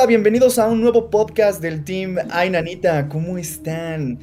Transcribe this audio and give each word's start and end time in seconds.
Hola, 0.00 0.06
bienvenidos 0.06 0.58
a 0.58 0.66
un 0.66 0.80
nuevo 0.80 1.10
podcast 1.10 1.60
del 1.60 1.84
team 1.84 2.16
Ay 2.30 2.48
Nanita, 2.48 3.06
¿cómo 3.10 3.36
están? 3.36 4.18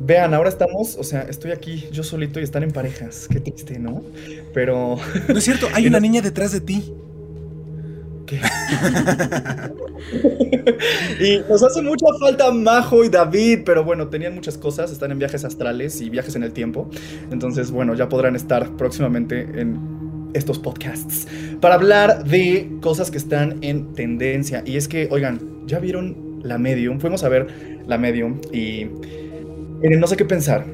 Vean, 0.00 0.34
ahora 0.34 0.48
estamos, 0.48 0.96
o 0.96 1.04
sea, 1.04 1.22
estoy 1.22 1.52
aquí 1.52 1.86
yo 1.92 2.02
solito 2.02 2.40
y 2.40 2.42
están 2.42 2.64
en 2.64 2.72
parejas. 2.72 3.28
Qué 3.30 3.38
triste, 3.38 3.78
¿no? 3.78 4.02
Pero. 4.52 4.96
No 5.28 5.38
es 5.38 5.44
cierto, 5.44 5.68
hay 5.74 5.86
una 5.86 6.00
niña 6.00 6.22
detrás 6.22 6.50
de 6.50 6.60
ti. 6.60 6.92
¿Qué? 8.26 8.40
y 11.24 11.38
nos 11.48 11.62
hace 11.62 11.82
mucha 11.82 12.06
falta 12.18 12.50
Majo 12.50 13.04
y 13.04 13.08
David, 13.08 13.60
pero 13.64 13.84
bueno, 13.84 14.08
tenían 14.08 14.34
muchas 14.34 14.58
cosas, 14.58 14.90
están 14.90 15.12
en 15.12 15.20
viajes 15.20 15.44
astrales 15.44 16.00
y 16.00 16.10
viajes 16.10 16.34
en 16.34 16.42
el 16.42 16.52
tiempo. 16.52 16.90
Entonces, 17.30 17.70
bueno, 17.70 17.94
ya 17.94 18.08
podrán 18.08 18.34
estar 18.34 18.76
próximamente 18.76 19.42
en 19.60 20.01
estos 20.34 20.58
podcasts 20.58 21.26
para 21.60 21.74
hablar 21.74 22.24
de 22.24 22.70
cosas 22.80 23.10
que 23.10 23.18
están 23.18 23.58
en 23.62 23.92
tendencia. 23.94 24.62
Y 24.66 24.76
es 24.76 24.88
que, 24.88 25.08
oigan, 25.10 25.40
¿ya 25.66 25.78
vieron 25.78 26.40
la 26.42 26.58
Medium? 26.58 26.98
Fuimos 27.00 27.24
a 27.24 27.28
ver 27.28 27.46
la 27.86 27.98
Medium 27.98 28.40
y 28.52 28.86
miren, 29.80 30.00
no 30.00 30.06
sé 30.06 30.16
qué 30.16 30.24
pensar. 30.24 30.64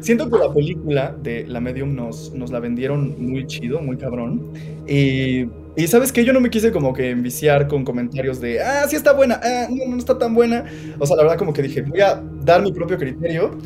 Siento 0.00 0.30
que 0.30 0.38
la 0.38 0.52
película 0.52 1.16
de 1.22 1.44
La 1.46 1.60
Medium 1.60 1.94
nos, 1.94 2.32
nos 2.32 2.52
la 2.52 2.60
vendieron 2.60 3.16
muy 3.18 3.46
chido, 3.46 3.80
muy 3.80 3.96
cabrón. 3.96 4.52
Y, 4.86 5.46
y 5.76 5.86
sabes 5.88 6.12
que 6.12 6.24
yo 6.24 6.32
no 6.32 6.40
me 6.40 6.50
quise 6.50 6.70
como 6.70 6.92
que 6.92 7.10
enviciar 7.10 7.66
con 7.66 7.84
comentarios 7.84 8.40
de, 8.40 8.62
ah, 8.62 8.86
sí 8.88 8.96
está 8.96 9.12
buena, 9.12 9.40
ah, 9.42 9.66
no, 9.68 9.90
no 9.90 9.98
está 9.98 10.16
tan 10.16 10.34
buena. 10.34 10.64
O 10.98 11.06
sea, 11.06 11.16
la 11.16 11.24
verdad 11.24 11.38
como 11.38 11.52
que 11.52 11.62
dije, 11.62 11.82
voy 11.82 12.00
a 12.00 12.22
dar 12.44 12.62
mi 12.62 12.72
propio 12.72 12.96
criterio. 12.96 13.58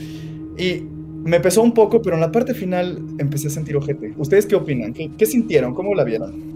Y 0.57 0.85
me 1.25 1.41
pesó 1.41 1.63
un 1.63 1.73
poco, 1.73 2.03
pero 2.03 2.17
en 2.17 2.21
la 2.21 2.33
parte 2.33 2.55
final 2.55 2.99
empecé 3.19 3.49
a 3.49 3.51
sentir 3.51 3.77
ojete. 3.77 4.15
¿Ustedes 4.17 4.47
qué 4.47 4.55
opinan? 4.55 4.93
¿Qué, 4.93 5.11
qué 5.17 5.27
sintieron? 5.27 5.75
¿Cómo 5.75 5.95
la 5.95 6.05
vieron? 6.05 6.53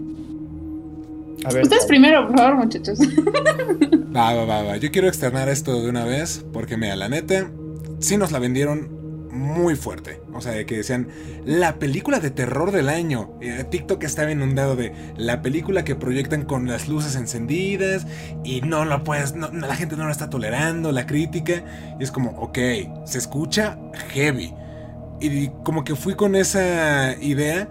A 1.45 1.53
ver, 1.53 1.63
Ustedes 1.63 1.85
primero, 1.85 2.27
por 2.27 2.37
favor, 2.37 2.65
muchachos. 2.65 2.99
Va, 4.15 4.33
va, 4.33 4.45
va, 4.45 4.63
va. 4.63 4.77
Yo 4.77 4.89
quiero 4.89 5.07
externar 5.07 5.47
esto 5.47 5.79
de 5.79 5.89
una 5.89 6.03
vez, 6.03 6.43
porque 6.51 6.75
mira, 6.75 6.95
la 6.95 7.07
neta, 7.07 7.51
sí 7.99 8.17
nos 8.17 8.31
la 8.31 8.39
vendieron 8.39 8.97
muy 9.37 9.75
fuerte. 9.75 10.19
O 10.33 10.41
sea, 10.41 10.53
de 10.53 10.65
que 10.65 10.77
decían, 10.77 11.07
la 11.45 11.79
película 11.79 12.19
de 12.19 12.31
terror 12.31 12.71
del 12.71 12.89
año. 12.89 13.37
Eh, 13.41 13.63
TikTok 13.69 14.03
estaba 14.03 14.31
inundado 14.31 14.75
de 14.75 14.93
la 15.15 15.41
película 15.41 15.83
que 15.83 15.95
proyectan 15.95 16.43
con 16.45 16.67
las 16.67 16.87
luces 16.87 17.15
encendidas 17.15 18.07
y 18.43 18.61
no 18.61 18.85
lo 18.85 19.03
puedes, 19.03 19.35
no, 19.35 19.49
la 19.51 19.75
gente 19.75 19.95
no 19.95 20.05
lo 20.05 20.11
está 20.11 20.29
tolerando, 20.29 20.91
la 20.91 21.05
crítica. 21.05 21.63
Y 21.99 22.03
es 22.03 22.11
como, 22.11 22.31
ok, 22.31 22.57
se 23.05 23.17
escucha 23.17 23.77
heavy. 24.13 24.53
Y 25.19 25.49
como 25.63 25.83
que 25.83 25.95
fui 25.95 26.15
con 26.15 26.35
esa 26.35 27.15
idea 27.21 27.69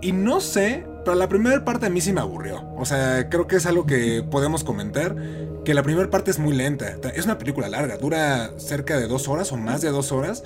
y 0.00 0.12
no 0.12 0.40
sé, 0.40 0.86
pero 1.04 1.16
la 1.16 1.28
primera 1.28 1.64
parte 1.64 1.86
a 1.86 1.90
mí 1.90 2.00
sí 2.00 2.12
me 2.12 2.20
aburrió. 2.20 2.68
O 2.76 2.84
sea, 2.84 3.28
creo 3.28 3.46
que 3.46 3.56
es 3.56 3.66
algo 3.66 3.86
que 3.86 4.22
podemos 4.22 4.64
comentar. 4.64 5.16
Que 5.64 5.74
la 5.74 5.82
primera 5.82 6.10
parte 6.10 6.30
es 6.30 6.38
muy 6.38 6.54
lenta. 6.54 6.96
Es 7.14 7.24
una 7.24 7.38
película 7.38 7.68
larga, 7.68 7.96
dura 7.96 8.52
cerca 8.56 8.98
de 8.98 9.08
dos 9.08 9.26
horas 9.26 9.50
o 9.52 9.56
más 9.56 9.80
de 9.82 9.90
dos 9.90 10.12
horas. 10.12 10.44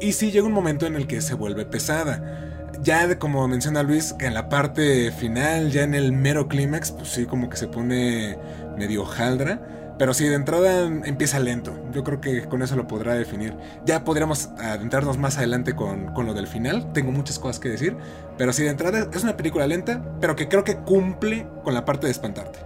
Y 0.00 0.12
sí 0.12 0.30
llega 0.30 0.46
un 0.46 0.52
momento 0.52 0.86
en 0.86 0.94
el 0.94 1.06
que 1.06 1.20
se 1.20 1.34
vuelve 1.34 1.64
pesada. 1.64 2.70
Ya 2.82 3.18
como 3.18 3.46
menciona 3.48 3.82
Luis, 3.82 4.12
que 4.12 4.26
en 4.26 4.34
la 4.34 4.48
parte 4.48 5.10
final, 5.10 5.70
ya 5.70 5.82
en 5.82 5.94
el 5.94 6.12
mero 6.12 6.48
clímax, 6.48 6.92
pues 6.92 7.08
sí 7.08 7.26
como 7.26 7.50
que 7.50 7.56
se 7.56 7.66
pone 7.66 8.38
medio 8.78 9.04
jaldra. 9.04 9.79
Pero 10.00 10.14
sí, 10.14 10.26
de 10.26 10.34
entrada 10.34 10.86
empieza 10.86 11.38
lento. 11.40 11.78
Yo 11.92 12.04
creo 12.04 12.22
que 12.22 12.44
con 12.44 12.62
eso 12.62 12.74
lo 12.74 12.88
podrá 12.88 13.12
definir. 13.12 13.54
Ya 13.84 14.02
podríamos 14.02 14.48
adentrarnos 14.58 15.18
más 15.18 15.36
adelante 15.36 15.76
con, 15.76 16.14
con, 16.14 16.24
lo 16.24 16.32
del 16.32 16.46
final. 16.46 16.90
Tengo 16.94 17.12
muchas 17.12 17.38
cosas 17.38 17.60
que 17.60 17.68
decir. 17.68 17.98
Pero 18.38 18.54
sí, 18.54 18.62
de 18.62 18.70
entrada 18.70 19.10
es 19.12 19.22
una 19.22 19.36
película 19.36 19.66
lenta, 19.66 20.02
pero 20.18 20.36
que 20.36 20.48
creo 20.48 20.64
que 20.64 20.78
cumple 20.78 21.46
con 21.64 21.74
la 21.74 21.84
parte 21.84 22.06
de 22.06 22.12
espantarte. 22.12 22.60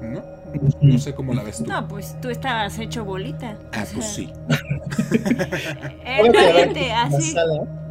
¿No? 0.00 0.22
No 0.80 0.98
sé 1.00 1.12
cómo 1.12 1.34
la 1.34 1.42
ves 1.42 1.58
tú. 1.58 1.66
No, 1.66 1.88
pues 1.88 2.14
tú 2.20 2.30
estabas 2.30 2.78
hecho 2.78 3.04
bolita. 3.04 3.56
Ah, 3.72 3.84
pues 3.92 4.06
sí. 4.06 4.32
Realmente, 6.04 6.92
así. 6.92 7.34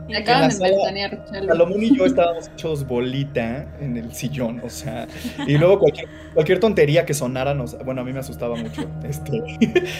Me 0.07 0.17
acaban 0.17 0.49
de 0.49 0.59
ventanear, 0.59 1.25
Salomón 1.29 1.81
y 1.81 1.95
yo 1.95 2.05
estábamos 2.05 2.49
hechos 2.49 2.85
bolita 2.85 3.65
en 3.79 3.95
el 3.95 4.13
sillón, 4.13 4.59
o 4.63 4.69
sea, 4.69 5.07
y 5.47 5.57
luego 5.57 5.79
cualquier, 5.79 6.07
cualquier 6.33 6.59
tontería 6.59 7.05
que 7.05 7.13
sonara 7.13 7.53
nos, 7.53 7.77
bueno, 7.85 8.01
a 8.01 8.03
mí 8.03 8.11
me 8.11 8.19
asustaba 8.19 8.55
mucho, 8.55 8.85
este, 9.07 9.41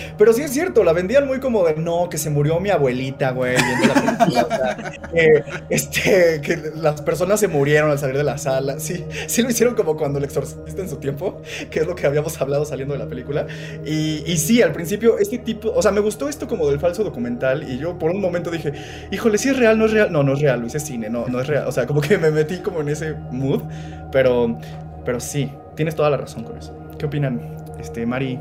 pero 0.18 0.34
sí 0.34 0.42
es 0.42 0.52
cierto, 0.52 0.84
la 0.84 0.92
vendían 0.92 1.26
muy 1.26 1.40
como 1.40 1.64
de, 1.64 1.76
no, 1.76 2.10
que 2.10 2.18
se 2.18 2.30
murió 2.30 2.60
mi 2.60 2.70
abuelita, 2.70 3.32
güey, 3.32 3.56
viendo 3.56 3.94
la 3.94 4.18
película, 4.18 4.44
o 4.44 4.48
sea, 4.50 4.94
este, 5.70 6.42
que 6.42 6.72
las 6.76 7.02
personas 7.02 7.40
se 7.40 7.48
murieron 7.48 7.90
al 7.90 7.98
salir 7.98 8.18
de 8.18 8.24
la 8.24 8.38
sala, 8.38 8.80
sí, 8.80 9.06
sí 9.28 9.42
lo 9.42 9.50
hicieron 9.50 9.74
como 9.74 9.96
cuando 9.96 10.20
el 10.20 10.26
exorcista 10.26 10.82
en 10.82 10.90
su 10.90 10.98
tiempo, 10.98 11.42
que 11.72 11.80
es 11.80 11.88
lo 11.88 11.96
que 11.96 12.06
habíamos 12.08 12.40
hablado 12.42 12.66
saliendo 12.66 12.94
de 12.94 13.00
la 13.00 13.08
película, 13.08 13.48
y, 13.86 14.24
y 14.30 14.38
sí, 14.38 14.62
al 14.62 14.74
principio, 14.74 15.18
este 15.18 15.38
tipo, 15.38 15.72
o 15.74 15.82
sea, 15.82 15.92
me 15.92 16.02
gustó 16.02 16.28
esto 16.28 16.46
como 16.46 16.70
del 16.70 16.80
falso 16.80 17.06
documental, 17.06 17.64
y 17.72 17.78
yo 17.78 17.98
por 17.98 18.12
un 18.12 18.20
momento 18.20 18.52
dije, 18.52 18.74
híjole, 19.10 19.38
si 19.38 19.48
es 19.48 19.58
real, 19.58 19.78
no 19.78 19.86
es 19.86 19.93
real. 19.94 20.12
No, 20.12 20.24
no 20.24 20.34
es 20.34 20.42
real, 20.42 20.60
Luis 20.60 20.76
es 20.76 20.84
cine, 20.84 21.10
no, 21.10 21.28
no 21.28 21.40
es 21.40 21.48
real. 21.48 21.68
O 21.68 21.72
sea, 21.72 21.86
como 21.86 22.02
que 22.02 22.18
me 22.18 22.32
metí 22.32 22.58
como 22.58 22.82
en 22.82 22.90
ese 22.90 23.14
mood. 23.32 23.62
Pero, 24.12 24.58
pero 25.06 25.20
sí, 25.20 25.52
tienes 25.76 25.96
toda 25.96 26.10
la 26.10 26.18
razón 26.18 26.44
con 26.44 26.58
eso. 26.58 26.78
¿Qué 26.98 27.06
opinan, 27.06 27.42
este, 27.80 28.06
Mari? 28.06 28.40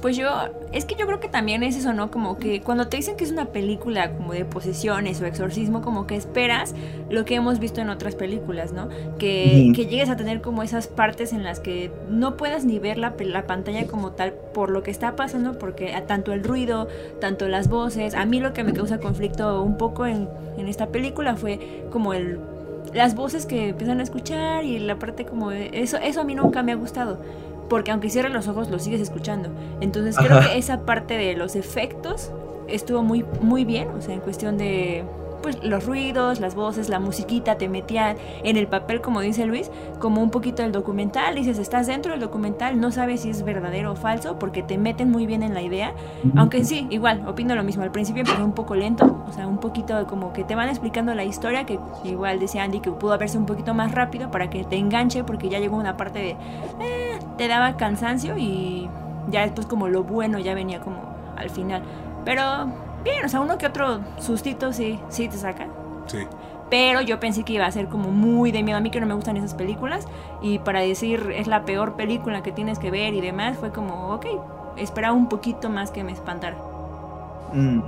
Pues 0.00 0.16
yo, 0.16 0.28
es 0.72 0.86
que 0.86 0.94
yo 0.94 1.06
creo 1.06 1.20
que 1.20 1.28
también 1.28 1.62
es 1.62 1.76
eso, 1.76 1.92
¿no? 1.92 2.10
Como 2.10 2.38
que 2.38 2.62
cuando 2.62 2.88
te 2.88 2.96
dicen 2.96 3.16
que 3.16 3.24
es 3.24 3.32
una 3.32 3.46
película 3.46 4.12
como 4.12 4.32
de 4.32 4.46
posesiones 4.46 5.20
o 5.20 5.26
exorcismo, 5.26 5.82
como 5.82 6.06
que 6.06 6.16
esperas 6.16 6.74
lo 7.10 7.26
que 7.26 7.34
hemos 7.34 7.58
visto 7.58 7.82
en 7.82 7.90
otras 7.90 8.14
películas, 8.14 8.72
¿no? 8.72 8.88
Que, 9.18 9.72
que 9.74 9.86
llegues 9.86 10.08
a 10.08 10.16
tener 10.16 10.40
como 10.40 10.62
esas 10.62 10.88
partes 10.88 11.34
en 11.34 11.42
las 11.42 11.60
que 11.60 11.92
no 12.08 12.36
puedas 12.38 12.64
ni 12.64 12.78
ver 12.78 12.96
la, 12.96 13.14
la, 13.18 13.46
pantalla 13.46 13.86
como 13.86 14.12
tal 14.12 14.32
por 14.32 14.70
lo 14.70 14.82
que 14.82 14.90
está 14.90 15.16
pasando, 15.16 15.58
porque 15.58 15.94
tanto 16.06 16.32
el 16.32 16.44
ruido, 16.44 16.88
tanto 17.20 17.48
las 17.48 17.68
voces, 17.68 18.14
a 18.14 18.24
mí 18.24 18.40
lo 18.40 18.54
que 18.54 18.64
me 18.64 18.72
causa 18.72 18.98
conflicto 18.98 19.62
un 19.62 19.76
poco 19.76 20.06
en, 20.06 20.28
en 20.56 20.68
esta 20.68 20.86
película 20.86 21.36
fue 21.36 21.84
como 21.90 22.14
el 22.14 22.38
las 22.94 23.14
voces 23.14 23.46
que 23.46 23.68
empiezan 23.68 24.00
a 24.00 24.02
escuchar 24.02 24.64
y 24.64 24.78
la 24.78 24.98
parte 24.98 25.24
como 25.24 25.50
de, 25.50 25.70
eso 25.74 25.96
eso 25.98 26.22
a 26.22 26.24
mí 26.24 26.34
nunca 26.34 26.62
me 26.62 26.72
ha 26.72 26.74
gustado 26.74 27.18
porque 27.70 27.92
aunque 27.92 28.10
cierres 28.10 28.32
los 28.32 28.48
ojos 28.48 28.68
lo 28.68 28.78
sigues 28.78 29.00
escuchando. 29.00 29.48
Entonces 29.80 30.16
creo 30.18 30.40
que 30.40 30.58
esa 30.58 30.84
parte 30.84 31.16
de 31.16 31.34
los 31.36 31.56
efectos 31.56 32.32
estuvo 32.68 33.02
muy, 33.02 33.24
muy 33.40 33.64
bien, 33.64 33.88
o 33.88 34.02
sea, 34.02 34.12
en 34.12 34.20
cuestión 34.20 34.58
de 34.58 35.04
pues 35.42 35.62
los 35.62 35.86
ruidos, 35.86 36.40
las 36.40 36.54
voces, 36.54 36.88
la 36.88 37.00
musiquita 37.00 37.56
te 37.56 37.68
metían 37.68 38.16
en 38.44 38.56
el 38.56 38.66
papel, 38.66 39.00
como 39.00 39.20
dice 39.20 39.46
Luis, 39.46 39.70
como 39.98 40.22
un 40.22 40.30
poquito 40.30 40.62
del 40.62 40.72
documental. 40.72 41.34
Dices, 41.34 41.58
estás 41.58 41.86
dentro 41.86 42.12
del 42.12 42.20
documental, 42.20 42.80
no 42.80 42.90
sabes 42.92 43.20
si 43.20 43.30
es 43.30 43.42
verdadero 43.42 43.92
o 43.92 43.96
falso, 43.96 44.38
porque 44.38 44.62
te 44.62 44.78
meten 44.78 45.10
muy 45.10 45.26
bien 45.26 45.42
en 45.42 45.54
la 45.54 45.62
idea. 45.62 45.94
Aunque 46.36 46.64
sí, 46.64 46.86
igual, 46.90 47.26
opino 47.26 47.54
lo 47.54 47.64
mismo. 47.64 47.82
Al 47.82 47.92
principio 47.92 48.22
empezó 48.22 48.44
un 48.44 48.52
poco 48.52 48.74
lento, 48.74 49.24
o 49.28 49.32
sea, 49.32 49.46
un 49.46 49.58
poquito 49.58 50.06
como 50.06 50.32
que 50.32 50.44
te 50.44 50.54
van 50.54 50.68
explicando 50.68 51.14
la 51.14 51.24
historia, 51.24 51.64
que 51.64 51.78
igual 52.04 52.38
decía 52.40 52.64
Andy 52.64 52.80
que 52.80 52.90
pudo 52.90 53.12
haberse 53.12 53.38
un 53.38 53.46
poquito 53.46 53.74
más 53.74 53.92
rápido 53.92 54.30
para 54.30 54.50
que 54.50 54.64
te 54.64 54.76
enganche, 54.76 55.24
porque 55.24 55.48
ya 55.48 55.58
llegó 55.58 55.76
una 55.76 55.96
parte 55.96 56.18
de. 56.18 56.30
Eh, 56.30 57.18
te 57.36 57.48
daba 57.48 57.76
cansancio 57.76 58.36
y 58.36 58.88
ya 59.30 59.42
después 59.42 59.66
como 59.66 59.88
lo 59.88 60.04
bueno 60.04 60.38
ya 60.38 60.54
venía 60.54 60.80
como 60.80 60.98
al 61.36 61.50
final. 61.50 61.82
Pero 62.24 62.42
bien, 63.04 63.24
o 63.24 63.28
sea, 63.28 63.40
uno 63.40 63.58
que 63.58 63.66
otro 63.66 64.00
sustito 64.18 64.72
sí, 64.72 65.00
sí 65.08 65.28
te 65.28 65.36
saca. 65.36 65.66
Sí. 66.06 66.18
Pero 66.70 67.00
yo 67.00 67.18
pensé 67.18 67.42
que 67.42 67.54
iba 67.54 67.66
a 67.66 67.72
ser 67.72 67.88
como 67.88 68.10
muy 68.10 68.52
de 68.52 68.62
miedo. 68.62 68.78
A 68.78 68.80
mí 68.80 68.90
que 68.90 69.00
no 69.00 69.06
me 69.06 69.14
gustan 69.14 69.36
esas 69.36 69.54
películas. 69.54 70.06
Y 70.40 70.60
para 70.60 70.80
decir 70.80 71.32
es 71.34 71.48
la 71.48 71.64
peor 71.64 71.96
película 71.96 72.42
que 72.42 72.52
tienes 72.52 72.78
que 72.78 72.90
ver 72.90 73.12
y 73.14 73.20
demás, 73.20 73.56
fue 73.58 73.72
como, 73.72 74.14
ok, 74.14 74.26
esperaba 74.76 75.14
un 75.14 75.28
poquito 75.28 75.68
más 75.68 75.90
que 75.90 76.04
me 76.04 76.12
espantara. 76.12 76.56
Mm. 77.52 77.80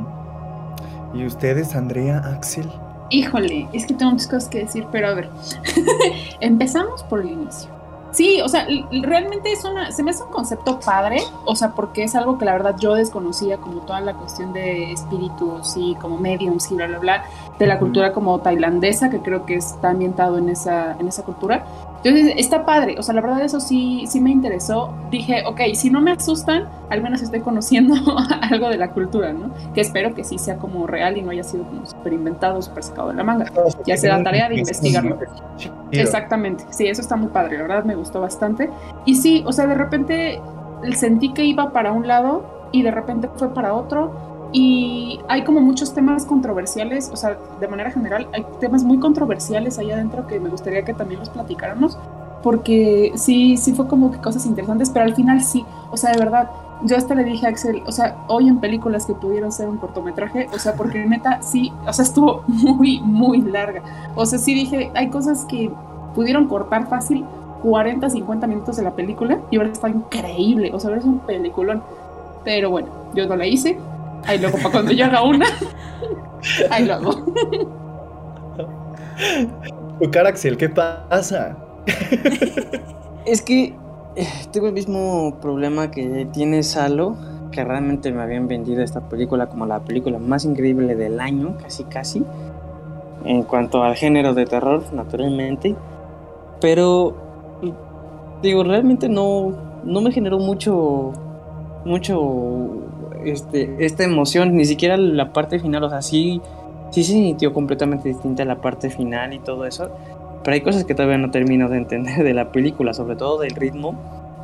¿Y 1.14 1.26
ustedes, 1.26 1.76
Andrea, 1.76 2.18
Axel? 2.18 2.70
Híjole, 3.10 3.68
es 3.72 3.86
que 3.86 3.94
tengo 3.94 4.12
muchas 4.12 4.26
cosas 4.26 4.48
que 4.48 4.58
decir, 4.60 4.86
pero 4.90 5.08
a 5.08 5.14
ver. 5.14 5.30
Empezamos 6.40 7.02
por 7.04 7.20
el 7.20 7.30
inicio. 7.30 7.81
Sí, 8.12 8.42
o 8.42 8.48
sea, 8.48 8.66
realmente 8.90 9.52
es 9.52 9.64
una, 9.64 9.90
se 9.90 10.02
me 10.02 10.10
hace 10.10 10.22
un 10.22 10.30
concepto 10.30 10.78
padre, 10.78 11.22
o 11.46 11.56
sea, 11.56 11.70
porque 11.70 12.04
es 12.04 12.14
algo 12.14 12.36
que 12.36 12.44
la 12.44 12.52
verdad 12.52 12.76
yo 12.78 12.94
desconocía, 12.94 13.56
como 13.56 13.80
toda 13.80 14.02
la 14.02 14.12
cuestión 14.14 14.52
de 14.52 14.92
espíritus 14.92 15.74
y 15.76 15.94
como 15.94 16.18
mediums 16.18 16.70
y 16.70 16.74
bla, 16.74 16.88
bla, 16.88 16.98
bla, 16.98 17.24
de 17.58 17.66
la 17.66 17.78
cultura 17.78 18.12
como 18.12 18.38
tailandesa, 18.40 19.08
que 19.08 19.20
creo 19.20 19.46
que 19.46 19.54
está 19.54 19.90
ambientado 19.90 20.36
en 20.36 20.50
esa, 20.50 20.92
en 20.98 21.08
esa 21.08 21.22
cultura. 21.22 21.64
Entonces, 22.04 22.34
está 22.36 22.64
padre, 22.64 22.96
o 22.98 23.02
sea, 23.02 23.14
la 23.14 23.20
verdad 23.20 23.42
eso 23.42 23.60
sí, 23.60 24.04
sí 24.08 24.20
me 24.20 24.30
interesó. 24.30 24.92
Dije, 25.10 25.44
ok, 25.46 25.60
si 25.74 25.88
no 25.88 26.00
me 26.00 26.10
asustan, 26.10 26.68
al 26.90 27.00
menos 27.00 27.22
estoy 27.22 27.40
conociendo 27.40 27.94
algo 28.50 28.68
de 28.68 28.76
la 28.76 28.90
cultura, 28.90 29.32
¿no? 29.32 29.52
Que 29.72 29.82
espero 29.82 30.14
que 30.14 30.24
sí 30.24 30.38
sea 30.38 30.56
como 30.56 30.86
real 30.86 31.16
y 31.16 31.22
no 31.22 31.30
haya 31.30 31.44
sido 31.44 31.64
como 31.64 31.86
súper 31.86 32.12
inventado, 32.12 32.60
súper 32.60 32.82
sacado 32.82 33.08
de 33.08 33.14
la 33.14 33.24
manga. 33.24 33.46
Ya 33.86 33.96
sea 33.96 34.18
la 34.18 34.24
tarea 34.24 34.48
de 34.48 34.58
investigarlo. 34.58 35.18
Exactamente, 35.92 36.64
sí, 36.70 36.86
eso 36.86 37.00
está 37.00 37.16
muy 37.16 37.28
padre, 37.28 37.58
la 37.58 37.62
verdad 37.62 37.84
me 37.84 37.94
gustó 37.94 38.20
bastante. 38.20 38.68
Y 39.04 39.16
sí, 39.16 39.44
o 39.46 39.52
sea, 39.52 39.66
de 39.66 39.74
repente 39.74 40.40
sentí 40.94 41.32
que 41.32 41.44
iba 41.44 41.72
para 41.72 41.92
un 41.92 42.08
lado 42.08 42.68
y 42.72 42.82
de 42.82 42.90
repente 42.90 43.28
fue 43.36 43.54
para 43.54 43.74
otro 43.74 44.31
y 44.52 45.20
hay 45.28 45.44
como 45.44 45.60
muchos 45.60 45.94
temas 45.94 46.26
controversiales, 46.26 47.10
o 47.10 47.16
sea, 47.16 47.38
de 47.58 47.68
manera 47.68 47.90
general, 47.90 48.28
hay 48.32 48.44
temas 48.60 48.84
muy 48.84 48.98
controversiales 48.98 49.78
ahí 49.78 49.90
adentro 49.90 50.26
que 50.26 50.38
me 50.38 50.50
gustaría 50.50 50.84
que 50.84 50.92
también 50.92 51.20
los 51.20 51.30
platicáramos. 51.30 51.98
porque 52.42 53.12
sí, 53.14 53.56
sí 53.56 53.72
fue 53.72 53.86
como 53.86 54.10
que 54.10 54.18
cosas 54.18 54.46
interesantes, 54.46 54.90
pero 54.90 55.04
al 55.04 55.14
final 55.14 55.42
sí, 55.44 55.64
o 55.92 55.96
sea, 55.96 56.10
de 56.10 56.18
verdad, 56.18 56.50
yo 56.84 56.96
hasta 56.96 57.14
le 57.14 57.22
dije 57.22 57.46
a 57.46 57.50
Axel, 57.50 57.82
o 57.86 57.92
sea, 57.92 58.16
hoy 58.26 58.48
en 58.48 58.58
películas 58.58 59.06
que 59.06 59.14
pudieron 59.14 59.52
ser 59.52 59.68
un 59.68 59.78
cortometraje, 59.78 60.48
o 60.52 60.58
sea, 60.58 60.74
porque 60.74 61.04
neta 61.06 61.40
sí, 61.42 61.72
o 61.86 61.92
sea, 61.92 62.04
estuvo 62.04 62.42
muy, 62.48 63.00
muy 63.00 63.40
larga. 63.40 63.82
O 64.16 64.26
sea, 64.26 64.38
sí 64.38 64.54
dije, 64.54 64.90
hay 64.94 65.08
cosas 65.08 65.44
que 65.44 65.70
pudieron 66.14 66.48
cortar 66.48 66.88
fácil 66.88 67.24
40, 67.62 68.10
50 68.10 68.46
minutos 68.48 68.76
de 68.76 68.82
la 68.82 68.90
película 68.90 69.38
y 69.50 69.56
ahora 69.56 69.70
está 69.70 69.88
increíble, 69.88 70.72
o 70.74 70.80
sea, 70.80 70.88
ahora 70.88 71.00
es 71.00 71.06
un 71.06 71.20
peliculón. 71.20 71.82
Pero 72.44 72.70
bueno, 72.70 72.88
yo 73.14 73.26
no 73.26 73.36
la 73.36 73.46
hice, 73.46 73.78
ahí 74.26 74.38
luego 74.38 74.58
para 74.58 74.70
cuando 74.70 74.92
yo 74.92 75.04
haga 75.04 75.22
una, 75.22 75.46
ahí 76.70 76.84
lo 76.84 76.94
hago. 76.94 77.24
Tu 80.00 80.10
cara, 80.10 80.30
Axel, 80.30 80.56
¿qué 80.56 80.68
pasa? 80.68 81.56
es 83.26 83.42
que 83.42 83.74
eh, 84.16 84.26
tengo 84.52 84.66
el 84.66 84.72
mismo 84.72 85.38
problema 85.40 85.90
que 85.90 86.26
tiene 86.32 86.62
Salo, 86.62 87.16
que 87.50 87.64
realmente 87.64 88.12
me 88.12 88.22
habían 88.22 88.48
vendido 88.48 88.82
esta 88.82 89.08
película 89.08 89.46
como 89.48 89.66
la 89.66 89.80
película 89.80 90.18
más 90.18 90.44
increíble 90.44 90.96
del 90.96 91.20
año, 91.20 91.56
casi 91.62 91.84
casi, 91.84 92.24
en 93.24 93.42
cuanto 93.44 93.82
al 93.82 93.94
género 93.94 94.34
de 94.34 94.44
terror, 94.46 94.82
naturalmente. 94.92 95.76
Pero, 96.60 97.14
digo, 98.42 98.64
realmente 98.64 99.08
no, 99.08 99.52
no 99.84 100.00
me 100.00 100.12
generó 100.12 100.38
mucho, 100.38 101.12
mucho, 101.84 102.81
este, 103.26 103.74
esta 103.78 104.04
emoción, 104.04 104.56
ni 104.56 104.64
siquiera 104.64 104.96
la 104.96 105.32
parte 105.32 105.58
final, 105.58 105.84
o 105.84 105.90
sea, 105.90 106.02
sí, 106.02 106.40
sí 106.90 107.04
se 107.04 107.12
sintió 107.12 107.52
completamente 107.52 108.08
distinta 108.08 108.44
la 108.44 108.60
parte 108.60 108.90
final 108.90 109.32
y 109.32 109.38
todo 109.38 109.66
eso. 109.66 109.90
Pero 110.44 110.54
hay 110.54 110.60
cosas 110.60 110.84
que 110.84 110.94
todavía 110.94 111.18
no 111.18 111.30
termino 111.30 111.68
de 111.68 111.78
entender 111.78 112.22
de 112.24 112.34
la 112.34 112.50
película, 112.52 112.94
sobre 112.94 113.16
todo 113.16 113.40
del 113.40 113.54
ritmo 113.54 113.94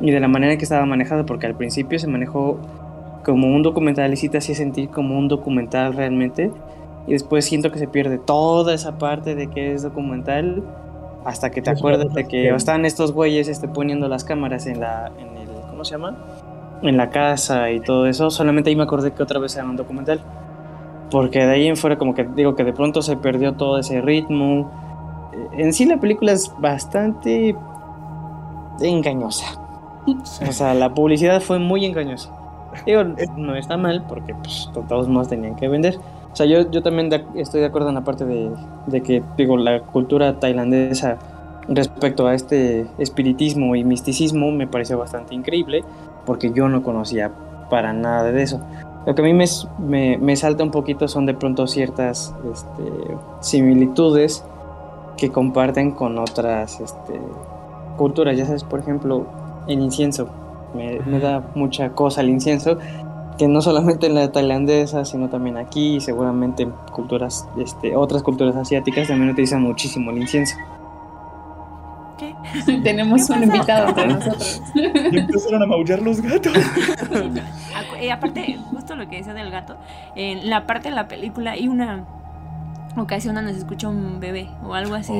y 0.01 0.11
de 0.11 0.19
la 0.19 0.27
manera 0.27 0.57
que 0.57 0.63
estaba 0.63 0.85
manejada, 0.85 1.25
porque 1.25 1.45
al 1.45 1.55
principio 1.55 1.99
se 1.99 2.07
manejó 2.07 2.59
como 3.23 3.47
un 3.47 3.63
documental 3.63 4.13
y 4.13 4.15
sí 4.15 4.29
te 4.29 4.37
hacía 4.37 4.55
sentir 4.55 4.89
como 4.89 5.17
un 5.17 5.27
documental 5.27 5.93
realmente. 5.93 6.51
Y 7.07 7.13
después 7.13 7.45
siento 7.45 7.71
que 7.71 7.79
se 7.79 7.87
pierde 7.87 8.17
toda 8.17 8.73
esa 8.73 8.97
parte 8.97 9.35
de 9.35 9.47
que 9.47 9.73
es 9.73 9.83
documental 9.83 10.63
hasta 11.25 11.49
que 11.49 11.61
te 11.61 11.69
acuerdas 11.69 12.13
de 12.13 12.25
que 12.25 12.49
están 12.49 12.85
estos 12.85 13.11
güeyes 13.11 13.47
este, 13.47 13.67
poniendo 13.67 14.07
las 14.07 14.23
cámaras 14.23 14.67
en 14.67 14.79
la, 14.79 15.11
en 15.17 15.37
el, 15.37 15.49
¿cómo 15.69 15.83
se 15.83 15.91
llama? 15.91 16.17
En 16.81 16.97
la 16.97 17.09
casa 17.09 17.71
y 17.71 17.79
todo 17.79 18.05
eso. 18.05 18.29
Solamente 18.29 18.69
ahí 18.69 18.75
me 18.75 18.83
acordé 18.83 19.11
que 19.11 19.23
otra 19.23 19.39
vez 19.39 19.55
era 19.55 19.65
un 19.65 19.75
documental. 19.75 20.21
Porque 21.11 21.39
de 21.39 21.51
ahí 21.51 21.67
en 21.67 21.75
fuera 21.75 21.97
como 21.97 22.13
que 22.13 22.23
digo 22.23 22.55
que 22.55 22.63
de 22.63 22.73
pronto 22.73 23.01
se 23.01 23.17
perdió 23.17 23.53
todo 23.53 23.79
ese 23.79 23.99
ritmo 23.99 24.71
en 25.57 25.73
sí 25.73 25.85
la 25.85 25.99
película 25.99 26.31
es 26.31 26.51
bastante 26.59 27.55
engañosa. 28.81 29.45
O 30.47 30.51
sea, 30.51 30.73
la 30.73 30.93
publicidad 30.93 31.41
fue 31.41 31.59
muy 31.59 31.85
engañosa. 31.85 32.31
Digo, 32.85 33.03
no 33.35 33.55
está 33.55 33.77
mal 33.77 34.05
porque 34.07 34.33
pues, 34.35 34.69
todos 34.73 35.07
más 35.07 35.27
tenían 35.27 35.55
que 35.55 35.67
vender. 35.67 35.97
O 36.31 36.35
sea, 36.35 36.45
yo, 36.45 36.69
yo 36.69 36.81
también 36.81 37.11
estoy 37.35 37.61
de 37.61 37.67
acuerdo 37.67 37.89
en 37.89 37.95
la 37.95 38.03
parte 38.03 38.25
de, 38.25 38.51
de, 38.87 39.01
que, 39.01 39.23
digo, 39.37 39.57
la 39.57 39.81
cultura 39.81 40.39
tailandesa 40.39 41.17
respecto 41.67 42.27
a 42.27 42.33
este 42.33 42.87
espiritismo 42.97 43.75
y 43.75 43.83
misticismo 43.83 44.51
me 44.51 44.67
pareció 44.67 44.97
bastante 44.97 45.35
increíble 45.35 45.83
porque 46.29 46.51
yo 46.51 46.69
no 46.69 46.83
conocía 46.83 47.31
para 47.71 47.91
nada 47.91 48.31
de 48.31 48.43
eso. 48.43 48.61
Lo 49.07 49.15
que 49.15 49.21
a 49.23 49.25
mí 49.25 49.33
me, 49.33 49.45
me, 49.79 50.19
me 50.19 50.35
salta 50.35 50.63
un 50.63 50.69
poquito 50.69 51.07
son 51.07 51.25
de 51.25 51.33
pronto 51.33 51.65
ciertas 51.65 52.35
este, 52.53 53.17
similitudes 53.39 54.43
que 55.17 55.31
comparten 55.31 55.89
con 55.89 56.19
otras 56.19 56.81
este, 56.81 57.19
culturas. 57.97 58.37
Ya 58.37 58.45
sabes, 58.45 58.63
por 58.63 58.79
ejemplo, 58.79 59.25
el 59.67 59.79
incienso. 59.79 60.29
Me, 60.75 60.99
da 61.19 61.49
mucha 61.55 61.93
cosa 61.93 62.21
el 62.21 62.29
incienso, 62.29 62.77
que 63.39 63.47
no 63.47 63.63
solamente 63.63 64.05
en 64.05 64.13
la 64.13 64.31
tailandesa, 64.31 65.05
sino 65.05 65.29
también 65.29 65.57
aquí 65.57 65.95
y 65.95 65.99
seguramente 65.99 66.61
en 66.61 66.73
culturas, 66.91 67.47
este, 67.57 67.95
otras 67.95 68.21
culturas 68.21 68.55
asiáticas 68.55 69.07
también 69.07 69.31
utilizan 69.31 69.63
muchísimo 69.63 70.11
el 70.11 70.19
incienso. 70.19 70.53
¿Qué? 72.19 72.35
Tenemos 72.83 73.29
un 73.29 73.43
invitado 73.43 73.89
entre 73.89 74.07
nosotros. 74.13 74.61
Y 74.75 75.17
empezaron 75.17 75.63
a 75.63 75.65
maullar 75.65 76.01
los 76.01 76.21
gatos. 76.21 76.53
y 78.01 78.09
aparte, 78.09 78.57
justo 78.71 78.95
lo 78.95 79.09
que 79.09 79.17
decía 79.17 79.33
del 79.33 79.49
gato, 79.49 79.77
en 80.15 80.49
la 80.49 80.67
parte 80.67 80.89
de 80.89 80.95
la 80.95 81.07
película 81.07 81.51
hay 81.51 81.67
una 81.67 82.05
ocasión 82.97 83.35
donde 83.35 83.53
se 83.53 83.59
escucha 83.59 83.87
un 83.87 84.19
bebé 84.19 84.49
o 84.63 84.73
algo 84.73 84.95
así. 84.95 85.13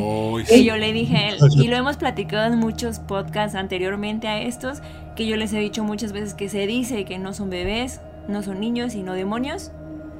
y 0.53 0.63
yo 0.63 0.75
le 0.75 0.91
dije 0.91 1.15
a 1.15 1.29
él, 1.29 1.37
y 1.55 1.67
lo 1.67 1.77
hemos 1.77 1.97
platicado 1.97 2.51
en 2.51 2.59
muchos 2.59 2.99
podcasts 2.99 3.55
anteriormente 3.55 4.27
a 4.27 4.41
estos, 4.41 4.81
que 5.15 5.25
yo 5.25 5.37
les 5.37 5.53
he 5.53 5.59
dicho 5.59 5.83
muchas 5.83 6.11
veces 6.11 6.33
que 6.33 6.49
se 6.49 6.67
dice 6.67 7.05
que 7.05 7.17
no 7.17 7.33
son 7.33 7.49
bebés, 7.49 8.01
no 8.27 8.43
son 8.43 8.59
niños, 8.59 8.93
sino 8.93 9.13
demonios. 9.13 9.71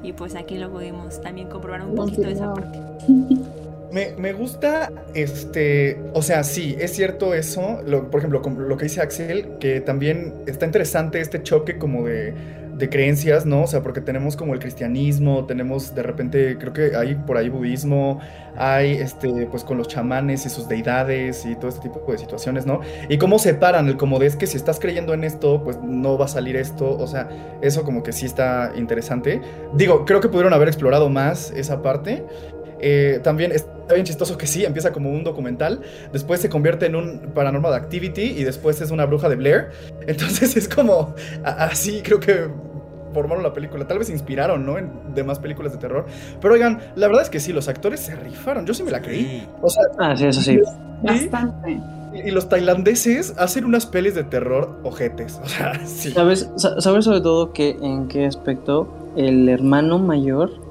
Y 0.02 0.14
pues 0.14 0.34
aquí 0.34 0.56
lo 0.56 0.70
pudimos 0.70 1.20
también 1.20 1.48
comprobar 1.48 1.82
un 1.82 1.94
poquito 1.94 2.22
de 2.22 2.32
esa 2.32 2.54
parte. 2.54 2.80
Me, 3.92 4.14
me, 4.16 4.32
gusta, 4.32 4.92
este, 5.14 6.00
o 6.14 6.22
sea, 6.22 6.44
sí, 6.44 6.76
es 6.78 6.92
cierto 6.92 7.34
eso, 7.34 7.80
por 8.10 8.20
ejemplo, 8.20 8.40
lo 8.40 8.76
que 8.76 8.84
dice 8.84 9.00
Axel, 9.00 9.58
que 9.58 9.80
también 9.80 10.34
está 10.46 10.64
interesante 10.66 11.20
este 11.20 11.42
choque 11.42 11.76
como 11.76 12.06
de 12.06 12.34
de 12.80 12.88
creencias, 12.88 13.46
¿no? 13.46 13.62
O 13.62 13.66
sea, 13.68 13.82
porque 13.82 14.00
tenemos 14.00 14.36
como 14.36 14.54
el 14.54 14.58
cristianismo, 14.58 15.44
tenemos 15.46 15.94
de 15.94 16.02
repente, 16.02 16.56
creo 16.58 16.72
que 16.72 16.96
hay 16.96 17.14
por 17.14 17.36
ahí 17.36 17.48
budismo, 17.48 18.20
hay 18.56 18.92
este, 18.92 19.46
pues 19.46 19.62
con 19.62 19.78
los 19.78 19.86
chamanes 19.86 20.46
y 20.46 20.48
sus 20.48 20.66
deidades 20.66 21.46
y 21.46 21.54
todo 21.54 21.68
este 21.68 21.88
tipo 21.88 22.10
de 22.10 22.18
situaciones, 22.18 22.66
¿no? 22.66 22.80
Y 23.08 23.18
cómo 23.18 23.38
separan 23.38 23.86
el 23.86 23.96
como 23.96 24.18
de 24.18 24.26
es 24.26 24.36
que 24.36 24.46
si 24.46 24.56
estás 24.56 24.80
creyendo 24.80 25.14
en 25.14 25.22
esto, 25.22 25.62
pues 25.62 25.78
no 25.82 26.18
va 26.18 26.24
a 26.24 26.28
salir 26.28 26.56
esto, 26.56 26.90
o 26.90 27.06
sea, 27.06 27.28
eso 27.60 27.84
como 27.84 28.02
que 28.02 28.12
sí 28.12 28.26
está 28.26 28.72
interesante. 28.74 29.40
Digo, 29.74 30.04
creo 30.04 30.20
que 30.20 30.28
pudieron 30.28 30.54
haber 30.54 30.68
explorado 30.68 31.10
más 31.10 31.52
esa 31.52 31.82
parte. 31.82 32.24
Eh, 32.80 33.20
también 33.22 33.52
está 33.52 33.94
bien 33.94 34.06
chistoso 34.06 34.38
que 34.38 34.46
sí, 34.46 34.64
empieza 34.64 34.92
como 34.92 35.10
un 35.10 35.24
documental, 35.24 35.80
después 36.12 36.40
se 36.40 36.48
convierte 36.48 36.86
en 36.86 36.96
un 36.96 37.32
Paranormal 37.34 37.74
Activity 37.74 38.22
y 38.22 38.44
después 38.44 38.80
es 38.80 38.90
una 38.90 39.04
bruja 39.06 39.28
de 39.28 39.36
Blair. 39.36 39.70
Entonces 40.06 40.56
es 40.56 40.68
como 40.68 41.14
así, 41.44 42.00
creo 42.02 42.20
que 42.20 42.48
formaron 43.12 43.42
la 43.42 43.52
película. 43.52 43.86
Tal 43.86 43.98
vez 43.98 44.06
se 44.06 44.12
inspiraron, 44.12 44.64
¿no? 44.64 44.78
En 44.78 44.90
demás 45.14 45.38
películas 45.38 45.72
de 45.72 45.78
terror. 45.78 46.06
Pero 46.40 46.54
oigan, 46.54 46.80
la 46.96 47.06
verdad 47.08 47.22
es 47.22 47.30
que 47.30 47.40
sí, 47.40 47.52
los 47.52 47.68
actores 47.68 48.00
se 48.00 48.14
rifaron. 48.14 48.66
Yo 48.66 48.74
sí 48.74 48.82
me 48.82 48.90
la 48.90 49.00
creí. 49.00 49.46
O 49.60 49.68
sea, 49.68 49.82
ah, 49.98 50.16
sí, 50.16 50.26
eso 50.26 50.40
sí. 50.40 50.60
Bastante. 51.02 51.80
Y, 52.12 52.30
los 52.32 52.48
tailandeses 52.48 53.34
hacen 53.38 53.64
unas 53.64 53.86
pelis 53.86 54.14
de 54.14 54.24
terror 54.24 54.80
ojetes. 54.82 55.40
O 55.42 55.48
sea, 55.48 55.74
sí. 55.86 56.10
¿Sabes, 56.12 56.50
¿Sabes 56.56 57.04
sobre 57.04 57.20
todo 57.20 57.52
que 57.52 57.70
en 57.82 58.08
qué 58.08 58.26
aspecto 58.26 59.12
el 59.16 59.48
hermano 59.48 59.98
mayor 59.98 60.69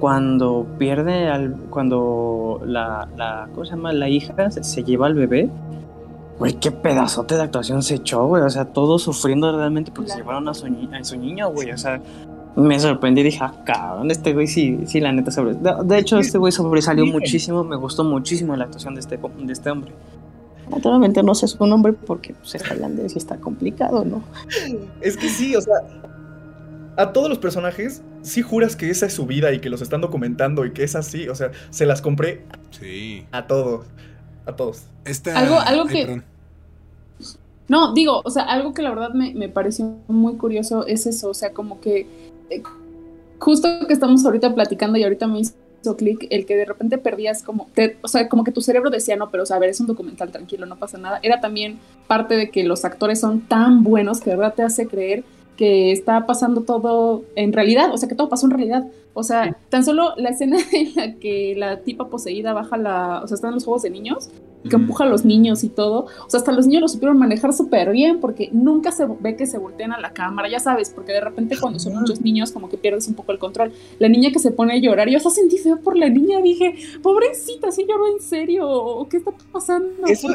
cuando 0.00 0.66
pierde 0.78 1.28
al 1.28 1.54
cuando 1.70 2.60
la, 2.64 3.08
la 3.16 3.48
¿cómo 3.52 3.64
se 3.64 3.72
llama? 3.72 3.92
la 3.92 4.08
hija 4.08 4.50
se, 4.50 4.62
se 4.62 4.84
lleva 4.84 5.06
al 5.06 5.14
bebé 5.14 5.50
Güey, 6.38 6.52
qué 6.54 6.70
pedazote 6.70 7.34
de 7.34 7.42
actuación 7.42 7.82
se 7.82 7.94
echó, 7.94 8.26
güey. 8.26 8.42
O 8.42 8.50
sea, 8.50 8.66
todos 8.66 9.02
sufriendo 9.02 9.56
realmente 9.56 9.90
porque 9.90 10.10
se 10.10 10.18
llevaron 10.18 10.48
a 10.48 10.54
su, 10.54 10.66
a 10.66 11.04
su 11.04 11.16
niño, 11.16 11.50
güey. 11.50 11.70
O 11.70 11.78
sea, 11.78 12.00
me 12.56 12.78
sorprendí 12.78 13.22
y 13.22 13.24
dije, 13.24 13.38
ah, 13.40 13.54
cabrón, 13.64 14.10
este 14.10 14.34
güey 14.34 14.46
sí, 14.46 14.80
sí, 14.86 15.00
la 15.00 15.12
neta 15.12 15.30
sobre. 15.30 15.54
De, 15.54 15.98
hecho, 15.98 16.18
este 16.18 16.36
güey 16.36 16.52
sobresalió 16.52 17.06
muchísimo. 17.06 17.64
Me 17.64 17.76
gustó 17.76 18.04
muchísimo 18.04 18.54
la 18.54 18.64
actuación 18.64 18.94
de 18.94 19.00
este, 19.00 19.16
de 19.16 19.52
este 19.52 19.70
hombre. 19.70 19.92
Naturalmente 20.68 21.22
no 21.22 21.34
sé 21.34 21.46
su 21.46 21.64
nombre 21.64 21.92
porque 21.92 22.34
pues, 22.34 22.56
es 22.56 22.62
tailandés 22.62 23.14
y 23.14 23.18
está 23.18 23.38
complicado, 23.38 24.04
¿no? 24.04 24.22
Es 25.00 25.16
que 25.16 25.28
sí, 25.28 25.54
o 25.54 25.60
sea, 25.60 25.76
a 26.96 27.12
todos 27.12 27.28
los 27.28 27.38
personajes 27.38 28.02
sí 28.26 28.42
juras 28.42 28.76
que 28.76 28.90
esa 28.90 29.06
es 29.06 29.12
su 29.12 29.26
vida 29.26 29.52
y 29.52 29.60
que 29.60 29.70
los 29.70 29.80
están 29.80 30.00
documentando 30.00 30.64
y 30.66 30.72
que 30.72 30.84
es 30.84 30.94
así. 30.94 31.28
O 31.28 31.34
sea, 31.34 31.52
se 31.70 31.86
las 31.86 32.02
compré 32.02 32.42
sí. 32.70 33.24
a 33.32 33.46
todos 33.46 33.86
a 34.46 34.54
todos. 34.54 34.84
Algo, 35.34 35.58
algo 35.60 35.86
que... 35.86 36.22
no, 37.68 37.92
digo, 37.92 38.22
o 38.24 38.30
sea, 38.30 38.44
algo 38.44 38.72
que 38.72 38.82
la 38.82 38.90
verdad 38.90 39.12
me, 39.12 39.34
me, 39.34 39.48
pareció 39.48 39.96
muy 40.08 40.36
curioso 40.36 40.86
es 40.86 41.06
eso, 41.06 41.30
o 41.30 41.34
sea, 41.34 41.52
como 41.52 41.80
que 41.80 42.06
eh, 42.50 42.62
justo 43.38 43.68
que 43.86 43.92
estamos 43.92 44.24
ahorita 44.24 44.54
platicando 44.54 44.98
y 44.98 45.04
ahorita 45.04 45.26
me 45.26 45.40
hizo 45.40 45.54
clic 45.96 46.26
el 46.30 46.46
que 46.46 46.56
de 46.56 46.64
repente 46.64 46.98
perdías 46.98 47.42
como, 47.42 47.68
o 48.02 48.08
sea, 48.08 48.28
como 48.28 48.42
que 48.42 48.50
tu 48.50 48.60
cerebro 48.60 48.90
decía, 48.90 49.16
no, 49.16 49.30
pero 49.30 49.44
o 49.44 49.46
sea, 49.46 49.56
a 49.56 49.60
ver, 49.60 49.70
es 49.70 49.80
un 49.80 49.86
documental, 49.86 50.32
tranquilo, 50.32 50.66
no 50.66 50.76
pasa 50.76 50.98
nada. 50.98 51.20
Era 51.22 51.40
también 51.40 51.78
parte 52.08 52.34
de 52.34 52.50
que 52.50 52.64
los 52.64 52.84
actores 52.84 53.20
son 53.20 53.42
tan 53.42 53.84
buenos 53.84 54.20
que 54.20 54.30
de 54.30 54.36
verdad 54.36 54.54
te 54.54 54.62
hace 54.62 54.88
creer 54.88 55.24
que 55.56 55.92
está 55.92 56.26
pasando 56.26 56.62
todo 56.62 57.24
en 57.34 57.52
realidad, 57.52 57.92
o 57.92 57.96
sea, 57.96 58.08
que 58.08 58.14
todo 58.14 58.28
pasó 58.28 58.46
en 58.46 58.52
realidad. 58.52 58.86
O 59.14 59.22
sea, 59.22 59.56
tan 59.70 59.82
solo 59.82 60.12
la 60.16 60.30
escena 60.30 60.58
en 60.72 60.92
la 60.94 61.14
que 61.14 61.54
la 61.56 61.80
tipa 61.80 62.08
poseída 62.08 62.52
baja 62.52 62.76
la, 62.76 63.22
o 63.24 63.26
sea, 63.26 63.34
están 63.34 63.54
los 63.54 63.64
juegos 63.64 63.82
de 63.82 63.90
niños, 63.90 64.28
que 64.68 64.76
empuja 64.76 65.04
a 65.04 65.06
los 65.06 65.24
niños 65.24 65.64
y 65.64 65.68
todo. 65.68 66.06
O 66.26 66.30
sea, 66.30 66.38
hasta 66.38 66.52
los 66.52 66.66
niños 66.66 66.82
lo 66.82 66.88
supieron 66.88 67.18
manejar 67.18 67.52
súper 67.52 67.92
bien 67.92 68.20
porque 68.20 68.50
nunca 68.52 68.92
se 68.92 69.06
ve 69.06 69.36
que 69.36 69.46
se 69.46 69.58
voltean 69.58 69.92
a 69.92 70.00
la 70.00 70.12
cámara, 70.12 70.48
ya 70.48 70.60
sabes, 70.60 70.90
porque 70.90 71.12
de 71.12 71.20
repente 71.20 71.56
cuando 71.58 71.78
son 71.78 71.94
muchos 71.94 72.20
niños 72.20 72.52
como 72.52 72.68
que 72.68 72.76
pierdes 72.76 73.08
un 73.08 73.14
poco 73.14 73.32
el 73.32 73.38
control. 73.38 73.72
La 73.98 74.08
niña 74.08 74.30
que 74.32 74.38
se 74.38 74.50
pone 74.50 74.74
a 74.74 74.78
llorar, 74.78 75.08
yo 75.08 75.16
hasta 75.16 75.30
sentí 75.30 75.58
feo 75.58 75.80
por 75.80 75.96
la 75.96 76.08
niña, 76.08 76.40
dije, 76.42 76.74
pobrecita, 77.02 77.70
¿sí 77.70 77.86
lloró 77.88 78.12
en 78.12 78.20
serio? 78.20 78.68
¿O 78.68 79.08
qué 79.08 79.18
está 79.18 79.32
pasando? 79.52 80.06
Eso, 80.06 80.28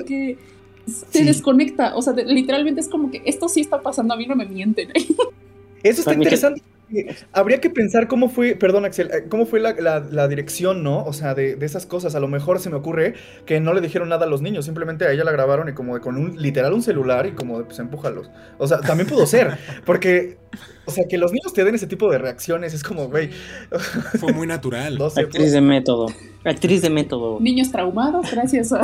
Sí. 0.85 1.23
desconecta. 1.23 1.95
O 1.95 2.01
sea, 2.01 2.13
de- 2.13 2.25
literalmente 2.25 2.81
es 2.81 2.87
como 2.87 3.11
que 3.11 3.21
esto 3.25 3.47
sí 3.47 3.61
está 3.61 3.81
pasando, 3.81 4.13
a 4.13 4.17
mí 4.17 4.25
no 4.27 4.35
me 4.35 4.45
mienten. 4.45 4.89
Eso 5.83 6.01
está 6.01 6.13
interesante. 6.13 6.61
porque 6.61 7.15
Habría 7.31 7.59
que 7.61 7.69
pensar 7.71 8.07
cómo 8.07 8.27
fue, 8.29 8.53
perdón 8.55 8.83
Axel, 8.85 9.09
eh, 9.11 9.25
cómo 9.29 9.45
fue 9.47 9.59
la, 9.61 9.73
la- 9.79 9.99
la 10.11 10.27
dirección, 10.27 10.83
¿no? 10.83 11.03
O 11.05 11.13
sea, 11.13 11.33
de, 11.33 11.55
de 11.55 11.65
esas 11.65 11.85
cosas. 11.85 12.13
A 12.15 12.19
lo 12.19 12.27
mejor 12.27 12.59
se 12.59 12.69
me 12.69 12.75
ocurre 12.75 13.13
que 13.45 13.59
no 13.61 13.73
le 13.73 13.81
dijeron 13.81 14.09
nada 14.09 14.25
a 14.25 14.29
los 14.29 14.41
niños, 14.41 14.65
simplemente 14.65 15.05
a 15.05 15.11
ella 15.13 15.23
la 15.23 15.31
grabaron 15.31 15.69
y 15.69 15.73
como 15.73 15.95
de 15.95 16.01
con 16.01 16.17
un, 16.17 16.39
literal 16.39 16.73
un 16.73 16.83
celular 16.83 17.25
y 17.25 17.31
como 17.31 17.57
de, 17.59 17.63
pues 17.65 17.79
empújalos. 17.79 18.29
O 18.59 18.67
sea, 18.67 18.79
también 18.81 19.07
pudo 19.07 19.25
ser, 19.25 19.57
porque, 19.85 20.37
o 20.85 20.91
sea, 20.91 21.05
que 21.07 21.17
los 21.17 21.31
niños 21.31 21.53
te 21.53 21.63
den 21.63 21.73
ese 21.75 21.87
tipo 21.87 22.11
de 22.11 22.17
reacciones 22.19 22.73
es 22.73 22.83
como, 22.83 23.07
güey, 23.07 23.29
Fue 24.19 24.33
muy 24.33 24.45
natural. 24.45 24.97
no 24.99 25.09
sé. 25.09 25.21
Actriz 25.21 25.51
de 25.53 25.61
método. 25.61 26.07
Actriz 26.43 26.81
de 26.81 26.89
método. 26.89 27.39
Niños 27.39 27.71
traumados, 27.71 28.29
gracias 28.31 28.71
a. 28.73 28.81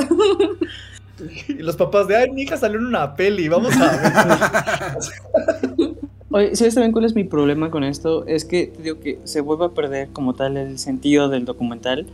Y 1.47 1.53
los 1.53 1.75
papás 1.75 2.07
de, 2.07 2.15
ay, 2.15 2.31
mi 2.31 2.43
hija 2.43 2.57
salió 2.57 2.79
en 2.79 2.85
una 2.85 3.15
peli, 3.15 3.47
vamos 3.47 3.73
a 3.77 4.97
ver. 4.97 5.91
Oye, 6.29 6.55
¿sabes 6.55 6.75
también 6.75 6.91
cuál 6.91 7.05
es 7.05 7.15
mi 7.15 7.23
problema 7.23 7.71
con 7.71 7.83
esto? 7.83 8.25
Es 8.27 8.43
que 8.43 8.67
te 8.67 8.83
digo 8.83 8.99
que 8.99 9.19
se 9.23 9.41
vuelve 9.41 9.65
a 9.65 9.69
perder 9.69 10.09
como 10.09 10.33
tal 10.33 10.57
el 10.57 10.77
sentido 10.77 11.29
del 11.29 11.45
documental 11.45 12.05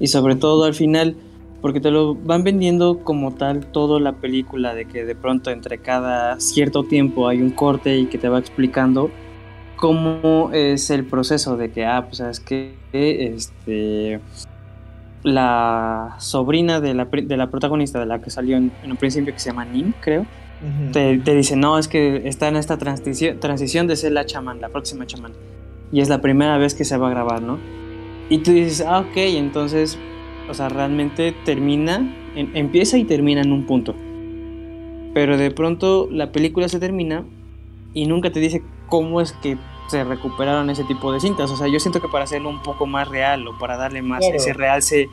y 0.00 0.08
sobre 0.08 0.34
todo 0.34 0.64
al 0.64 0.74
final, 0.74 1.14
porque 1.60 1.80
te 1.80 1.92
lo 1.92 2.16
van 2.16 2.42
vendiendo 2.42 2.98
como 3.04 3.34
tal 3.34 3.66
toda 3.66 4.00
la 4.00 4.14
película 4.14 4.74
de 4.74 4.86
que 4.86 5.04
de 5.04 5.14
pronto 5.14 5.50
entre 5.50 5.78
cada 5.78 6.40
cierto 6.40 6.82
tiempo 6.82 7.28
hay 7.28 7.40
un 7.40 7.50
corte 7.50 7.96
y 7.96 8.06
que 8.06 8.18
te 8.18 8.28
va 8.28 8.40
explicando 8.40 9.10
cómo 9.76 10.50
es 10.52 10.90
el 10.90 11.04
proceso 11.04 11.56
de 11.56 11.70
que, 11.70 11.86
ah, 11.86 12.04
pues 12.04 12.18
sabes 12.18 12.40
que 12.40 12.74
este 12.92 14.20
la 15.24 16.16
sobrina 16.18 16.80
de 16.80 16.94
la, 16.94 17.04
de 17.04 17.36
la 17.36 17.50
protagonista 17.50 18.00
de 18.00 18.06
la 18.06 18.20
que 18.20 18.30
salió 18.30 18.56
en, 18.56 18.72
en 18.82 18.90
un 18.90 18.96
principio 18.96 19.32
que 19.32 19.38
se 19.38 19.50
llama 19.50 19.64
Nim, 19.64 19.92
creo 20.00 20.22
Ujú. 20.60 20.92
te, 20.92 21.18
te 21.18 21.34
dice, 21.34 21.56
no, 21.56 21.78
es 21.78 21.88
que 21.88 22.22
está 22.28 22.48
en 22.48 22.56
esta 22.56 22.76
transición, 22.78 23.38
transición 23.40 23.86
de 23.86 23.96
ser 23.96 24.12
la 24.12 24.26
chamán, 24.26 24.60
la 24.60 24.68
próxima 24.68 25.06
chamán. 25.06 25.32
Y 25.92 26.00
es 26.00 26.08
la 26.08 26.20
primera 26.20 26.56
vez 26.58 26.74
que 26.74 26.84
se 26.84 26.96
va 26.96 27.08
a 27.08 27.10
grabar, 27.10 27.42
¿no? 27.42 27.58
Y 28.30 28.38
tú 28.38 28.52
dices, 28.52 28.84
ah, 28.86 29.00
ok, 29.00 29.16
entonces, 29.16 29.98
o 30.48 30.54
sea, 30.54 30.68
realmente 30.68 31.34
termina, 31.44 31.98
en- 32.36 32.56
empieza 32.56 32.96
y 32.96 33.04
termina 33.04 33.42
en 33.42 33.52
un 33.52 33.66
punto. 33.66 33.94
Pero 35.14 35.36
de 35.36 35.50
pronto 35.50 36.08
la 36.10 36.32
película 36.32 36.68
se 36.68 36.78
termina 36.78 37.24
y 37.92 38.06
nunca 38.06 38.30
te 38.32 38.40
dice 38.40 38.62
cómo 38.88 39.20
es 39.20 39.32
que 39.32 39.56
se 39.92 40.02
recuperaron 40.04 40.68
ese 40.70 40.82
tipo 40.84 41.12
de 41.12 41.20
cintas. 41.20 41.50
O 41.50 41.56
sea, 41.56 41.68
yo 41.68 41.78
siento 41.78 42.00
que 42.00 42.08
para 42.08 42.24
hacerlo 42.24 42.48
un 42.50 42.62
poco 42.62 42.86
más 42.86 43.08
real 43.08 43.46
o 43.46 43.56
para 43.58 43.76
darle 43.76 44.02
más 44.02 44.20
Claro. 44.20 44.34
ese 44.36 44.52
realce 44.52 45.08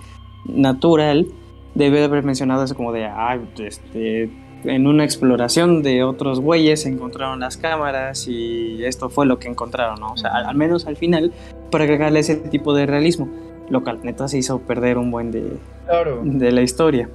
natural, 0.46 1.28
debe 1.76 2.00
de 2.00 2.06
haber 2.06 2.24
mencionado 2.24 2.64
eso 2.64 2.76
como 2.76 2.92
de, 2.92 3.06
ah, 3.06 3.38
este, 3.60 4.30
en 4.64 4.88
una 4.88 5.04
exploración 5.04 5.84
de 5.84 6.04
otros 6.04 6.40
güeyes 6.42 6.86
encontraron 6.86 7.40
las 7.40 7.58
cámaras 7.58 8.28
y 8.28 8.84
esto 8.84 9.10
fue 9.10 9.26
lo 9.26 9.38
que 9.40 9.48
encontraron, 9.48 10.00
¿no? 10.00 10.12
O 10.14 10.18
sea, 10.18 10.32
al, 10.32 10.46
al 10.48 10.56
menos 10.56 10.88
al 10.88 10.98
final, 10.98 11.32
para 11.72 11.84
agregarle 11.86 12.20
ese 12.20 12.36
tipo 12.36 12.74
de 12.74 12.86
realismo. 12.86 13.30
Lo 13.70 13.84
que 13.84 13.94
neta 14.02 14.28
se 14.28 14.40
hizo 14.40 14.60
perder 14.62 14.98
un 14.98 15.12
buen 15.12 15.32
de, 15.32 15.58
Claro. 15.86 16.22
de 16.24 16.52
la 16.52 16.62
historia. 16.62 17.08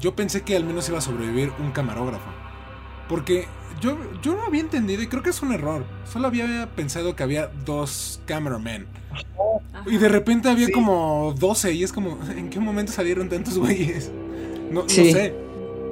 Yo 0.00 0.14
pensé 0.14 0.42
que 0.42 0.56
al 0.56 0.64
menos 0.64 0.88
iba 0.88 0.98
a 0.98 1.00
sobrevivir 1.00 1.50
un 1.60 1.70
camarógrafo. 1.70 2.28
Porque 3.08 3.46
yo, 3.80 3.96
yo 4.22 4.34
no 4.34 4.44
había 4.44 4.60
entendido, 4.60 5.02
y 5.02 5.06
creo 5.06 5.22
que 5.22 5.30
es 5.30 5.42
un 5.42 5.52
error. 5.52 5.84
Solo 6.10 6.28
había 6.28 6.68
pensado 6.74 7.14
que 7.16 7.22
había 7.22 7.48
dos 7.64 8.20
cameramen. 8.26 8.86
Ajá. 9.10 9.84
Y 9.86 9.96
de 9.96 10.08
repente 10.08 10.48
había 10.48 10.66
Sí. 10.66 10.72
como 10.72 11.34
12 11.38 11.72
y 11.72 11.84
es 11.84 11.92
como, 11.92 12.18
¿en 12.36 12.50
qué 12.50 12.60
momento 12.60 12.92
salieron 12.92 13.28
tantos 13.28 13.56
güeyes? 13.58 14.10
No, 14.70 14.82
no 14.82 14.88
sé. 14.88 15.34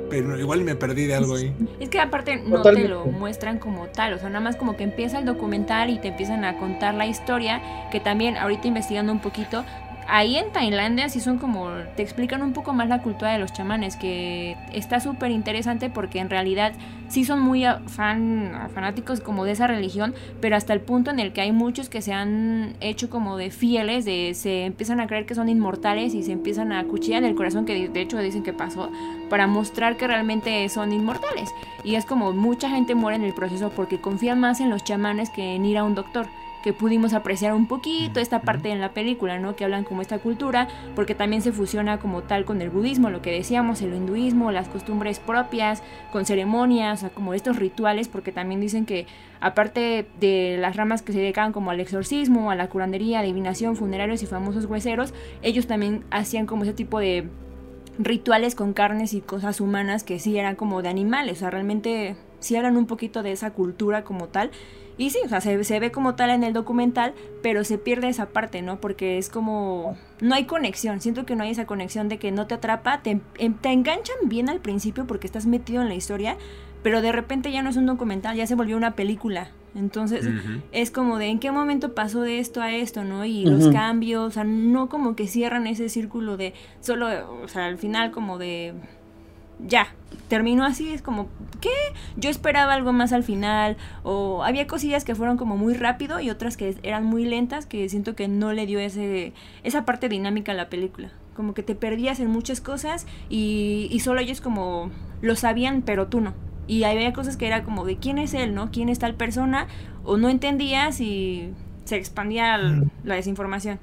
Pero 0.08 0.38
igual 0.38 0.60
me 0.62 0.76
perdí 0.76 1.06
de 1.06 1.16
algo 1.16 1.34
ahí. 1.34 1.52
Es 1.80 1.88
que 1.88 1.98
aparte 1.98 2.36
no 2.36 2.58
Totalmente. 2.58 2.88
te 2.88 2.94
lo 2.94 3.06
muestran 3.06 3.58
como 3.58 3.86
tal, 3.86 4.12
o 4.14 4.18
sea, 4.18 4.28
nada 4.28 4.40
más 4.40 4.54
como 4.54 4.76
que 4.76 4.84
empieza 4.84 5.18
el 5.18 5.24
documental 5.24 5.90
y 5.90 5.98
te 5.98 6.08
empiezan 6.08 6.44
a 6.44 6.58
contar 6.58 6.94
la 6.94 7.06
historia, 7.06 7.60
que 7.90 7.98
también 7.98 8.36
ahorita 8.36 8.68
investigando 8.68 9.10
un 9.10 9.18
poquito, 9.18 9.64
ahí 10.08 10.36
en 10.36 10.52
Tailandia 10.52 11.08
sí 11.08 11.20
son 11.20 11.38
como, 11.38 11.68
te 11.96 12.02
explican 12.02 12.42
un 12.42 12.52
poco 12.52 12.72
más 12.72 12.88
la 12.88 13.02
cultura 13.02 13.32
de 13.32 13.38
los 13.38 13.52
chamanes, 13.52 13.96
que 13.96 14.56
está 14.72 15.00
súper 15.00 15.30
interesante 15.30 15.90
porque 15.90 16.18
en 16.18 16.30
realidad 16.30 16.72
sí 17.08 17.24
son 17.24 17.40
muy 17.40 17.64
fan, 17.86 18.68
fanáticos 18.74 19.20
como 19.20 19.44
de 19.44 19.52
esa 19.52 19.66
religión, 19.66 20.14
pero 20.40 20.56
hasta 20.56 20.72
el 20.72 20.80
punto 20.80 21.10
en 21.10 21.20
el 21.20 21.32
que 21.32 21.40
hay 21.40 21.52
muchos 21.52 21.88
que 21.88 22.02
se 22.02 22.12
han 22.12 22.76
hecho 22.80 23.10
como 23.10 23.36
de 23.36 23.50
fieles, 23.50 24.04
de 24.04 24.32
se 24.34 24.64
empiezan 24.64 25.00
a 25.00 25.06
creer 25.06 25.26
que 25.26 25.34
son 25.34 25.48
inmortales 25.48 26.14
y 26.14 26.22
se 26.22 26.32
empiezan 26.32 26.72
a 26.72 26.84
cuchillar 26.84 27.24
el 27.24 27.34
corazón, 27.34 27.64
que 27.64 27.88
de 27.88 28.00
hecho 28.00 28.18
dicen 28.18 28.42
que 28.42 28.52
pasó, 28.52 28.90
para 29.30 29.46
mostrar 29.46 29.96
que 29.96 30.06
realmente 30.06 30.68
son 30.68 30.92
inmortales. 30.92 31.50
Y 31.84 31.94
es 31.94 32.04
como 32.04 32.32
mucha 32.32 32.68
gente 32.68 32.94
muere 32.94 33.16
en 33.16 33.24
el 33.24 33.34
proceso 33.34 33.70
porque 33.70 34.00
confían 34.00 34.40
más 34.40 34.60
en 34.60 34.70
los 34.70 34.84
chamanes 34.84 35.30
que 35.30 35.54
en 35.54 35.64
ir 35.64 35.78
a 35.78 35.84
un 35.84 35.94
doctor 35.94 36.26
que 36.66 36.72
pudimos 36.72 37.14
apreciar 37.14 37.54
un 37.54 37.68
poquito 37.68 38.18
esta 38.18 38.40
parte 38.40 38.70
en 38.70 38.80
la 38.80 38.90
película, 38.90 39.38
¿no? 39.38 39.54
Que 39.54 39.62
hablan 39.62 39.84
como 39.84 40.02
esta 40.02 40.18
cultura, 40.18 40.66
porque 40.96 41.14
también 41.14 41.40
se 41.40 41.52
fusiona 41.52 42.00
como 42.00 42.24
tal 42.24 42.44
con 42.44 42.60
el 42.60 42.70
budismo, 42.70 43.08
lo 43.08 43.22
que 43.22 43.30
decíamos, 43.30 43.82
el 43.82 43.94
hinduismo, 43.94 44.50
las 44.50 44.66
costumbres 44.66 45.20
propias, 45.20 45.84
con 46.10 46.26
ceremonias, 46.26 46.98
o 46.98 47.00
sea, 47.02 47.10
como 47.10 47.34
estos 47.34 47.54
rituales, 47.54 48.08
porque 48.08 48.32
también 48.32 48.60
dicen 48.60 48.84
que 48.84 49.06
aparte 49.38 50.08
de 50.18 50.56
las 50.58 50.74
ramas 50.74 51.02
que 51.02 51.12
se 51.12 51.20
dedicaban 51.20 51.52
como 51.52 51.70
al 51.70 51.78
exorcismo, 51.78 52.50
a 52.50 52.56
la 52.56 52.68
curandería, 52.68 53.20
adivinación, 53.20 53.76
funerarios 53.76 54.24
y 54.24 54.26
famosos 54.26 54.64
hueseros, 54.64 55.14
ellos 55.42 55.68
también 55.68 56.02
hacían 56.10 56.46
como 56.46 56.64
ese 56.64 56.72
tipo 56.72 56.98
de 56.98 57.28
rituales 57.96 58.56
con 58.56 58.72
carnes 58.72 59.14
y 59.14 59.20
cosas 59.20 59.60
humanas 59.60 60.02
que 60.02 60.18
sí 60.18 60.36
eran 60.36 60.56
como 60.56 60.82
de 60.82 60.88
animales, 60.88 61.36
o 61.36 61.40
sea, 61.42 61.50
realmente 61.50 62.16
sí 62.40 62.56
hablan 62.56 62.76
un 62.76 62.86
poquito 62.86 63.22
de 63.22 63.30
esa 63.30 63.52
cultura 63.52 64.02
como 64.02 64.26
tal. 64.26 64.50
Y 64.98 65.10
sí, 65.10 65.18
o 65.24 65.28
sea, 65.28 65.40
se, 65.42 65.62
se 65.64 65.78
ve 65.78 65.90
como 65.90 66.14
tal 66.14 66.30
en 66.30 66.42
el 66.42 66.52
documental, 66.54 67.12
pero 67.42 67.64
se 67.64 67.76
pierde 67.76 68.08
esa 68.08 68.26
parte, 68.30 68.62
¿no? 68.62 68.80
Porque 68.80 69.18
es 69.18 69.28
como... 69.28 69.96
No 70.20 70.34
hay 70.34 70.44
conexión, 70.44 71.00
siento 71.02 71.26
que 71.26 71.36
no 71.36 71.42
hay 71.44 71.50
esa 71.50 71.66
conexión 71.66 72.08
de 72.08 72.18
que 72.18 72.32
no 72.32 72.46
te 72.46 72.54
atrapa, 72.54 73.02
te, 73.02 73.20
em- 73.38 73.54
te 73.54 73.70
enganchan 73.72 74.16
bien 74.24 74.48
al 74.48 74.60
principio 74.60 75.06
porque 75.06 75.26
estás 75.26 75.44
metido 75.46 75.82
en 75.82 75.88
la 75.88 75.94
historia, 75.94 76.36
pero 76.82 77.02
de 77.02 77.12
repente 77.12 77.52
ya 77.52 77.62
no 77.62 77.68
es 77.70 77.76
un 77.76 77.84
documental, 77.86 78.36
ya 78.36 78.46
se 78.46 78.54
volvió 78.54 78.76
una 78.76 78.92
película. 78.94 79.50
Entonces, 79.74 80.26
es 80.72 80.90
como 80.90 81.18
de 81.18 81.26
en 81.26 81.38
qué 81.38 81.50
momento 81.50 81.94
pasó 81.94 82.22
de 82.22 82.38
esto 82.38 82.62
a 82.62 82.72
esto, 82.72 83.04
¿no? 83.04 83.26
Y 83.26 83.44
los 83.44 83.68
cambios, 83.68 84.24
o 84.26 84.30
sea, 84.30 84.44
no 84.44 84.88
como 84.88 85.14
que 85.14 85.26
cierran 85.26 85.66
ese 85.66 85.90
círculo 85.90 86.38
de 86.38 86.54
solo, 86.80 87.08
o 87.42 87.48
sea, 87.48 87.66
al 87.66 87.76
final 87.76 88.10
como 88.10 88.38
de 88.38 88.72
ya, 89.58 89.88
terminó 90.28 90.64
así, 90.64 90.92
es 90.92 91.02
como, 91.02 91.28
¿qué? 91.60 91.70
Yo 92.16 92.30
esperaba 92.30 92.72
algo 92.74 92.92
más 92.92 93.12
al 93.12 93.22
final, 93.22 93.76
o 94.02 94.42
había 94.44 94.66
cosillas 94.66 95.04
que 95.04 95.14
fueron 95.14 95.36
como 95.36 95.56
muy 95.56 95.74
rápido 95.74 96.20
y 96.20 96.30
otras 96.30 96.56
que 96.56 96.76
eran 96.82 97.04
muy 97.04 97.24
lentas, 97.24 97.66
que 97.66 97.88
siento 97.88 98.14
que 98.14 98.28
no 98.28 98.52
le 98.52 98.66
dio 98.66 98.78
ese, 98.78 99.32
esa 99.62 99.84
parte 99.84 100.08
dinámica 100.08 100.52
a 100.52 100.54
la 100.56 100.68
película. 100.68 101.10
Como 101.34 101.52
que 101.54 101.62
te 101.62 101.74
perdías 101.74 102.18
en 102.20 102.30
muchas 102.30 102.60
cosas 102.60 103.06
y, 103.28 103.88
y 103.90 104.00
solo 104.00 104.20
ellos 104.20 104.40
como 104.40 104.90
lo 105.20 105.36
sabían, 105.36 105.82
pero 105.82 106.06
tú 106.08 106.20
no. 106.20 106.32
Y 106.66 106.82
había 106.84 107.12
cosas 107.12 107.36
que 107.36 107.46
era 107.46 107.62
como 107.62 107.84
de 107.84 107.96
quién 107.98 108.18
es 108.18 108.34
él, 108.34 108.54
¿no? 108.54 108.70
¿Quién 108.70 108.88
es 108.88 108.98
tal 108.98 109.14
persona? 109.14 109.68
O 110.02 110.16
no 110.16 110.28
entendías 110.30 111.00
y 111.00 111.52
se 111.84 111.96
expandía 111.96 112.58
Mm. 112.58 112.90
la 113.04 113.14
desinformación. 113.14 113.78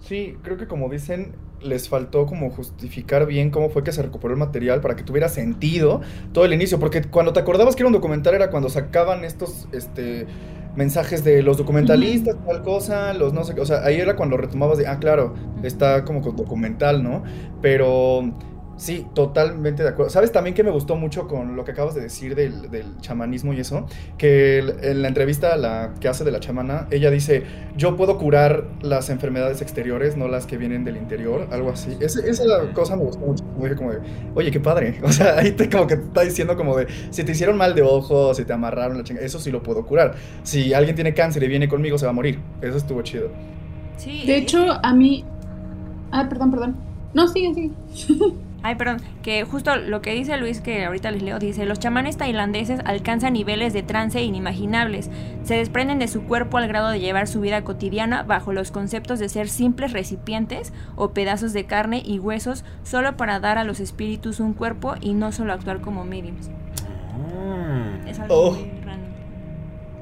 Sí, 0.00 0.36
creo 0.42 0.56
que 0.56 0.66
como 0.66 0.88
dicen, 0.88 1.32
les 1.62 1.88
faltó 1.88 2.26
como 2.26 2.50
justificar 2.50 3.26
bien 3.26 3.50
cómo 3.50 3.70
fue 3.70 3.82
que 3.82 3.92
se 3.92 4.02
recuperó 4.02 4.34
el 4.34 4.38
material 4.38 4.80
para 4.80 4.96
que 4.96 5.02
tuviera 5.02 5.28
sentido 5.28 6.00
todo 6.32 6.44
el 6.44 6.52
inicio, 6.52 6.78
porque 6.78 7.02
cuando 7.02 7.32
te 7.32 7.40
acordabas 7.40 7.76
que 7.76 7.82
era 7.82 7.88
un 7.88 7.92
documental 7.92 8.34
era 8.34 8.50
cuando 8.50 8.68
sacaban 8.68 9.24
estos 9.24 9.68
este 9.72 10.26
mensajes 10.76 11.24
de 11.24 11.42
los 11.42 11.56
documentalistas, 11.56 12.36
tal 12.46 12.62
cosa, 12.62 13.12
los 13.12 13.32
no 13.32 13.42
sé 13.42 13.54
qué, 13.54 13.60
o 13.60 13.66
sea, 13.66 13.84
ahí 13.84 13.96
era 13.96 14.14
cuando 14.14 14.36
retomabas 14.36 14.78
de, 14.78 14.86
ah, 14.86 14.98
claro, 15.00 15.34
está 15.64 16.04
como 16.04 16.20
con 16.22 16.36
documental, 16.36 17.02
¿no? 17.02 17.24
Pero 17.60 18.32
sí, 18.78 19.06
totalmente 19.14 19.82
de 19.82 19.90
acuerdo. 19.90 20.08
¿Sabes 20.10 20.32
también 20.32 20.54
que 20.54 20.62
me 20.62 20.70
gustó 20.70 20.96
mucho 20.96 21.28
con 21.28 21.54
lo 21.56 21.64
que 21.66 21.72
acabas 21.72 21.94
de 21.94 22.00
decir 22.00 22.34
del, 22.34 22.70
del 22.70 22.96
chamanismo 23.02 23.52
y 23.52 23.60
eso? 23.60 23.84
Que 24.16 24.58
el- 24.60 24.82
en 24.82 25.02
la 25.02 25.08
entrevista 25.08 25.54
la 25.58 25.92
que 26.00 26.08
hace 26.08 26.24
de 26.24 26.30
la 26.30 26.40
chamana, 26.40 26.86
ella 26.90 27.10
dice, 27.10 27.42
yo 27.76 27.96
puedo 27.96 28.16
curar 28.16 28.64
las 28.80 29.10
enfermedades 29.10 29.60
exteriores, 29.60 30.16
no 30.16 30.28
las 30.28 30.46
que 30.46 30.56
vienen 30.56 30.84
del 30.84 30.96
interior, 30.96 31.48
algo 31.50 31.70
así. 31.70 31.96
Ese- 32.00 32.30
esa 32.30 32.44
cosa 32.72 32.96
me 32.96 33.02
gustó 33.04 33.26
mucho. 33.26 33.44
Dije 33.60 33.76
como 33.76 33.90
de, 33.92 33.98
oye, 34.34 34.50
qué 34.50 34.60
padre. 34.60 34.98
O 35.02 35.12
sea, 35.12 35.36
ahí 35.38 35.52
te 35.52 35.68
como 35.68 35.86
que 35.86 35.96
te 35.96 36.04
está 36.04 36.20
diciendo 36.22 36.56
como 36.56 36.76
de, 36.76 36.86
si 37.10 37.24
te 37.24 37.32
hicieron 37.32 37.56
mal 37.58 37.74
de 37.74 37.82
ojos, 37.82 38.36
si 38.36 38.44
te 38.44 38.52
amarraron 38.52 38.96
la 38.96 39.04
chinga, 39.04 39.20
eso 39.20 39.38
sí 39.40 39.50
lo 39.50 39.62
puedo 39.62 39.84
curar. 39.84 40.14
Si 40.44 40.72
alguien 40.72 40.94
tiene 40.94 41.12
cáncer 41.14 41.42
y 41.42 41.48
viene 41.48 41.68
conmigo, 41.68 41.98
se 41.98 42.06
va 42.06 42.10
a 42.10 42.14
morir. 42.14 42.38
Eso 42.62 42.76
estuvo 42.76 43.02
chido. 43.02 43.28
Sí. 43.96 44.24
De 44.26 44.36
hecho, 44.36 44.58
a 44.82 44.94
mí. 44.94 45.24
Ah, 46.12 46.26
perdón, 46.28 46.50
perdón. 46.52 46.76
No, 47.14 47.26
sigue, 47.26 47.52
sigue. 47.54 47.70
Ay, 48.60 48.74
perdón, 48.74 48.96
que 49.22 49.44
justo 49.44 49.76
lo 49.76 50.02
que 50.02 50.12
dice 50.14 50.36
Luis, 50.36 50.60
que 50.60 50.84
ahorita 50.84 51.12
les 51.12 51.22
leo, 51.22 51.38
dice, 51.38 51.64
los 51.64 51.78
chamanes 51.78 52.16
tailandeses 52.16 52.80
alcanzan 52.84 53.34
niveles 53.34 53.72
de 53.72 53.84
trance 53.84 54.20
inimaginables, 54.20 55.10
se 55.44 55.54
desprenden 55.54 56.00
de 56.00 56.08
su 56.08 56.24
cuerpo 56.24 56.58
al 56.58 56.66
grado 56.66 56.88
de 56.88 56.98
llevar 56.98 57.28
su 57.28 57.40
vida 57.40 57.62
cotidiana 57.62 58.24
bajo 58.24 58.52
los 58.52 58.72
conceptos 58.72 59.20
de 59.20 59.28
ser 59.28 59.48
simples 59.48 59.92
recipientes 59.92 60.72
o 60.96 61.10
pedazos 61.12 61.52
de 61.52 61.66
carne 61.66 62.02
y 62.04 62.18
huesos 62.18 62.64
solo 62.82 63.16
para 63.16 63.38
dar 63.38 63.58
a 63.58 63.64
los 63.64 63.78
espíritus 63.78 64.40
un 64.40 64.54
cuerpo 64.54 64.94
y 65.00 65.14
no 65.14 65.30
solo 65.30 65.52
actuar 65.52 65.80
como 65.80 66.04
mediums. 66.04 66.50
Oh. 67.16 68.08
Es 68.08 68.18
algo 68.18 68.34
Oh. 68.48 68.52
muy 68.52 68.70
raro. 68.84 68.98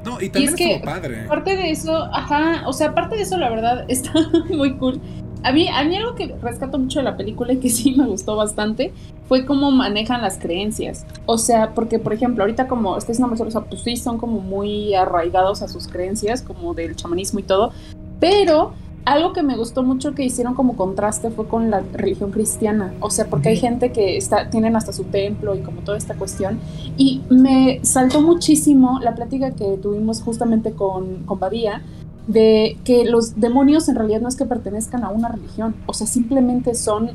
No, 0.04 0.20
y 0.20 0.26
Y 0.26 0.28
también 0.30 0.50
es 0.54 0.56
que, 0.56 0.72
estuvo 0.76 0.92
padre. 0.92 1.24
aparte 1.26 1.56
de 1.56 1.70
eso, 1.72 2.04
ajá, 2.14 2.62
o 2.66 2.72
sea, 2.72 2.88
aparte 2.88 3.16
de 3.16 3.22
eso, 3.22 3.36
la 3.36 3.50
verdad, 3.50 3.84
está 3.88 4.12
muy 4.48 4.74
cool. 4.78 5.00
A 5.42 5.52
mí, 5.52 5.68
a 5.68 5.84
mí 5.84 5.96
algo 5.96 6.14
que 6.14 6.34
rescato 6.42 6.78
mucho 6.78 6.98
de 6.98 7.04
la 7.04 7.16
película 7.16 7.52
y 7.52 7.58
que 7.58 7.70
sí 7.70 7.94
me 7.96 8.06
gustó 8.06 8.36
bastante 8.36 8.92
fue 9.28 9.44
cómo 9.44 9.70
manejan 9.70 10.22
las 10.22 10.38
creencias. 10.38 11.06
O 11.26 11.38
sea, 11.38 11.74
porque, 11.74 11.98
por 11.98 12.12
ejemplo, 12.12 12.44
ahorita 12.44 12.68
como 12.68 12.96
estáis 12.96 13.18
diciendo, 13.18 13.44
o 13.44 13.50
sea, 13.50 13.62
pues 13.62 13.82
sí, 13.82 13.96
son 13.96 14.18
como 14.18 14.40
muy 14.40 14.94
arraigados 14.94 15.62
a 15.62 15.68
sus 15.68 15.88
creencias, 15.88 16.42
como 16.42 16.74
del 16.74 16.94
chamanismo 16.94 17.40
y 17.40 17.42
todo, 17.42 17.72
pero 18.20 18.72
algo 19.06 19.32
que 19.32 19.44
me 19.44 19.56
gustó 19.56 19.84
mucho 19.84 20.14
que 20.14 20.24
hicieron 20.24 20.54
como 20.54 20.76
contraste 20.76 21.30
fue 21.30 21.46
con 21.46 21.70
la 21.70 21.80
religión 21.92 22.32
cristiana. 22.32 22.92
O 23.00 23.08
sea, 23.10 23.26
porque 23.26 23.50
hay 23.50 23.56
gente 23.56 23.92
que 23.92 24.16
está, 24.16 24.50
tienen 24.50 24.74
hasta 24.74 24.92
su 24.92 25.04
templo 25.04 25.54
y 25.54 25.60
como 25.60 25.80
toda 25.82 25.96
esta 25.96 26.14
cuestión. 26.14 26.58
Y 26.96 27.22
me 27.30 27.78
saltó 27.84 28.20
muchísimo 28.20 28.98
la 29.00 29.14
plática 29.14 29.52
que 29.52 29.78
tuvimos 29.80 30.22
justamente 30.22 30.72
con, 30.72 31.22
con 31.24 31.38
Badía, 31.38 31.82
de 32.26 32.78
que 32.84 33.04
los 33.04 33.38
demonios 33.40 33.88
en 33.88 33.96
realidad 33.96 34.20
no 34.20 34.28
es 34.28 34.36
que 34.36 34.44
pertenezcan 34.44 35.04
a 35.04 35.10
una 35.10 35.28
religión, 35.28 35.74
o 35.86 35.94
sea, 35.94 36.06
simplemente 36.06 36.74
son 36.74 37.10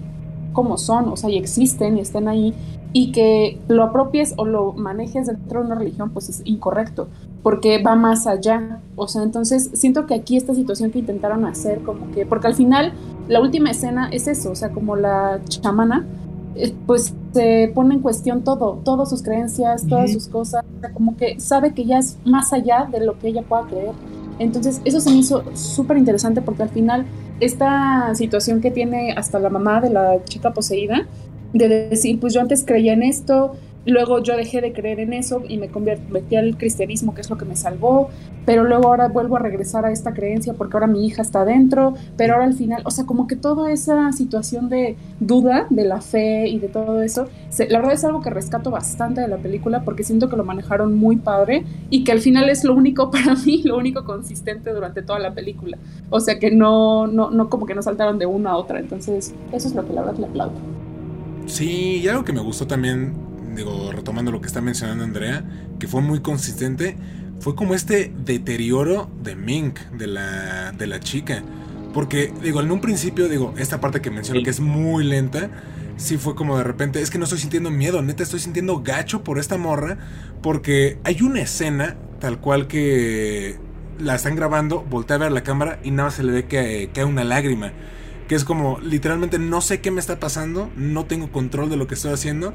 como 0.53 0.77
son, 0.77 1.09
o 1.09 1.17
sea, 1.17 1.29
y 1.29 1.37
existen 1.37 1.97
y 1.97 2.01
están 2.01 2.27
ahí, 2.27 2.53
y 2.93 3.11
que 3.13 3.57
lo 3.69 3.83
apropies 3.83 4.33
o 4.37 4.45
lo 4.45 4.73
manejes 4.73 5.27
dentro 5.27 5.61
de 5.61 5.67
una 5.67 5.75
religión, 5.75 6.09
pues 6.09 6.29
es 6.29 6.41
incorrecto, 6.43 7.07
porque 7.41 7.81
va 7.81 7.95
más 7.95 8.27
allá, 8.27 8.79
o 8.95 9.07
sea, 9.07 9.23
entonces 9.23 9.69
siento 9.73 10.05
que 10.05 10.13
aquí 10.13 10.35
esta 10.35 10.53
situación 10.53 10.91
que 10.91 10.99
intentaron 10.99 11.45
hacer, 11.45 11.81
como 11.83 12.11
que, 12.11 12.25
porque 12.25 12.47
al 12.47 12.55
final 12.55 12.93
la 13.27 13.39
última 13.41 13.71
escena 13.71 14.09
es 14.11 14.27
eso, 14.27 14.51
o 14.51 14.55
sea, 14.55 14.71
como 14.71 14.95
la 14.97 15.39
chamana, 15.47 16.05
eh, 16.55 16.73
pues 16.85 17.13
se 17.31 17.71
pone 17.73 17.95
en 17.95 18.01
cuestión 18.01 18.43
todo, 18.43 18.79
todas 18.83 19.09
sus 19.09 19.23
creencias, 19.23 19.87
todas 19.87 20.09
Ujú. 20.09 20.19
sus 20.19 20.27
cosas, 20.27 20.65
o 20.77 20.81
sea, 20.81 20.91
como 20.91 21.15
que 21.15 21.39
sabe 21.39 21.73
que 21.73 21.85
ya 21.85 21.99
es 21.99 22.17
más 22.25 22.51
allá 22.51 22.89
de 22.91 23.05
lo 23.05 23.17
que 23.17 23.29
ella 23.29 23.41
pueda 23.41 23.63
creer. 23.67 23.93
Entonces, 24.39 24.81
eso 24.85 24.99
se 24.99 25.09
me 25.09 25.17
hizo 25.17 25.43
súper 25.55 25.97
interesante 25.97 26.41
porque 26.41 26.63
al 26.63 26.69
final 26.69 27.05
esta 27.39 28.13
situación 28.15 28.61
que 28.61 28.71
tiene 28.71 29.13
hasta 29.13 29.39
la 29.39 29.49
mamá 29.49 29.81
de 29.81 29.89
la 29.89 30.23
chica 30.25 30.53
poseída, 30.53 31.07
de 31.53 31.67
decir, 31.67 32.19
pues 32.19 32.33
yo 32.33 32.41
antes 32.41 32.63
creía 32.65 32.93
en 32.93 33.03
esto, 33.03 33.55
luego 33.85 34.21
yo 34.21 34.35
dejé 34.37 34.61
de 34.61 34.73
creer 34.73 34.99
en 34.99 35.13
eso 35.13 35.41
y 35.47 35.57
me 35.57 35.69
convertí 35.69 36.35
al 36.35 36.57
cristianismo, 36.57 37.13
que 37.13 37.21
es 37.21 37.29
lo 37.29 37.37
que 37.37 37.45
me 37.45 37.55
salvó, 37.55 38.09
pero 38.45 38.63
luego 38.63 38.87
ahora 38.87 39.07
vuelvo 39.07 39.37
a 39.37 39.39
regresar 39.39 39.85
a 39.85 39.91
esta 39.91 40.13
creencia 40.13 40.53
porque 40.53 40.77
ahora 40.77 40.87
mi 40.87 41.05
hija 41.05 41.21
está 41.21 41.45
dentro, 41.45 41.95
pero 42.17 42.33
ahora 42.33 42.45
al 42.45 42.53
final, 42.53 42.81
o 42.85 42.91
sea, 42.91 43.05
como 43.05 43.27
que 43.27 43.35
toda 43.35 43.71
esa 43.71 44.11
situación 44.11 44.69
de 44.69 44.95
duda 45.19 45.67
de 45.69 45.85
la 45.85 46.01
fe 46.01 46.47
y 46.47 46.59
de 46.59 46.67
todo 46.67 47.01
eso, 47.01 47.27
la 47.69 47.79
verdad 47.79 47.93
es 47.93 48.03
algo 48.03 48.21
que 48.21 48.29
rescato 48.29 48.71
bastante 48.71 49.21
de 49.21 49.27
la 49.27 49.37
película 49.37 49.83
porque 49.83 50.03
siento 50.03 50.29
que 50.29 50.35
lo 50.35 50.43
manejaron 50.43 50.95
muy 50.95 51.17
padre 51.17 51.63
y 51.89 52.03
que 52.03 52.11
al 52.11 52.19
final 52.19 52.49
es 52.49 52.63
lo 52.63 52.73
único 52.75 53.11
para 53.11 53.35
mí, 53.35 53.61
lo 53.63 53.77
único 53.77 54.03
consistente 54.05 54.73
durante 54.73 55.01
toda 55.01 55.19
la 55.19 55.33
película. 55.33 55.77
O 56.09 56.19
sea 56.19 56.39
que 56.39 56.51
no, 56.51 57.07
no, 57.07 57.31
no 57.31 57.49
como 57.49 57.65
que 57.65 57.75
no 57.75 57.81
saltaron 57.81 58.19
de 58.19 58.25
una 58.25 58.51
a 58.51 58.57
otra. 58.57 58.79
Entonces, 58.79 59.33
eso 59.51 59.67
es 59.67 59.75
lo 59.75 59.85
que 59.85 59.93
la 59.93 60.01
verdad 60.01 60.19
le 60.19 60.25
aplaudo. 60.27 60.53
Sí, 61.45 62.01
y 62.03 62.07
algo 62.07 62.23
que 62.23 62.33
me 62.33 62.41
gustó 62.41 62.67
también, 62.67 63.13
digo, 63.55 63.91
retomando 63.91 64.31
lo 64.31 64.41
que 64.41 64.47
está 64.47 64.61
mencionando 64.61 65.03
Andrea, 65.03 65.43
que 65.79 65.87
fue 65.87 66.01
muy 66.01 66.21
consistente, 66.21 66.95
fue 67.39 67.55
como 67.55 67.73
este 67.73 68.13
deterioro 68.25 69.09
de 69.23 69.35
Mink, 69.35 69.79
de 69.97 70.07
la, 70.07 70.71
de 70.71 70.87
la 70.87 70.99
chica. 70.99 71.43
Porque, 71.93 72.33
digo, 72.41 72.61
en 72.61 72.71
un 72.71 72.79
principio, 72.79 73.27
digo, 73.27 73.53
esta 73.57 73.81
parte 73.81 74.01
que 74.01 74.11
menciono 74.11 74.39
Sí. 74.39 74.43
que 74.43 74.49
es 74.51 74.59
muy 74.59 75.03
lenta, 75.03 75.49
sí 75.97 76.17
fue 76.17 76.35
como 76.35 76.57
de 76.57 76.63
repente, 76.63 77.01
es 77.01 77.09
que 77.09 77.17
no 77.17 77.25
estoy 77.25 77.39
sintiendo 77.39 77.69
miedo, 77.69 78.01
neta 78.01 78.23
estoy 78.23 78.39
sintiendo 78.39 78.81
gacho 78.81 79.23
por 79.23 79.39
esta 79.39 79.57
morra, 79.57 79.97
porque 80.41 80.99
hay 81.03 81.21
una 81.21 81.41
escena 81.41 81.97
tal 82.19 82.39
cual 82.39 82.67
que 82.67 83.57
la 83.99 84.15
están 84.15 84.35
grabando, 84.35 84.81
voltea 84.89 85.17
a 85.17 85.19
ver 85.19 85.31
la 85.31 85.43
cámara 85.43 85.79
y 85.83 85.91
nada 85.91 86.05
más 86.05 86.15
se 86.15 86.23
le 86.23 86.31
ve 86.31 86.45
que 86.45 86.89
cae 86.93 87.05
una 87.05 87.23
lágrima. 87.23 87.73
Que 88.27 88.35
es 88.35 88.45
como, 88.45 88.79
literalmente 88.79 89.39
no 89.39 89.59
sé 89.59 89.81
qué 89.81 89.91
me 89.91 89.99
está 89.99 90.19
pasando, 90.19 90.69
no 90.77 91.05
tengo 91.05 91.31
control 91.31 91.69
de 91.69 91.75
lo 91.75 91.87
que 91.87 91.95
estoy 91.95 92.13
haciendo. 92.13 92.53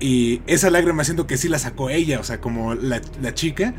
Y 0.00 0.42
esa 0.46 0.70
lágrima 0.70 1.04
siento 1.04 1.26
que 1.26 1.36
sí 1.36 1.48
la 1.48 1.58
sacó 1.58 1.90
ella, 1.90 2.20
o 2.20 2.24
sea, 2.24 2.40
como 2.40 2.74
la, 2.74 3.00
la 3.22 3.34
chica. 3.34 3.74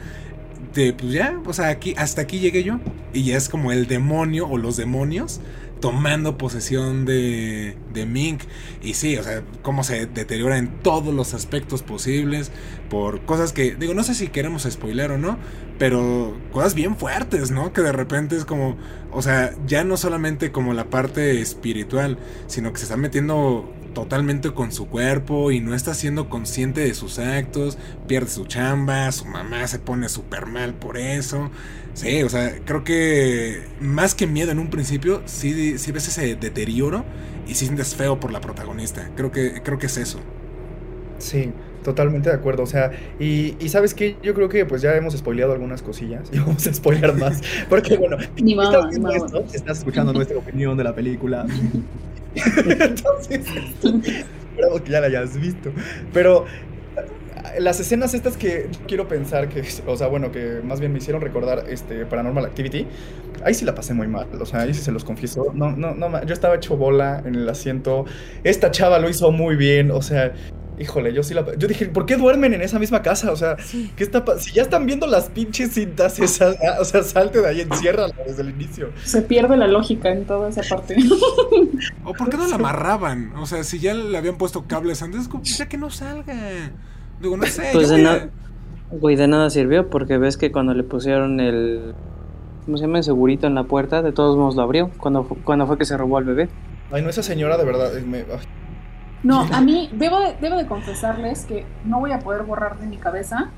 De, 0.73 0.91
pues 0.91 1.13
ya, 1.13 1.39
o 1.45 1.53
sea, 1.53 1.69
aquí, 1.69 1.93
hasta 1.97 2.21
aquí 2.21 2.39
llegué 2.39 2.63
yo. 2.63 2.79
Y 3.13 3.23
ya 3.23 3.37
es 3.37 3.49
como 3.49 3.71
el 3.71 3.87
demonio 3.87 4.47
o 4.47 4.57
los 4.57 4.77
demonios 4.77 5.39
tomando 5.79 6.37
posesión 6.37 7.05
de, 7.05 7.77
de 7.93 8.05
Mink. 8.05 8.41
Y 8.81 8.93
sí, 8.95 9.17
o 9.17 9.23
sea, 9.23 9.43
cómo 9.61 9.83
se 9.83 10.05
deteriora 10.05 10.57
en 10.57 10.69
todos 10.81 11.13
los 11.13 11.33
aspectos 11.33 11.83
posibles. 11.83 12.51
Por 12.89 13.25
cosas 13.25 13.53
que, 13.53 13.75
digo, 13.75 13.93
no 13.93 14.03
sé 14.03 14.15
si 14.15 14.29
queremos 14.29 14.63
spoiler 14.63 15.11
o 15.11 15.17
no. 15.17 15.37
Pero 15.77 16.37
cosas 16.51 16.73
bien 16.73 16.95
fuertes, 16.95 17.51
¿no? 17.51 17.73
Que 17.73 17.81
de 17.81 17.91
repente 17.91 18.35
es 18.35 18.45
como, 18.45 18.77
o 19.11 19.21
sea, 19.21 19.53
ya 19.67 19.83
no 19.83 19.97
solamente 19.97 20.51
como 20.51 20.73
la 20.73 20.89
parte 20.89 21.41
espiritual, 21.41 22.17
sino 22.47 22.71
que 22.71 22.79
se 22.79 22.85
está 22.85 22.97
metiendo 22.97 23.71
totalmente 23.95 24.53
con 24.53 24.71
su 24.71 24.87
cuerpo 24.87 25.49
y 25.51 25.59
no 25.59 25.73
está 25.73 25.95
siendo 25.95 26.29
consciente 26.29 26.81
de 26.81 26.93
sus 26.93 27.17
actos, 27.17 27.79
pierde 28.07 28.29
su 28.29 28.45
chamba, 28.45 29.11
su 29.11 29.25
mamá 29.25 29.65
se 29.67 29.79
pone 29.79 30.09
súper 30.09 30.45
mal 30.45 30.75
por 30.75 30.97
eso. 30.99 31.49
Sí, 31.93 32.21
o 32.21 32.29
sea, 32.29 32.59
creo 32.65 32.83
que 32.83 33.73
más 33.79 34.13
que 34.13 34.27
miedo 34.27 34.51
en 34.51 34.59
un 34.59 34.69
principio, 34.69 35.23
sí, 35.25 35.79
sí 35.79 35.91
ves 35.91 36.07
ese 36.09 36.35
deterioro 36.35 37.05
y 37.47 37.55
sí 37.55 37.65
sientes 37.65 37.95
feo 37.95 38.19
por 38.19 38.31
la 38.31 38.41
protagonista. 38.41 39.11
Creo 39.15 39.31
que, 39.31 39.63
creo 39.63 39.79
que 39.79 39.87
es 39.87 39.97
eso. 39.97 40.19
Sí, 41.17 41.53
totalmente 41.83 42.29
de 42.29 42.35
acuerdo. 42.35 42.63
O 42.63 42.67
sea, 42.67 42.91
y, 43.19 43.55
y 43.63 43.69
sabes 43.69 43.93
que 43.93 44.19
yo 44.21 44.33
creo 44.33 44.49
que 44.49 44.65
pues 44.65 44.81
ya 44.81 44.95
hemos 44.95 45.15
spoileado 45.15 45.53
algunas 45.53 45.81
cosillas 45.81 46.29
y 46.31 46.39
vamos 46.39 46.67
a 46.67 46.73
spoilear 46.73 47.15
más. 47.15 47.41
Porque 47.69 47.97
bueno, 47.97 48.17
Ni 48.37 48.55
modo, 48.55 48.89
estás 48.89 48.99
ni 48.99 49.15
esto, 49.15 49.45
estás 49.53 49.79
escuchando 49.79 50.13
nuestra 50.13 50.37
opinión 50.37 50.77
de 50.77 50.83
la 50.83 50.93
película. 50.93 51.47
Entonces, 52.35 53.41
esperamos 54.51 54.81
que 54.81 54.91
ya 54.91 55.01
la 55.01 55.07
hayas 55.07 55.39
visto. 55.39 55.71
Pero 56.13 56.45
las 57.59 57.79
escenas 57.79 58.13
estas 58.13 58.37
que 58.37 58.69
quiero 58.87 59.07
pensar 59.07 59.49
que, 59.49 59.63
o 59.85 59.95
sea, 59.95 60.07
bueno, 60.07 60.31
que 60.31 60.61
más 60.63 60.79
bien 60.79 60.91
me 60.91 60.99
hicieron 60.99 61.21
recordar 61.21 61.65
este 61.69 62.05
Paranormal 62.05 62.45
Activity, 62.45 62.87
ahí 63.43 63.53
sí 63.53 63.65
la 63.65 63.75
pasé 63.75 63.93
muy 63.93 64.07
mal, 64.07 64.27
o 64.39 64.45
sea, 64.45 64.61
ahí 64.61 64.73
sí 64.73 64.81
se 64.81 64.91
los 64.91 65.03
confieso. 65.03 65.51
No, 65.53 65.71
no, 65.71 65.93
no, 65.93 66.23
yo 66.25 66.33
estaba 66.33 66.55
hecho 66.55 66.75
bola 66.77 67.21
en 67.25 67.35
el 67.35 67.47
asiento. 67.47 68.05
Esta 68.43 68.71
chava 68.71 68.99
lo 68.99 69.09
hizo 69.09 69.31
muy 69.31 69.55
bien, 69.55 69.91
o 69.91 70.01
sea, 70.01 70.33
híjole, 70.79 71.13
yo 71.13 71.23
sí 71.23 71.33
la 71.33 71.45
yo 71.57 71.67
dije, 71.67 71.85
¿por 71.87 72.05
qué 72.05 72.17
duermen 72.17 72.53
en 72.53 72.61
esa 72.61 72.79
misma 72.79 73.01
casa? 73.01 73.31
O 73.31 73.35
sea, 73.35 73.55
¿qué 73.95 74.03
está 74.03 74.25
pa- 74.25 74.37
si 74.39 74.51
ya 74.51 74.61
están 74.63 74.85
viendo 74.85 75.07
las 75.07 75.29
pinches 75.29 75.73
cintas 75.73 76.19
esas, 76.19 76.55
ah, 76.61 76.77
o 76.81 76.85
sea, 76.85 77.01
salte 77.03 77.41
de 77.41 77.47
ahí, 77.47 77.61
enciérrala 77.61 78.13
desde 78.25 78.41
el 78.41 78.49
inicio. 78.49 78.89
Se 79.03 79.21
pierde 79.21 79.55
la 79.57 79.67
lógica 79.67 80.09
en 80.11 80.25
toda 80.25 80.49
esa 80.49 80.61
parte. 80.69 80.95
¿O 82.03 82.13
por 82.13 82.29
qué 82.29 82.37
no 82.37 82.47
la 82.47 82.55
amarraban? 82.55 83.33
O 83.37 83.45
sea, 83.45 83.63
si 83.63 83.79
ya 83.79 83.93
le 83.93 84.17
habían 84.17 84.37
puesto 84.37 84.65
cables 84.67 85.01
antes, 85.01 85.27
como, 85.27 85.43
ya 85.43 85.67
que 85.67 85.77
no 85.77 85.89
salga. 85.89 86.35
Digo, 87.21 87.37
no 87.37 87.45
sé. 87.45 87.69
Pues 87.73 87.89
de 87.89 87.95
voy 87.95 88.05
a- 88.05 88.09
nada. 88.13 88.29
Güey, 88.91 89.15
de 89.15 89.27
nada 89.27 89.49
sirvió 89.49 89.89
porque 89.89 90.17
ves 90.17 90.37
que 90.37 90.51
cuando 90.51 90.73
le 90.73 90.83
pusieron 90.83 91.39
el. 91.39 91.93
¿Cómo 92.65 92.77
se 92.77 92.83
llama? 92.85 92.97
El 92.99 93.03
segurito 93.03 93.47
en 93.47 93.55
la 93.55 93.63
puerta, 93.63 94.01
de 94.01 94.11
todos 94.11 94.37
modos 94.37 94.55
lo 94.55 94.61
abrió. 94.63 94.89
Cuando, 94.97 95.23
cuando 95.43 95.67
fue 95.67 95.77
que 95.77 95.85
se 95.85 95.97
robó 95.97 96.17
al 96.17 96.23
bebé. 96.23 96.49
Ay, 96.91 97.01
no, 97.01 97.09
esa 97.09 97.23
señora 97.23 97.57
de 97.57 97.65
verdad, 97.65 97.95
eh, 97.97 98.01
me- 98.05 98.19
ay, 98.19 98.45
No, 99.25 99.41
a 99.41 99.59
mí 99.59 99.89
debo 99.91 100.19
de, 100.19 100.35
debo 100.39 100.55
de 100.55 100.67
confesarles 100.67 101.45
que 101.45 101.65
no 101.83 101.99
voy 101.99 102.11
a 102.11 102.19
poder 102.19 102.43
borrar 102.43 102.77
de 102.79 102.85
mi 102.85 102.97
cabeza 102.97 103.49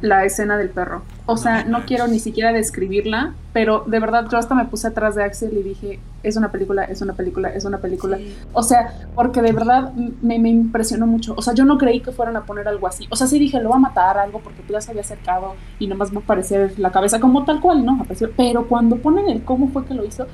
la 0.00 0.24
escena 0.24 0.56
del 0.56 0.70
perro. 0.70 1.02
O 1.26 1.36
sea, 1.36 1.64
no 1.64 1.84
quiero 1.84 2.08
ni 2.08 2.18
siquiera 2.18 2.52
describirla, 2.52 3.34
pero 3.52 3.84
de 3.86 4.00
verdad 4.00 4.26
yo 4.30 4.38
hasta 4.38 4.54
me 4.54 4.64
puse 4.64 4.88
atrás 4.88 5.14
de 5.14 5.22
Axel 5.22 5.52
y 5.52 5.62
dije, 5.62 6.00
es 6.22 6.36
una 6.36 6.50
película, 6.50 6.84
es 6.84 7.02
una 7.02 7.12
película, 7.12 7.50
es 7.50 7.66
una 7.66 7.78
película. 7.78 8.16
Sí. 8.16 8.34
O 8.54 8.62
sea, 8.62 8.94
porque 9.14 9.42
de 9.42 9.52
verdad 9.52 9.92
me, 9.92 10.38
me 10.38 10.48
impresionó 10.48 11.06
mucho. 11.06 11.34
O 11.36 11.42
sea, 11.42 11.52
yo 11.54 11.66
no 11.66 11.76
creí 11.76 12.00
que 12.00 12.12
fueran 12.12 12.36
a 12.36 12.44
poner 12.44 12.66
algo 12.66 12.86
así. 12.86 13.06
O 13.10 13.16
sea, 13.16 13.26
sí 13.26 13.38
dije, 13.38 13.60
lo 13.60 13.68
va 13.68 13.76
a 13.76 13.80
matar 13.80 14.16
algo 14.16 14.40
porque 14.40 14.62
pues 14.62 14.72
ya 14.72 14.80
se 14.80 14.90
había 14.92 15.02
acercado 15.02 15.54
y 15.78 15.86
nomás 15.86 16.12
va 16.12 16.20
a 16.20 16.20
aparecer 16.20 16.78
la 16.78 16.90
cabeza 16.90 17.20
como 17.20 17.44
tal 17.44 17.60
cual, 17.60 17.84
¿no? 17.84 18.00
Apareció. 18.00 18.30
Pero 18.36 18.66
cuando 18.68 18.96
ponen 18.96 19.28
el 19.28 19.44
cómo 19.44 19.68
fue 19.68 19.84
que 19.84 19.92
lo 19.92 20.04
hizo, 20.04 20.26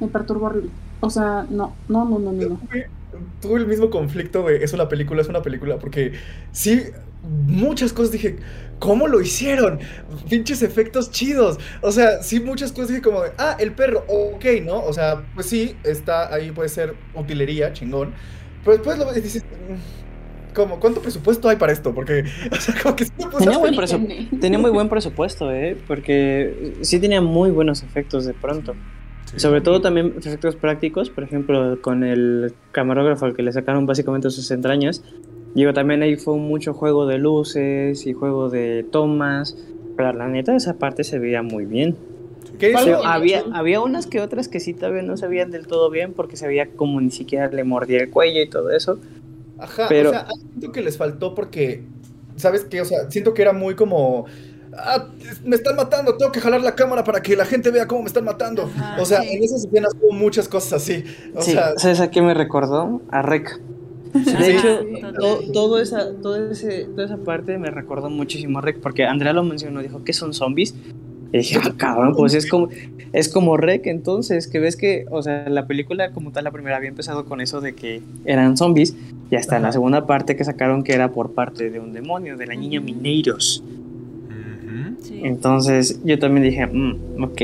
me 0.00 0.08
perturbó 0.08 0.46
horrible. 0.46 0.70
O 1.00 1.08
sea, 1.08 1.46
no, 1.48 1.72
no, 1.88 2.04
no, 2.04 2.18
no, 2.18 2.32
no. 2.32 2.48
no. 2.48 2.58
Tuve, 3.40 3.60
el 3.60 3.66
mismo 3.66 3.90
conflicto 3.90 4.42
de 4.44 4.64
es 4.64 4.72
una 4.72 4.88
película, 4.88 5.22
es 5.22 5.28
una 5.28 5.42
película, 5.42 5.78
porque 5.78 6.12
sí, 6.52 6.84
muchas 7.22 7.92
cosas 7.92 8.12
dije, 8.12 8.36
¿cómo 8.78 9.08
lo 9.08 9.20
hicieron? 9.20 9.80
Pinches 10.28 10.62
efectos 10.62 11.10
chidos. 11.10 11.58
O 11.80 11.92
sea, 11.92 12.22
sí, 12.22 12.40
muchas 12.40 12.72
cosas 12.72 12.88
dije 12.88 13.02
como 13.02 13.22
de, 13.22 13.32
ah, 13.38 13.56
el 13.58 13.72
perro, 13.72 14.04
ok, 14.08 14.44
¿no? 14.62 14.82
O 14.84 14.92
sea, 14.92 15.24
pues 15.34 15.46
sí, 15.46 15.76
está 15.84 16.32
ahí, 16.32 16.50
puede 16.50 16.68
ser 16.68 16.94
utilería, 17.14 17.72
chingón. 17.72 18.14
Pero 18.64 18.76
después 18.76 18.98
lo 18.98 19.12
dices, 19.12 19.44
mm, 19.44 20.54
¿cómo? 20.54 20.80
¿Cuánto 20.80 21.00
presupuesto 21.00 21.48
hay 21.48 21.56
para 21.56 21.72
esto? 21.72 21.94
Porque, 21.94 22.24
o 22.52 22.56
sea, 22.56 22.74
como 22.82 22.96
que 22.96 23.04
sí 23.04 23.12
Tenía, 23.38 23.58
buen 23.58 24.40
tenía 24.40 24.58
muy 24.58 24.70
buen 24.70 24.88
presupuesto, 24.88 25.50
¿eh? 25.50 25.76
Porque 25.86 26.74
sí 26.82 26.98
tenía 26.98 27.20
muy 27.20 27.50
buenos 27.50 27.82
efectos 27.82 28.24
de 28.24 28.34
pronto. 28.34 28.74
Sí. 29.34 29.40
Sobre 29.40 29.60
todo 29.60 29.80
también 29.80 30.14
efectos 30.18 30.56
prácticos, 30.56 31.10
por 31.10 31.24
ejemplo, 31.24 31.80
con 31.82 32.04
el 32.04 32.54
camarógrafo 32.72 33.26
al 33.26 33.34
que 33.34 33.42
le 33.42 33.52
sacaron 33.52 33.86
básicamente 33.86 34.30
sus 34.30 34.50
entrañas. 34.50 35.02
Digo, 35.54 35.72
también 35.72 36.02
ahí 36.02 36.16
fue 36.16 36.36
mucho 36.36 36.74
juego 36.74 37.06
de 37.06 37.18
luces 37.18 38.06
y 38.06 38.12
juego 38.12 38.48
de 38.50 38.84
tomas. 38.90 39.56
Pero 39.96 40.12
la 40.12 40.28
neta, 40.28 40.56
esa 40.56 40.78
parte 40.78 41.04
se 41.04 41.18
veía 41.18 41.42
muy 41.42 41.64
bien. 41.64 41.96
Pero 42.58 42.84
bien 42.84 42.96
había, 43.04 43.44
había 43.52 43.80
unas 43.80 44.06
que 44.06 44.20
otras 44.20 44.48
que 44.48 44.60
sí 44.60 44.74
todavía 44.74 45.02
no 45.02 45.16
se 45.16 45.26
veían 45.26 45.50
del 45.50 45.66
todo 45.66 45.90
bien 45.90 46.12
porque 46.12 46.36
se 46.36 46.46
veía 46.46 46.68
como 46.70 47.00
ni 47.00 47.10
siquiera 47.10 47.48
le 47.48 47.64
mordía 47.64 47.98
el 48.00 48.10
cuello 48.10 48.40
y 48.42 48.48
todo 48.48 48.70
eso. 48.70 48.98
Ajá, 49.58 49.86
Pero- 49.88 50.10
o 50.10 50.12
sea, 50.12 50.26
siento 50.50 50.72
que 50.72 50.82
les 50.82 50.96
faltó 50.96 51.34
porque, 51.34 51.82
¿sabes 52.36 52.64
qué? 52.64 52.80
O 52.80 52.84
sea, 52.84 53.10
siento 53.10 53.34
que 53.34 53.42
era 53.42 53.52
muy 53.52 53.74
como, 53.74 54.26
ah, 54.78 55.08
me 55.44 55.56
están 55.56 55.76
matando, 55.76 56.16
tengo 56.16 56.32
que 56.32 56.40
jalar 56.40 56.60
la 56.60 56.74
cámara 56.74 57.04
para 57.04 57.20
que 57.22 57.36
la 57.36 57.44
gente 57.44 57.70
vea 57.70 57.86
cómo 57.86 58.02
me 58.02 58.08
están 58.08 58.24
matando. 58.24 58.64
Ajá, 58.76 59.00
o 59.00 59.04
sea, 59.04 59.22
sí. 59.22 59.28
en 59.30 59.42
esas 59.44 59.64
escenas 59.64 59.92
hubo 60.00 60.12
muchas 60.12 60.48
cosas 60.48 60.74
así. 60.82 61.04
O 61.34 61.42
sí, 61.42 61.52
sea, 61.52 61.76
¿sabes 61.76 62.00
a 62.00 62.10
qué 62.10 62.22
me 62.22 62.34
recordó? 62.34 63.02
A 63.10 63.22
Rec. 63.22 63.60
De 64.12 64.30
Ajá, 64.30 64.46
hecho, 64.46 64.78
total. 64.94 65.14
to- 65.14 65.40
todo 65.52 65.80
esa, 65.80 66.12
todo 66.22 66.50
ese, 66.50 66.84
toda 66.84 67.04
esa 67.06 67.16
parte 67.16 67.58
me 67.58 67.70
recordó 67.70 68.10
muchísimo 68.10 68.60
a 68.60 68.62
Rec, 68.62 68.78
porque 68.80 69.04
Andrea 69.04 69.32
lo 69.32 69.42
mencionó, 69.42 69.82
dijo 69.82 70.04
que 70.04 70.12
son 70.12 70.34
zombies. 70.34 70.74
Y 71.32 71.38
dije, 71.38 71.58
ah, 71.64 71.74
cabrón, 71.76 72.14
pues 72.16 72.32
es 72.34 72.48
como, 72.48 72.68
es 73.12 73.28
como 73.28 73.56
Rec 73.56 73.88
entonces, 73.88 74.46
que 74.46 74.60
ves 74.60 74.76
que, 74.76 75.04
o 75.10 75.20
sea, 75.20 75.48
la 75.48 75.66
película 75.66 76.12
como 76.12 76.30
tal, 76.30 76.44
la 76.44 76.52
primera 76.52 76.76
había 76.76 76.90
empezado 76.90 77.24
con 77.24 77.40
eso 77.40 77.60
de 77.60 77.74
que 77.74 78.02
eran 78.24 78.56
zombies, 78.56 78.94
y 79.32 79.34
hasta 79.34 79.56
en 79.56 79.62
la 79.62 79.68
Ajá. 79.70 79.72
segunda 79.72 80.06
parte 80.06 80.36
que 80.36 80.44
sacaron 80.44 80.84
que 80.84 80.92
era 80.92 81.10
por 81.10 81.32
parte 81.32 81.70
de 81.70 81.80
un 81.80 81.92
demonio, 81.92 82.36
de 82.36 82.46
la 82.46 82.54
niña. 82.54 82.80
Mineiros. 82.80 83.64
Sí. 85.04 85.20
Entonces 85.22 86.00
yo 86.02 86.18
también 86.18 86.44
dije, 86.44 86.66
mm, 86.66 87.22
ok. 87.22 87.42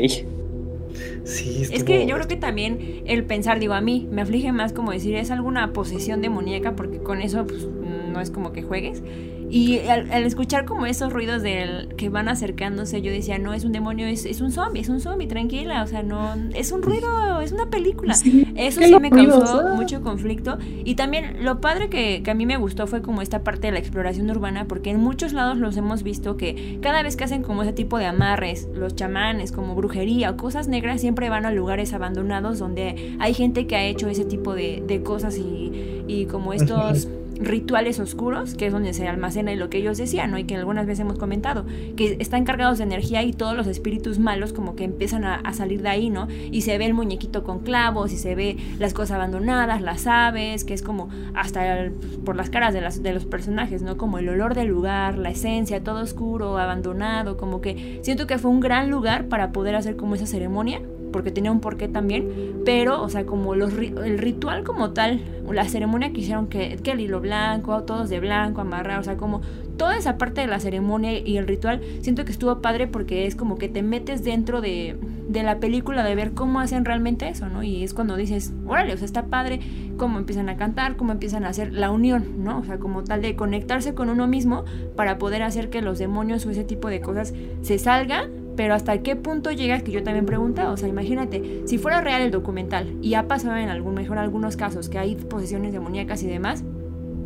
sí, 1.23 1.63
Es 1.71 1.83
que 1.83 2.07
yo 2.07 2.15
creo 2.15 2.27
que 2.27 2.35
también 2.35 3.03
el 3.05 3.23
pensar, 3.23 3.59
digo, 3.59 3.73
a 3.73 3.81
mí 3.81 4.07
me 4.11 4.23
aflige 4.23 4.51
más 4.51 4.73
como 4.73 4.91
decir, 4.91 5.15
es 5.15 5.29
alguna 5.29 5.71
posesión 5.73 6.21
demoníaca, 6.21 6.75
porque 6.75 6.97
con 6.97 7.21
eso 7.21 7.45
pues, 7.45 7.67
no 8.11 8.19
es 8.19 8.31
como 8.31 8.51
que 8.51 8.63
juegues. 8.63 9.03
Y 9.51 9.79
al, 9.79 10.09
al 10.11 10.23
escuchar 10.23 10.63
como 10.63 10.85
esos 10.85 11.11
ruidos 11.11 11.43
del 11.43 11.89
que 11.97 12.07
van 12.07 12.29
acercándose, 12.29 13.01
yo 13.01 13.11
decía, 13.11 13.37
no 13.37 13.53
es 13.53 13.65
un 13.65 13.73
demonio, 13.73 14.07
es, 14.07 14.25
es 14.25 14.39
un 14.39 14.53
zombie, 14.53 14.79
es 14.79 14.87
un 14.87 15.01
zombie, 15.01 15.27
tranquila, 15.27 15.83
o 15.83 15.87
sea, 15.87 16.03
no, 16.03 16.33
es 16.55 16.71
un 16.71 16.81
ruido, 16.81 17.41
es 17.41 17.51
una 17.51 17.69
película. 17.69 18.13
Sí. 18.13 18.47
Eso 18.55 18.81
sí 18.81 18.95
me 19.01 19.09
causó 19.09 19.75
mucho 19.75 20.01
conflicto. 20.01 20.57
Y 20.85 20.95
también 20.95 21.43
lo 21.43 21.59
padre 21.59 21.89
que, 21.89 22.23
que 22.23 22.31
a 22.31 22.33
mí 22.33 22.45
me 22.45 22.55
gustó 22.55 22.87
fue 22.87 23.01
como 23.01 23.21
esta 23.21 23.43
parte 23.43 23.67
de 23.67 23.73
la 23.73 23.79
exploración 23.79 24.29
urbana, 24.31 24.69
porque 24.69 24.89
en 24.91 25.01
muchos 25.01 25.33
lados 25.33 25.57
los 25.57 25.75
hemos 25.75 26.03
visto 26.03 26.37
que 26.37 26.79
cada 26.81 27.03
vez 27.03 27.17
que 27.17 27.25
hacen 27.25 27.43
como 27.43 27.63
ese 27.63 27.73
tipo 27.73 27.97
de 27.97 28.05
amarres, 28.05 28.69
los 28.73 28.95
chamanes, 28.95 29.51
como 29.51 29.75
brujería 29.75 30.31
o 30.31 30.37
cosas 30.37 30.69
negras, 30.69 31.01
siempre 31.01 31.29
van 31.29 31.45
a 31.45 31.51
lugares 31.51 31.93
abandonados 31.93 32.57
donde 32.57 33.17
hay 33.19 33.33
gente 33.33 33.67
que 33.67 33.75
ha 33.75 33.83
hecho 33.83 34.07
ese 34.07 34.23
tipo 34.23 34.55
de, 34.55 34.81
de 34.87 35.03
cosas 35.03 35.37
y, 35.37 36.03
y 36.07 36.25
como 36.27 36.53
estos 36.53 37.09
rituales 37.41 37.99
oscuros, 37.99 38.55
que 38.55 38.67
es 38.67 38.73
donde 38.73 38.93
se 38.93 39.07
almacena 39.07 39.51
y 39.51 39.55
lo 39.55 39.69
que 39.69 39.79
ellos 39.79 39.97
decían, 39.97 40.31
¿no? 40.31 40.37
Y 40.37 40.43
que 40.43 40.55
algunas 40.55 40.85
veces 40.85 41.01
hemos 41.01 41.17
comentado, 41.17 41.65
que 41.95 42.17
están 42.19 42.45
cargados 42.45 42.77
de 42.77 42.83
energía 42.83 43.23
y 43.23 43.33
todos 43.33 43.55
los 43.55 43.67
espíritus 43.67 44.19
malos 44.19 44.53
como 44.53 44.75
que 44.75 44.83
empiezan 44.83 45.23
a, 45.23 45.41
salir 45.53 45.81
de 45.81 45.89
ahí, 45.89 46.09
¿no? 46.09 46.27
Y 46.51 46.61
se 46.61 46.77
ve 46.77 46.85
el 46.85 46.93
muñequito 46.93 47.43
con 47.43 47.59
clavos 47.59 48.13
y 48.13 48.17
se 48.17 48.35
ve 48.35 48.57
las 48.79 48.93
cosas 48.93 49.15
abandonadas, 49.15 49.81
las 49.81 50.07
aves, 50.07 50.63
que 50.63 50.73
es 50.73 50.81
como 50.81 51.09
hasta 51.33 51.91
por 52.23 52.35
las 52.35 52.49
caras 52.49 52.73
de, 52.73 52.81
las, 52.81 53.03
de 53.03 53.13
los 53.13 53.25
personajes, 53.25 53.81
¿no? 53.81 53.97
Como 53.97 54.17
el 54.17 54.29
olor 54.29 54.55
del 54.55 54.69
lugar, 54.69 55.17
la 55.17 55.29
esencia, 55.29 55.83
todo 55.83 56.01
oscuro, 56.01 56.57
abandonado, 56.57 57.37
como 57.37 57.59
que 57.59 57.99
siento 58.01 58.27
que 58.27 58.37
fue 58.37 58.49
un 58.49 58.61
gran 58.61 58.89
lugar 58.89 59.27
para 59.27 59.51
poder 59.51 59.75
hacer 59.75 59.97
como 59.97 60.15
esa 60.15 60.25
ceremonia 60.25 60.81
porque 61.11 61.31
tenía 61.31 61.51
un 61.51 61.59
porqué 61.59 61.87
también, 61.87 62.61
pero, 62.65 63.01
o 63.01 63.09
sea, 63.09 63.25
como 63.25 63.55
los, 63.55 63.73
el 63.73 64.17
ritual 64.17 64.63
como 64.63 64.91
tal, 64.91 65.21
la 65.51 65.67
ceremonia 65.67 66.11
que 66.13 66.21
hicieron 66.21 66.47
que, 66.47 66.77
que 66.81 66.91
el 66.91 66.99
hilo 66.99 67.19
blanco, 67.19 67.83
todos 67.83 68.09
de 68.09 68.19
blanco, 68.19 68.61
amarrados, 68.61 69.01
o 69.01 69.05
sea, 69.05 69.17
como 69.17 69.41
toda 69.77 69.97
esa 69.97 70.17
parte 70.17 70.41
de 70.41 70.47
la 70.47 70.59
ceremonia 70.59 71.17
y 71.17 71.37
el 71.37 71.47
ritual, 71.47 71.81
siento 72.01 72.23
que 72.23 72.31
estuvo 72.31 72.61
padre 72.61 72.87
porque 72.87 73.25
es 73.25 73.35
como 73.35 73.57
que 73.57 73.67
te 73.67 73.81
metes 73.81 74.23
dentro 74.23 74.61
de, 74.61 74.95
de 75.27 75.43
la 75.43 75.59
película 75.59 76.03
de 76.03 76.13
ver 76.13 76.33
cómo 76.33 76.59
hacen 76.59 76.85
realmente 76.85 77.27
eso, 77.27 77.47
¿no? 77.47 77.63
Y 77.63 77.83
es 77.83 77.93
cuando 77.93 78.15
dices, 78.15 78.53
órale, 78.67 78.93
o 78.93 78.97
sea, 78.97 79.05
está 79.05 79.25
padre 79.25 79.59
cómo 79.97 80.19
empiezan 80.19 80.49
a 80.49 80.57
cantar, 80.57 80.97
cómo 80.97 81.11
empiezan 81.11 81.45
a 81.45 81.49
hacer 81.49 81.73
la 81.73 81.89
unión, 81.89 82.43
¿no? 82.43 82.59
O 82.59 82.63
sea, 82.63 82.77
como 82.77 83.03
tal 83.03 83.21
de 83.21 83.35
conectarse 83.35 83.93
con 83.93 84.09
uno 84.09 84.27
mismo 84.27 84.65
para 84.95 85.17
poder 85.17 85.41
hacer 85.43 85.69
que 85.69 85.81
los 85.81 85.99
demonios 85.99 86.45
o 86.45 86.51
ese 86.51 86.63
tipo 86.63 86.89
de 86.89 87.01
cosas 87.01 87.33
se 87.61 87.79
salgan 87.79 88.29
pero 88.61 88.75
hasta 88.75 89.01
qué 89.01 89.15
punto 89.15 89.51
llegas 89.51 89.81
que 89.81 89.91
yo 89.91 90.03
también 90.03 90.27
preguntaba, 90.27 90.69
o 90.69 90.77
sea, 90.77 90.87
imagínate, 90.87 91.63
si 91.65 91.79
fuera 91.79 91.99
real 91.99 92.21
el 92.21 92.29
documental 92.29 92.95
y 93.01 93.15
ha 93.15 93.27
pasado 93.27 93.55
en 93.55 93.69
algún 93.69 93.95
mejor 93.95 94.19
algunos 94.19 94.55
casos 94.55 94.87
que 94.87 94.99
hay 94.99 95.15
posesiones 95.15 95.73
demoníacas 95.73 96.21
y 96.21 96.27
demás, 96.27 96.63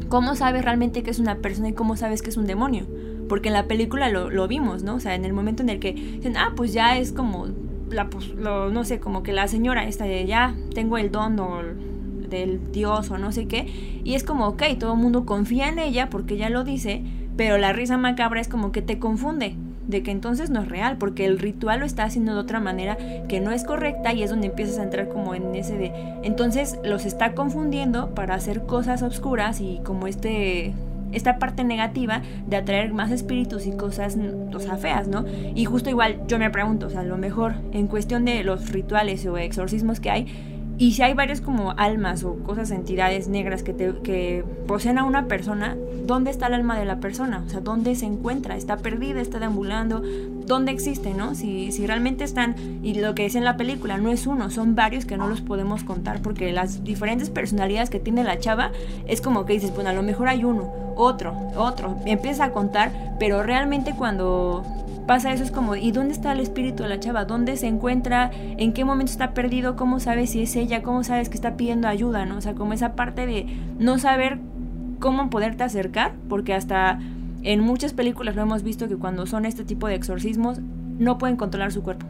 ¿cómo 0.07 0.35
sabes 0.37 0.63
realmente 0.63 1.03
que 1.03 1.11
es 1.11 1.19
una 1.19 1.39
persona 1.39 1.67
y 1.67 1.73
cómo 1.73 1.97
sabes 1.97 2.21
que 2.21 2.29
es 2.29 2.37
un 2.37 2.47
demonio? 2.47 2.87
Porque 3.27 3.49
en 3.49 3.53
la 3.53 3.67
película 3.67 4.07
lo, 4.07 4.29
lo 4.29 4.47
vimos, 4.47 4.83
¿no? 4.83 4.95
O 4.95 5.01
sea, 5.01 5.13
en 5.13 5.25
el 5.25 5.33
momento 5.33 5.61
en 5.61 5.67
el 5.67 5.79
que 5.79 5.91
dicen, 5.91 6.37
ah, 6.37 6.53
pues 6.55 6.71
ya 6.71 6.97
es 6.97 7.11
como 7.11 7.47
la, 7.89 8.09
pues, 8.09 8.33
no 8.33 8.85
sé, 8.85 9.01
como 9.01 9.21
que 9.21 9.33
la 9.33 9.49
señora 9.49 9.85
esta 9.85 10.05
de 10.05 10.25
ya 10.25 10.55
tengo 10.73 10.97
el 10.97 11.11
don 11.11 11.35
del 12.29 12.71
dios 12.71 13.11
o 13.11 13.17
no 13.17 13.33
sé 13.33 13.45
qué, 13.49 13.99
y 14.05 14.13
es 14.13 14.23
como, 14.23 14.47
ok, 14.47 14.63
todo 14.79 14.93
el 14.93 14.99
mundo 14.99 15.25
confía 15.25 15.67
en 15.67 15.79
ella 15.79 16.09
porque 16.09 16.35
ella 16.35 16.49
lo 16.49 16.63
dice, 16.63 17.03
pero 17.35 17.57
la 17.57 17.73
risa 17.73 17.97
macabra 17.97 18.39
es 18.39 18.47
como 18.47 18.71
que 18.71 18.81
te 18.81 18.99
confunde, 18.99 19.57
de 19.87 20.03
que 20.03 20.11
entonces 20.11 20.49
no 20.49 20.61
es 20.61 20.69
real, 20.69 20.97
porque 20.97 21.25
el 21.25 21.39
ritual 21.39 21.79
lo 21.79 21.85
está 21.85 22.03
haciendo 22.03 22.33
de 22.33 22.39
otra 22.39 22.59
manera 22.59 22.97
que 23.27 23.39
no 23.39 23.51
es 23.51 23.63
correcta 23.63 24.13
y 24.13 24.23
es 24.23 24.29
donde 24.29 24.47
empiezas 24.47 24.79
a 24.79 24.83
entrar 24.83 25.09
como 25.09 25.35
en 25.35 25.53
ese 25.55 25.77
de... 25.77 25.91
Entonces 26.23 26.79
los 26.83 27.05
está 27.05 27.33
confundiendo 27.33 28.13
para 28.15 28.35
hacer 28.35 28.63
cosas 28.63 29.03
obscuras 29.03 29.61
y 29.61 29.79
como 29.83 30.07
este 30.07 30.73
esta 31.11 31.39
parte 31.39 31.63
negativa 31.63 32.21
de 32.45 32.57
atraer 32.57 32.93
más 32.93 33.09
espíritus 33.11 33.65
y 33.67 33.71
cosas, 33.71 34.17
o 34.53 34.77
feas, 34.77 35.07
¿no? 35.07 35.23
Y 35.55 35.63
justo 35.63 35.89
igual 35.89 36.19
yo 36.27 36.37
me 36.37 36.49
pregunto, 36.49 36.87
o 36.87 36.89
sea, 36.89 37.01
a 37.01 37.03
lo 37.03 37.17
mejor 37.17 37.53
en 37.71 37.87
cuestión 37.87 38.25
de 38.25 38.43
los 38.43 38.71
rituales 38.71 39.25
o 39.25 39.37
exorcismos 39.37 40.01
que 40.01 40.11
hay, 40.11 40.54
y 40.77 40.93
si 40.93 41.03
hay 41.03 41.13
varios 41.13 41.39
como 41.39 41.71
almas 41.77 42.23
o 42.23 42.35
cosas, 42.43 42.71
entidades 42.71 43.27
negras 43.27 43.63
que, 43.63 43.73
te, 43.73 43.93
que 44.03 44.43
poseen 44.67 44.97
a 44.97 45.05
una 45.05 45.27
persona, 45.27 45.77
¿dónde 46.05 46.31
está 46.31 46.47
el 46.47 46.53
alma 46.53 46.77
de 46.77 46.85
la 46.85 46.99
persona? 46.99 47.43
O 47.45 47.49
sea, 47.49 47.61
¿dónde 47.61 47.95
se 47.95 48.05
encuentra? 48.05 48.57
¿Está 48.57 48.77
perdida? 48.77 49.21
¿Está 49.21 49.39
deambulando? 49.39 50.03
¿Dónde 50.45 50.71
existe, 50.71 51.13
no? 51.13 51.33
Si, 51.33 51.71
si 51.71 51.87
realmente 51.87 52.23
están, 52.23 52.55
y 52.83 52.95
lo 52.95 53.15
que 53.15 53.23
dice 53.23 53.37
en 53.37 53.45
la 53.45 53.55
película, 53.55 53.97
no 53.97 54.11
es 54.11 54.27
uno, 54.27 54.49
son 54.49 54.75
varios 54.75 55.05
que 55.05 55.17
no 55.17 55.27
los 55.27 55.41
podemos 55.41 55.83
contar 55.83 56.21
porque 56.21 56.51
las 56.51 56.83
diferentes 56.83 57.29
personalidades 57.29 57.89
que 57.89 57.99
tiene 57.99 58.23
la 58.23 58.39
chava 58.39 58.71
es 59.07 59.21
como 59.21 59.45
que 59.45 59.53
dices, 59.53 59.73
bueno, 59.73 59.91
a 59.91 59.93
lo 59.93 60.03
mejor 60.03 60.27
hay 60.27 60.43
uno, 60.43 60.71
otro, 60.95 61.35
otro, 61.55 61.97
empieza 62.05 62.45
a 62.45 62.51
contar, 62.51 63.15
pero 63.19 63.43
realmente 63.43 63.93
cuando 63.97 64.63
pasa 65.07 65.33
eso 65.33 65.43
es 65.43 65.51
como, 65.51 65.75
¿y 65.75 65.91
dónde 65.91 66.13
está 66.13 66.31
el 66.31 66.39
espíritu 66.39 66.83
de 66.83 66.89
la 66.89 66.99
chava? 66.99 67.25
¿Dónde 67.25 67.57
se 67.57 67.67
encuentra? 67.67 68.31
¿En 68.33 68.73
qué 68.73 68.85
momento 68.85 69.11
está 69.11 69.33
perdido? 69.33 69.75
¿Cómo 69.75 69.99
sabes 69.99 70.31
si 70.31 70.43
es 70.43 70.55
ella? 70.55 70.83
¿Cómo 70.83 71.03
sabes 71.03 71.29
que 71.29 71.35
está 71.35 71.57
pidiendo 71.57 71.87
ayuda? 71.87 72.25
¿no? 72.25 72.37
O 72.37 72.41
sea, 72.41 72.53
como 72.55 72.73
esa 72.73 72.95
parte 72.95 73.25
de 73.25 73.45
no 73.79 73.97
saber 73.97 74.39
cómo 74.99 75.29
poderte 75.29 75.63
acercar, 75.63 76.13
porque 76.29 76.53
hasta 76.53 76.99
en 77.43 77.59
muchas 77.59 77.93
películas 77.93 78.35
lo 78.35 78.41
hemos 78.41 78.63
visto 78.63 78.87
que 78.87 78.97
cuando 78.97 79.25
son 79.25 79.45
este 79.45 79.63
tipo 79.63 79.87
de 79.87 79.95
exorcismos 79.95 80.59
no 80.97 81.17
pueden 81.17 81.35
controlar 81.35 81.71
su 81.71 81.83
cuerpo. 81.83 82.05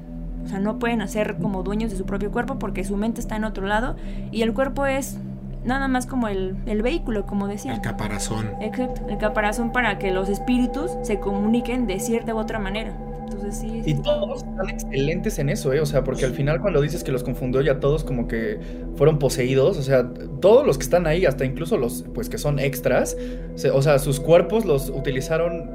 O 0.46 0.48
sea, 0.48 0.60
no 0.60 0.80
pueden 0.80 1.02
hacer 1.02 1.38
como 1.42 1.64
dueños 1.64 1.92
de 1.92 1.98
su 1.98 2.06
propio 2.06 2.32
cuerpo 2.32 2.60
porque 2.60 2.84
su 2.84 2.96
mente 2.98 3.20
está 3.20 3.36
en 3.36 3.44
otro 3.44 3.66
lado 3.66 3.96
y 4.32 4.44
el 4.44 4.54
cuerpo 4.54 4.86
es 4.86 5.18
nada 5.66 5.88
más 5.88 6.06
como 6.06 6.28
el, 6.28 6.56
el 6.66 6.82
vehículo, 6.82 7.26
como 7.26 7.48
decía. 7.48 7.74
El 7.74 7.82
caparazón. 7.82 8.52
Exacto, 8.62 9.02
el 9.10 9.18
caparazón 9.18 9.72
para 9.72 9.98
que 10.00 10.12
los 10.12 10.30
espíritus 10.30 10.92
se 11.04 11.20
comuniquen 11.20 11.88
de 11.88 12.00
cierta 12.00 12.34
u 12.36 12.38
otra 12.38 12.60
manera. 12.60 12.96
Entonces 13.24 13.58
sí. 13.58 13.82
Y 13.86 13.96
todos 13.96 14.44
están 14.44 14.70
excelentes 14.70 15.40
en 15.40 15.50
eso, 15.50 15.74
¿eh? 15.74 15.80
O 15.82 15.86
sea, 15.86 16.04
porque 16.04 16.26
al 16.26 16.32
final 16.34 16.62
cuando 16.62 16.80
dices 16.82 17.04
que 17.04 17.12
los 17.12 17.24
confundió 17.24 17.62
ya 17.62 17.80
todos 17.80 18.04
como 18.04 18.28
que 18.28 18.60
fueron 18.96 19.18
poseídos, 19.20 19.78
o 19.78 19.82
sea, 19.82 20.08
todos 20.42 20.66
los 20.66 20.78
que 20.78 20.84
están 20.84 21.08
ahí, 21.08 21.26
hasta 21.26 21.44
incluso 21.44 21.78
los 21.78 22.06
pues 22.14 22.30
que 22.30 22.38
son 22.38 22.60
extras, 22.60 23.18
se- 23.56 23.72
o 23.72 23.82
sea, 23.82 23.98
sus 24.00 24.20
cuerpos 24.20 24.64
los 24.66 24.90
utilizaron 24.90 25.70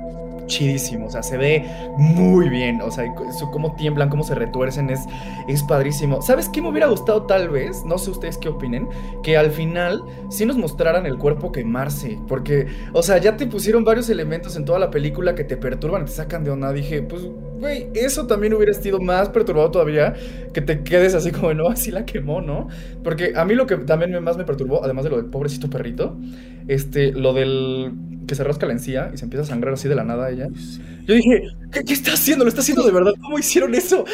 o 1.06 1.10
sea, 1.10 1.22
se 1.22 1.36
ve 1.36 1.64
muy 1.96 2.48
bien, 2.48 2.80
o 2.82 2.90
sea, 2.90 3.04
su- 3.38 3.50
cómo 3.50 3.74
tiemblan, 3.76 4.08
cómo 4.08 4.24
se 4.24 4.34
retuercen, 4.34 4.90
es, 4.90 5.00
es 5.48 5.62
padrísimo. 5.62 6.20
¿Sabes 6.22 6.48
qué 6.48 6.60
me 6.60 6.68
hubiera 6.68 6.88
gustado 6.88 7.22
tal 7.22 7.48
vez? 7.48 7.84
No 7.84 7.98
sé 7.98 8.10
ustedes 8.10 8.36
qué 8.38 8.48
opinen, 8.48 8.88
que 9.22 9.36
al 9.36 9.50
final 9.50 10.02
sí 10.28 10.44
nos 10.44 10.56
mostraran 10.56 11.06
el 11.06 11.18
cuerpo 11.18 11.52
quemarse, 11.52 12.18
porque, 12.26 12.66
o 12.92 13.02
sea, 13.02 13.18
ya 13.18 13.36
te 13.36 13.46
pusieron 13.46 13.84
varios 13.84 14.08
elementos 14.10 14.56
en 14.56 14.64
toda 14.64 14.78
la 14.78 14.90
película 14.90 15.34
que 15.34 15.44
te 15.44 15.56
perturban 15.56 16.04
te 16.04 16.12
sacan 16.12 16.44
de 16.44 16.50
onda, 16.50 16.72
dije, 16.72 17.02
pues 17.02 17.22
güey, 17.60 17.88
eso 17.94 18.26
también 18.26 18.54
hubiera 18.54 18.72
sido 18.72 18.98
más 18.98 19.28
perturbado 19.28 19.70
todavía 19.70 20.14
que 20.52 20.60
te 20.60 20.82
quedes 20.82 21.14
así 21.14 21.30
como, 21.30 21.54
no, 21.54 21.68
así 21.68 21.90
la 21.90 22.04
quemó, 22.04 22.40
¿no? 22.40 22.68
Porque 23.04 23.32
a 23.36 23.44
mí 23.44 23.54
lo 23.54 23.66
que 23.66 23.76
también 23.76 24.22
más 24.24 24.36
me 24.36 24.44
perturbó, 24.44 24.82
además 24.82 25.04
de 25.04 25.10
lo 25.10 25.16
del 25.18 25.26
pobrecito 25.26 25.68
perrito, 25.70 26.16
este, 26.66 27.12
lo 27.12 27.32
del 27.32 27.92
que 28.26 28.34
se 28.34 28.44
rasca 28.44 28.66
la 28.66 28.72
encía 28.72 29.10
y 29.12 29.18
se 29.18 29.24
empieza 29.24 29.42
a 29.44 29.46
sangrar 29.46 29.74
así 29.74 29.88
de 29.88 29.94
la 29.94 30.04
nada 30.04 30.30
ella. 30.30 30.48
Yo 31.04 31.14
dije, 31.14 31.42
¿qué, 31.72 31.92
está 31.92 32.12
haciendo? 32.12 32.44
¿Lo 32.44 32.48
está 32.48 32.60
haciendo 32.60 32.82
de 32.84 32.92
verdad? 32.92 33.12
¿Cómo 33.20 33.38
hicieron 33.38 33.74
eso? 33.74 34.04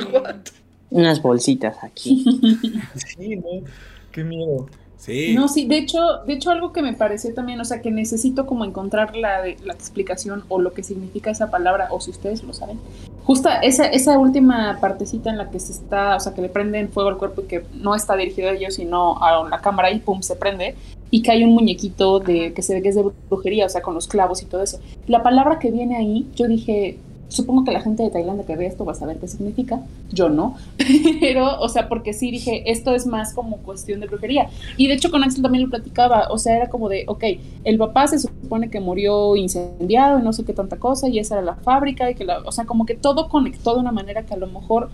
Unas 0.90 1.20
bolsitas 1.20 1.76
aquí. 1.82 2.24
sí, 2.94 3.36
¿no? 3.36 3.66
Qué 4.12 4.24
miedo. 4.24 4.68
Sí. 4.98 5.34
No, 5.34 5.48
sí, 5.48 5.66
de 5.66 5.78
hecho, 5.78 6.00
de 6.26 6.34
hecho 6.34 6.50
algo 6.50 6.72
que 6.72 6.82
me 6.82 6.92
pareció 6.92 7.32
también, 7.34 7.60
o 7.60 7.64
sea, 7.64 7.80
que 7.80 7.90
necesito 7.90 8.46
como 8.46 8.64
encontrar 8.64 9.14
la, 9.16 9.42
la 9.64 9.72
explicación 9.72 10.44
o 10.48 10.58
lo 10.58 10.72
que 10.72 10.82
significa 10.82 11.30
esa 11.30 11.50
palabra, 11.50 11.88
o 11.90 12.00
si 12.00 12.10
ustedes 12.10 12.42
lo 12.42 12.52
saben. 12.52 12.78
Justa 13.26 13.58
esa, 13.58 13.86
esa 13.86 14.18
última 14.18 14.78
partecita 14.80 15.30
en 15.30 15.38
la 15.38 15.50
que 15.50 15.58
se 15.58 15.72
está, 15.72 16.14
o 16.14 16.20
sea, 16.20 16.32
que 16.32 16.42
le 16.42 16.48
prenden 16.48 16.88
fuego 16.88 17.08
al 17.08 17.18
cuerpo 17.18 17.42
y 17.42 17.44
que 17.46 17.64
no 17.74 17.94
está 17.94 18.16
dirigido 18.16 18.48
a 18.48 18.52
ellos, 18.52 18.74
sino 18.74 19.20
a 19.20 19.48
la 19.48 19.60
cámara 19.60 19.90
y 19.90 19.98
pum, 19.98 20.22
se 20.22 20.36
prende. 20.36 20.76
Y 21.10 21.22
que 21.22 21.32
hay 21.32 21.44
un 21.44 21.50
muñequito 21.50 22.20
de 22.20 22.52
que 22.52 22.62
se 22.62 22.74
ve 22.74 22.82
que 22.82 22.88
es 22.88 22.94
de 22.94 23.04
brujería, 23.28 23.66
o 23.66 23.68
sea, 23.68 23.82
con 23.82 23.94
los 23.94 24.06
clavos 24.06 24.42
y 24.42 24.46
todo 24.46 24.62
eso. 24.62 24.78
La 25.08 25.22
palabra 25.22 25.58
que 25.58 25.70
viene 25.70 25.96
ahí, 25.96 26.28
yo 26.34 26.46
dije, 26.46 26.98
Supongo 27.28 27.64
que 27.64 27.72
la 27.72 27.80
gente 27.80 28.02
de 28.02 28.10
Tailandia 28.10 28.46
que 28.46 28.56
ve 28.56 28.66
esto 28.66 28.84
va 28.84 28.92
a 28.92 28.94
saber 28.94 29.18
qué 29.18 29.26
significa, 29.26 29.80
yo 30.12 30.28
no, 30.28 30.56
pero, 31.20 31.60
o 31.60 31.68
sea, 31.68 31.88
porque 31.88 32.12
sí 32.12 32.30
dije, 32.30 32.70
esto 32.70 32.94
es 32.94 33.06
más 33.06 33.34
como 33.34 33.58
cuestión 33.58 34.00
de 34.00 34.06
brujería. 34.06 34.48
Y 34.76 34.86
de 34.86 34.94
hecho 34.94 35.10
con 35.10 35.24
Axel 35.24 35.42
también 35.42 35.64
lo 35.64 35.70
platicaba, 35.70 36.28
o 36.30 36.38
sea, 36.38 36.56
era 36.56 36.68
como 36.68 36.88
de, 36.88 37.04
ok, 37.08 37.24
el 37.64 37.78
papá 37.78 38.06
se 38.06 38.18
supone 38.18 38.70
que 38.70 38.80
murió 38.80 39.36
incendiado 39.36 40.18
y 40.18 40.22
no 40.22 40.32
sé 40.32 40.44
qué 40.44 40.52
tanta 40.52 40.78
cosa, 40.78 41.08
y 41.08 41.18
esa 41.18 41.36
era 41.36 41.44
la 41.44 41.56
fábrica, 41.56 42.10
y 42.10 42.14
que 42.14 42.24
la, 42.24 42.38
o 42.38 42.52
sea, 42.52 42.64
como 42.64 42.86
que 42.86 42.94
todo 42.94 43.28
conectó 43.28 43.74
de 43.74 43.80
una 43.80 43.92
manera 43.92 44.24
que 44.24 44.34
a 44.34 44.38
lo 44.38 44.46
mejor, 44.46 44.90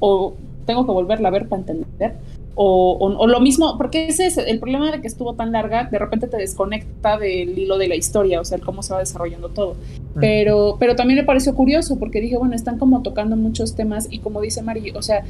o 0.00 0.34
tengo 0.66 0.84
que 0.84 0.92
volverla 0.92 1.28
a 1.28 1.30
ver 1.30 1.48
para 1.48 1.60
entender, 1.60 2.16
o, 2.58 2.96
o, 2.98 3.26
lo 3.26 3.40
mismo, 3.40 3.76
porque 3.76 4.08
ese 4.08 4.26
es 4.26 4.38
el 4.38 4.58
problema 4.58 4.90
de 4.90 5.02
que 5.02 5.06
estuvo 5.06 5.34
tan 5.34 5.52
larga, 5.52 5.88
de 5.90 5.98
repente 5.98 6.26
te 6.26 6.38
desconecta 6.38 7.18
del 7.18 7.58
hilo 7.58 7.76
de 7.76 7.86
la 7.86 7.96
historia, 7.96 8.40
o 8.40 8.46
sea, 8.46 8.58
cómo 8.58 8.82
se 8.82 8.94
va 8.94 9.00
desarrollando 9.00 9.50
todo. 9.50 9.76
Pero, 10.18 10.78
pero 10.80 10.96
también 10.96 11.18
me 11.18 11.24
pareció 11.24 11.54
curioso, 11.54 11.98
porque 11.98 12.22
dije, 12.22 12.38
bueno, 12.38 12.54
están 12.54 12.78
como 12.78 13.02
tocando 13.02 13.36
muchos 13.36 13.74
temas 13.74 14.08
y 14.10 14.20
como 14.20 14.40
dice 14.40 14.62
Mari, 14.62 14.92
o 14.92 15.02
sea, 15.02 15.22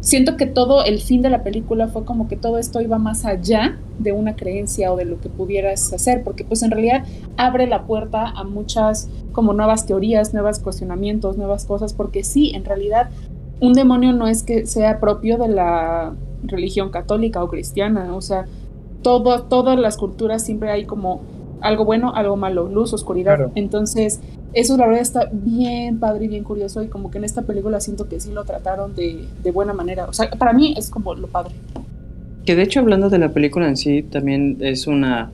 siento 0.00 0.36
que 0.36 0.46
todo 0.46 0.84
el 0.84 0.98
fin 1.00 1.22
de 1.22 1.30
la 1.30 1.44
película 1.44 1.86
fue 1.86 2.04
como 2.04 2.26
que 2.26 2.36
todo 2.36 2.58
esto 2.58 2.80
iba 2.80 2.98
más 2.98 3.24
allá 3.24 3.78
de 4.00 4.10
una 4.10 4.34
creencia 4.34 4.92
o 4.92 4.96
de 4.96 5.04
lo 5.04 5.20
que 5.20 5.28
pudieras 5.28 5.92
hacer, 5.92 6.24
porque 6.24 6.42
pues 6.42 6.64
en 6.64 6.72
realidad 6.72 7.04
abre 7.36 7.68
la 7.68 7.84
puerta 7.84 8.26
a 8.26 8.42
muchas 8.42 9.08
como 9.30 9.52
nuevas 9.52 9.86
teorías, 9.86 10.34
nuevos 10.34 10.58
cuestionamientos, 10.58 11.36
nuevas 11.36 11.64
cosas, 11.66 11.94
porque 11.94 12.24
sí, 12.24 12.50
en 12.56 12.64
realidad 12.64 13.10
un 13.60 13.74
demonio 13.74 14.12
no 14.12 14.26
es 14.26 14.42
que 14.42 14.66
sea 14.66 14.98
propio 14.98 15.38
de 15.38 15.48
la 15.48 16.14
religión 16.42 16.90
católica 16.90 17.42
o 17.42 17.48
cristiana, 17.48 18.14
o 18.14 18.20
sea, 18.20 18.46
todo, 19.02 19.42
todas 19.42 19.78
las 19.78 19.96
culturas 19.96 20.44
siempre 20.44 20.70
hay 20.70 20.84
como 20.84 21.22
algo 21.60 21.84
bueno, 21.84 22.14
algo 22.14 22.36
malo, 22.36 22.68
luz, 22.68 22.92
oscuridad. 22.92 23.50
Entonces, 23.54 24.20
eso 24.52 24.76
la 24.76 24.86
verdad 24.86 25.02
está 25.02 25.28
bien 25.32 25.98
padre 25.98 26.26
y 26.26 26.28
bien 26.28 26.44
curioso 26.44 26.82
y 26.82 26.88
como 26.88 27.10
que 27.10 27.18
en 27.18 27.24
esta 27.24 27.42
película 27.42 27.80
siento 27.80 28.08
que 28.08 28.20
sí 28.20 28.32
lo 28.32 28.44
trataron 28.44 28.94
de, 28.94 29.24
de 29.42 29.50
buena 29.50 29.72
manera. 29.72 30.06
O 30.06 30.12
sea, 30.12 30.30
para 30.30 30.52
mí 30.52 30.74
es 30.76 30.90
como 30.90 31.14
lo 31.14 31.26
padre. 31.26 31.54
Que 32.44 32.56
de 32.56 32.62
hecho 32.62 32.80
hablando 32.80 33.10
de 33.10 33.18
la 33.18 33.30
película 33.30 33.68
en 33.68 33.76
sí, 33.76 34.02
también 34.02 34.58
es 34.60 34.86
una... 34.86 35.32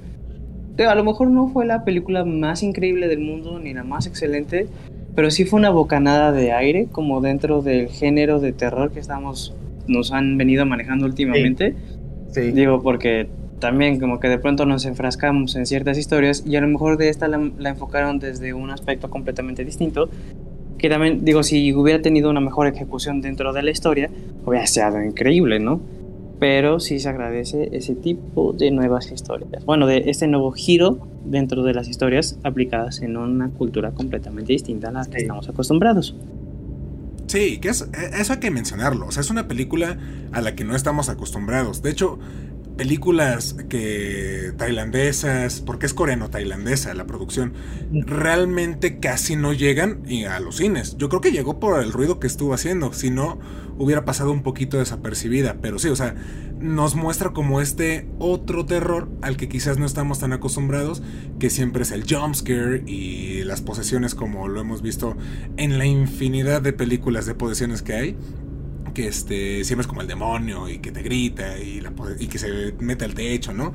A 0.79 0.95
lo 0.97 1.05
mejor 1.05 1.31
no 1.31 1.49
fue 1.49 1.65
la 1.67 1.85
película 1.85 2.25
más 2.25 2.65
increíble 2.65 3.07
del 3.07 3.21
mundo 3.21 3.61
ni 3.61 3.73
la 3.73 3.85
más 3.85 4.09
excelente, 4.09 4.67
pero 5.15 5.31
sí 5.31 5.45
fue 5.45 5.61
una 5.61 5.71
bocanada 5.71 6.33
de 6.33 6.51
aire 6.53 6.89
como 6.91 7.21
dentro 7.21 7.63
del 7.63 7.89
género 7.89 8.41
de 8.41 8.53
terror 8.53 8.91
que 8.91 8.99
estamos 8.99 9.55
nos 9.87 10.13
han 10.13 10.37
venido 10.39 10.67
manejando 10.67 11.07
últimamente. 11.07 11.75
Sí. 12.33 12.53
Digo, 12.53 12.83
porque 12.83 13.29
también 13.65 13.99
como 13.99 14.21
que 14.21 14.29
de 14.29 14.39
pronto 14.39 14.67
nos 14.67 14.85
enfrascamos 14.85 15.57
en 15.57 15.65
ciertas 15.65 15.97
historias 15.97 16.45
y 16.47 16.57
a 16.57 16.61
lo 16.61 16.69
mejor 16.69 16.99
de 16.99 17.09
esta 17.09 17.29
la, 17.29 17.71
enfocaron 17.71 18.19
desde 18.19 18.53
un 18.53 18.71
aspecto 18.71 19.09
completamente 19.09 19.65
distinto. 19.65 20.09
Que 20.77 20.91
también, 20.91 21.25
digo, 21.25 21.43
si 21.43 21.73
hubiera 21.73 22.03
tenido 22.03 22.29
una 22.29 22.41
mejor 22.41 22.67
ejecución 22.67 23.23
dentro 23.23 23.55
de 23.55 23.63
la 23.63 23.71
historia, 23.71 24.11
hubiera 24.45 24.67
sido 24.67 25.03
increíble, 25.03 25.61
¿no? 25.61 25.81
Pero 26.39 26.79
sí 26.79 26.99
se 26.99 27.09
agradece 27.09 27.71
ese 27.73 27.95
tipo 27.95 28.53
de 28.53 28.71
nuevas 28.71 29.11
historias. 29.11 29.65
Bueno, 29.65 29.87
de 29.87 30.11
este 30.11 30.27
nuevo 30.27 30.53
giro 30.53 30.99
dentro 31.25 31.63
de 31.63 31.73
las 31.73 31.89
historias 31.89 32.39
aplicadas 32.43 33.01
en 33.01 33.17
una 33.17 33.49
cultura 33.49 33.93
completamente 33.93 34.53
distinta 34.53 34.89
a 34.89 34.93
la 34.93 35.07
que 35.07 35.23
estamos 35.23 35.49
acostumbrados. 35.49 36.15
Sí, 37.35 37.59
que 37.59 37.69
es, 37.71 37.81
e, 37.93 38.21
eso 38.21 38.35
hay 38.35 38.39
que 38.39 38.53
mencionarlo. 38.53 39.09
O 39.09 39.11
sea, 39.11 39.21
es 39.21 39.29
una 39.29 39.49
película 39.49 39.99
a 40.31 40.41
la 40.41 40.55
que 40.55 40.63
no 40.63 40.77
estamos 40.77 41.09
acostumbrados. 41.09 41.83
De 41.83 41.91
hecho, 41.91 42.21
películas 42.77 43.57
que 43.69 44.53
tailandesas, 44.57 45.61
porque 45.61 45.87
es 45.87 45.95
coreano-tailandesa 45.95 46.95
la 46.95 47.07
producción, 47.07 47.55
realmente 47.93 48.99
casi 48.99 49.37
no 49.37 49.53
llegan 49.53 50.03
a 50.29 50.41
los 50.41 50.57
cines. 50.57 50.97
Yo 50.97 51.09
creo 51.09 51.21
que 51.21 51.33
llegó 51.33 51.61
por 51.61 51.83
el 51.83 51.93
ruido 51.93 52.19
que 52.19 52.27
estuvo 52.27 52.55
haciendo, 52.55 52.93
si 52.93 53.11
no 53.11 53.39
hubiera 53.79 54.05
pasado 54.05 54.31
un 54.33 54.43
poquito 54.43 54.79
desapercibida, 54.79 55.59
pero 55.61 55.79
sí, 55.79 55.89
o 55.89 55.97
sea, 55.97 56.15
nos 56.59 56.95
muestra 56.95 57.33
como 57.33 57.61
este 57.61 58.09
otro 58.19 58.65
terror 58.67 59.09
al 59.23 59.37
que 59.37 59.49
quizás 59.49 59.79
no 59.79 59.87
estamos 59.87 60.21
tan 60.21 60.33
acostumbrados, 60.33 61.03
que 61.39 61.51
siempre 61.51 61.83
es 61.83 61.91
el 61.91 62.05
jumpscare 62.09 62.85
y 62.87 63.43
las 63.45 63.61
posesiones 63.61 64.15
como 64.15 64.49
lo 64.49 64.61
hemos 64.61 64.83
visto 64.83 65.17
en 65.57 65.79
la 65.79 65.87
infinidad 65.87 66.63
de 66.63 66.73
películas 66.73 67.27
de 67.27 67.35
posesiones 67.35 67.83
que 67.83 67.95
hay 67.95 68.17
que 68.95 69.09
este 69.09 69.65
siempre 69.65 69.83
es 69.83 69.87
como 69.87 70.01
el 70.01 70.07
demonio 70.07 70.69
y 70.69 70.79
que 70.79 70.93
te 70.93 71.03
grita 71.03 71.59
y, 71.59 71.83
que 72.29 72.39
se 72.39 72.75
mete 72.79 73.05
al 73.05 73.15
techo, 73.15 73.53
¿no? 73.53 73.75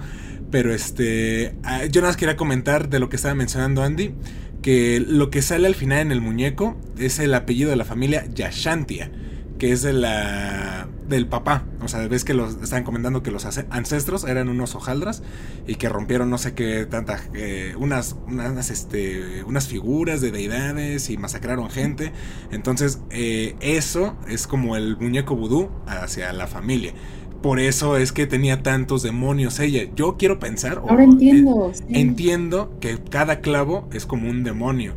Pero 0.50 0.74
este, 0.74 1.56
ah, 1.64 1.86
yo 1.86 2.02
nada 2.02 2.12
más 2.12 2.18
quería 2.18 2.36
comentar 2.36 2.90
de 2.90 3.00
lo 3.00 3.10
que 3.10 3.18
estaba 3.18 3.36
mencionando 3.36 3.84
Andy, 3.84 4.16
que 4.62 5.04
lo 5.06 5.30
que 5.30 5.42
sale 5.42 5.68
al 5.68 5.76
final 5.76 6.00
en 6.00 6.12
el 6.12 6.22
muñeco 6.22 6.78
es 6.98 7.20
el 7.20 7.34
apellido 7.34 7.70
de 7.70 7.76
la 7.76 7.86
familia 7.86 8.26
Yashantia 8.34 9.12
que 9.60 9.74
es 9.74 9.84
de 9.84 9.94
la 9.94 10.88
del 11.08 11.28
papá. 11.28 11.66
O 11.82 11.88
sea, 11.88 12.08
ves 12.08 12.24
que 12.24 12.34
los 12.34 12.62
están 12.62 12.84
comentando 12.84 13.22
que 13.22 13.32
los 13.32 13.46
ancestros 13.70 14.24
eran 14.24 14.48
unos 14.48 14.74
hojaldras 14.76 15.22
y 15.68 15.76
que 15.76 15.90
rompieron 15.90 16.30
no 16.30 16.38
sé 16.38 16.54
qué 16.54 16.86
tanta 16.86 17.20
eh, 17.34 17.76
unas 17.78 18.16
unas 18.28 18.70
este 18.70 19.44
unas 19.44 19.68
figuras 19.68 20.22
de 20.22 20.32
deidades 20.32 21.10
y 21.10 21.18
masacraron 21.18 21.70
gente. 21.70 22.12
Entonces, 22.52 23.00
eh, 23.10 23.56
eso 23.60 24.16
es 24.28 24.48
como 24.48 24.76
el 24.76 24.98
muñeco 24.98 25.36
vudú 25.36 25.70
hacia 25.86 26.32
la 26.34 26.48
familia. 26.48 26.94
Por 27.42 27.60
eso 27.60 27.98
es 27.98 28.12
que 28.12 28.28
tenía 28.28 28.64
tantos 28.64 29.02
demonios 29.02 29.60
ella. 29.60 29.84
Yo 29.96 30.18
quiero 30.18 30.40
pensar. 30.40 30.82
Ahora 30.88 31.04
entiendo. 31.04 31.72
Entiendo 31.88 32.78
que 32.80 32.98
cada 32.98 33.40
clavo 33.40 33.90
es 33.94 34.06
como 34.06 34.30
un 34.30 34.44
demonio. 34.44 34.96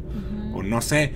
O 0.55 0.63
no 0.63 0.83
sé 0.83 1.13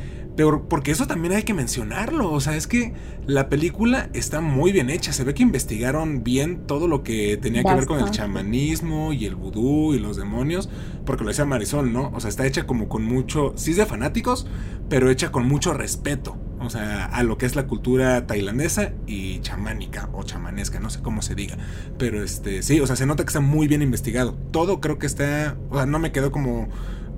porque 0.68 0.90
eso 0.90 1.06
también 1.06 1.34
hay 1.34 1.42
que 1.42 1.54
mencionarlo. 1.54 2.30
O 2.30 2.40
sea, 2.40 2.56
es 2.56 2.66
que 2.66 2.92
la 3.26 3.48
película 3.48 4.10
está 4.12 4.40
muy 4.40 4.72
bien 4.72 4.90
hecha. 4.90 5.12
Se 5.12 5.24
ve 5.24 5.34
que 5.34 5.42
investigaron 5.42 6.22
bien 6.22 6.66
todo 6.66 6.88
lo 6.88 7.02
que 7.02 7.36
tenía 7.36 7.62
que 7.62 7.74
ver 7.74 7.86
con 7.86 8.00
el 8.00 8.10
chamanismo 8.10 9.12
y 9.12 9.24
el 9.24 9.34
vudú 9.34 9.94
y 9.94 9.98
los 9.98 10.16
demonios. 10.16 10.68
Porque 11.04 11.24
lo 11.24 11.28
decía 11.28 11.44
Marisol, 11.44 11.92
¿no? 11.92 12.10
O 12.14 12.20
sea, 12.20 12.28
está 12.28 12.46
hecha 12.46 12.66
como 12.66 12.88
con 12.88 13.04
mucho. 13.04 13.54
Sí 13.56 13.70
es 13.70 13.76
de 13.78 13.86
fanáticos, 13.86 14.46
pero 14.88 15.10
hecha 15.10 15.32
con 15.32 15.46
mucho 15.48 15.72
respeto. 15.72 16.36
O 16.60 16.70
sea, 16.70 17.04
a 17.06 17.22
lo 17.22 17.38
que 17.38 17.46
es 17.46 17.54
la 17.54 17.66
cultura 17.66 18.26
tailandesa 18.26 18.92
y 19.06 19.40
chamánica 19.40 20.08
o 20.12 20.22
chamanesca, 20.22 20.80
no 20.80 20.90
sé 20.90 21.00
cómo 21.00 21.22
se 21.22 21.34
diga. 21.34 21.56
Pero 21.98 22.22
este, 22.22 22.62
sí, 22.62 22.80
o 22.80 22.86
sea, 22.86 22.96
se 22.96 23.06
nota 23.06 23.24
que 23.24 23.28
está 23.28 23.40
muy 23.40 23.68
bien 23.68 23.82
investigado. 23.82 24.36
Todo 24.50 24.80
creo 24.80 24.98
que 24.98 25.06
está. 25.06 25.56
O 25.70 25.76
sea, 25.76 25.86
no 25.86 25.98
me 25.98 26.12
quedó 26.12 26.32
como 26.32 26.68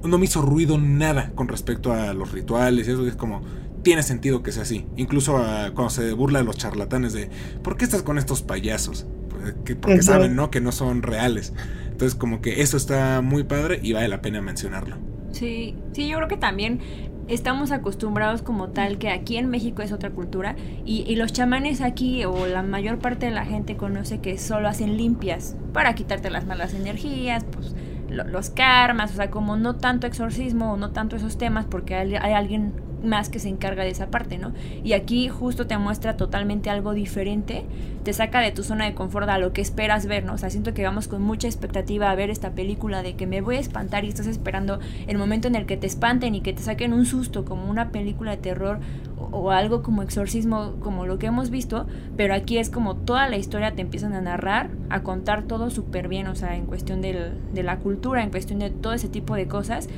no 0.02 0.18
me 0.18 0.26
hizo 0.26 0.42
ruido 0.42 0.78
nada 0.78 1.32
con 1.34 1.48
respecto 1.48 1.92
a 1.92 2.14
los 2.14 2.32
rituales 2.32 2.86
y 2.88 2.92
eso. 2.92 3.06
Es 3.06 3.16
como, 3.16 3.42
tiene 3.82 4.02
sentido 4.02 4.42
que 4.42 4.52
sea 4.52 4.62
así. 4.62 4.86
Incluso 4.96 5.32
cuando 5.74 5.90
se 5.90 6.12
burla 6.12 6.40
de 6.40 6.44
los 6.44 6.56
charlatanes 6.56 7.12
de, 7.12 7.30
¿por 7.62 7.76
qué 7.76 7.84
estás 7.84 8.02
con 8.02 8.18
estos 8.18 8.42
payasos? 8.42 9.06
Pues, 9.30 9.76
porque 9.80 10.02
saben, 10.02 10.36
¿no? 10.36 10.50
Que 10.50 10.60
no 10.60 10.72
son 10.72 11.02
reales. 11.02 11.52
Entonces, 11.90 12.14
como 12.14 12.40
que 12.40 12.62
eso 12.62 12.76
está 12.76 13.20
muy 13.22 13.44
padre 13.44 13.80
y 13.82 13.92
vale 13.92 14.08
la 14.08 14.20
pena 14.20 14.40
mencionarlo. 14.40 14.96
Sí, 15.32 15.74
sí, 15.92 16.08
yo 16.08 16.16
creo 16.16 16.28
que 16.28 16.36
también 16.36 16.80
estamos 17.28 17.70
acostumbrados 17.72 18.42
como 18.42 18.68
tal 18.68 18.98
que 18.98 19.10
aquí 19.10 19.36
en 19.36 19.48
México 19.50 19.82
es 19.82 19.92
otra 19.92 20.10
cultura 20.10 20.56
y, 20.86 21.04
y, 21.06 21.16
los 21.16 21.32
chamanes 21.32 21.82
aquí 21.82 22.24
o 22.24 22.46
la 22.46 22.62
mayor 22.62 22.98
parte 22.98 23.26
de 23.26 23.32
la 23.32 23.44
gente 23.44 23.76
conoce 23.76 24.20
que 24.20 24.38
solo 24.38 24.66
hacen 24.66 24.96
limpias 24.96 25.54
para 25.74 25.94
quitarte 25.94 26.30
las 26.30 26.46
malas 26.46 26.72
energías, 26.72 27.44
pues 27.44 27.74
los 28.08 28.50
karmas, 28.50 29.12
o 29.12 29.14
sea, 29.14 29.30
como 29.30 29.56
no 29.56 29.76
tanto 29.76 30.06
exorcismo 30.06 30.76
no 30.76 30.90
tanto 30.90 31.16
esos 31.16 31.38
temas, 31.38 31.66
porque 31.66 31.94
hay, 31.94 32.14
alguien 32.14 32.72
más 33.02 33.28
que 33.28 33.38
se 33.38 33.48
encarga 33.48 33.84
de 33.84 33.90
esa 33.90 34.10
parte, 34.10 34.38
¿no? 34.38 34.52
Y 34.84 34.92
aquí 34.92 35.28
justo 35.28 35.66
te 35.66 35.78
muestra 35.78 36.16
totalmente 36.16 36.70
algo 36.70 36.94
diferente, 36.94 37.64
te 38.04 38.12
saca 38.12 38.40
de 38.40 38.52
tu 38.52 38.62
zona 38.62 38.86
de 38.86 38.94
confort 38.94 39.28
a 39.28 39.38
lo 39.38 39.52
que 39.52 39.60
esperas 39.60 40.06
ver, 40.06 40.24
¿no? 40.24 40.34
O 40.34 40.38
sea, 40.38 40.50
siento 40.50 40.74
que 40.74 40.82
vamos 40.82 41.08
con 41.08 41.22
mucha 41.22 41.46
expectativa 41.46 42.10
a 42.10 42.14
ver 42.14 42.30
esta 42.30 42.52
película 42.52 43.02
de 43.02 43.14
que 43.14 43.26
me 43.26 43.40
voy 43.40 43.56
a 43.56 43.60
espantar 43.60 44.04
y 44.04 44.08
estás 44.08 44.26
esperando 44.26 44.80
el 45.06 45.18
momento 45.18 45.48
en 45.48 45.54
el 45.54 45.66
que 45.66 45.76
te 45.76 45.86
espanten 45.86 46.34
y 46.34 46.40
que 46.40 46.52
te 46.52 46.62
saquen 46.62 46.92
un 46.92 47.06
susto 47.06 47.44
como 47.44 47.68
una 47.70 47.90
película 47.90 48.32
de 48.32 48.36
terror 48.38 48.80
o, 49.16 49.50
algo 49.50 49.82
como 49.82 50.02
exorcismo 50.02 50.74
como 50.80 51.06
lo 51.06 51.18
que 51.18 51.26
hemos 51.26 51.50
visto, 51.50 51.86
pero 52.16 52.34
aquí 52.34 52.58
es 52.58 52.70
como 52.70 52.96
toda 52.96 53.28
la 53.28 53.36
historia 53.36 53.74
te 53.74 53.82
empiezan 53.82 54.12
a 54.12 54.20
narrar, 54.20 54.70
a 54.90 55.02
contar 55.02 55.42
todo 55.42 55.70
súper 55.70 56.08
bien, 56.08 56.26
o 56.28 56.34
sea, 56.34 56.56
en 56.56 56.66
cuestión 56.66 57.00
del, 57.00 57.34
de 57.52 57.62
la 57.62 57.78
cultura, 57.78 58.22
en 58.22 58.30
cuestión 58.30 58.58
de 58.58 58.70
todo 58.70 58.92
ese 58.92 59.08
tipo 59.08 59.34
de 59.34 59.46
cosas, 59.46 59.88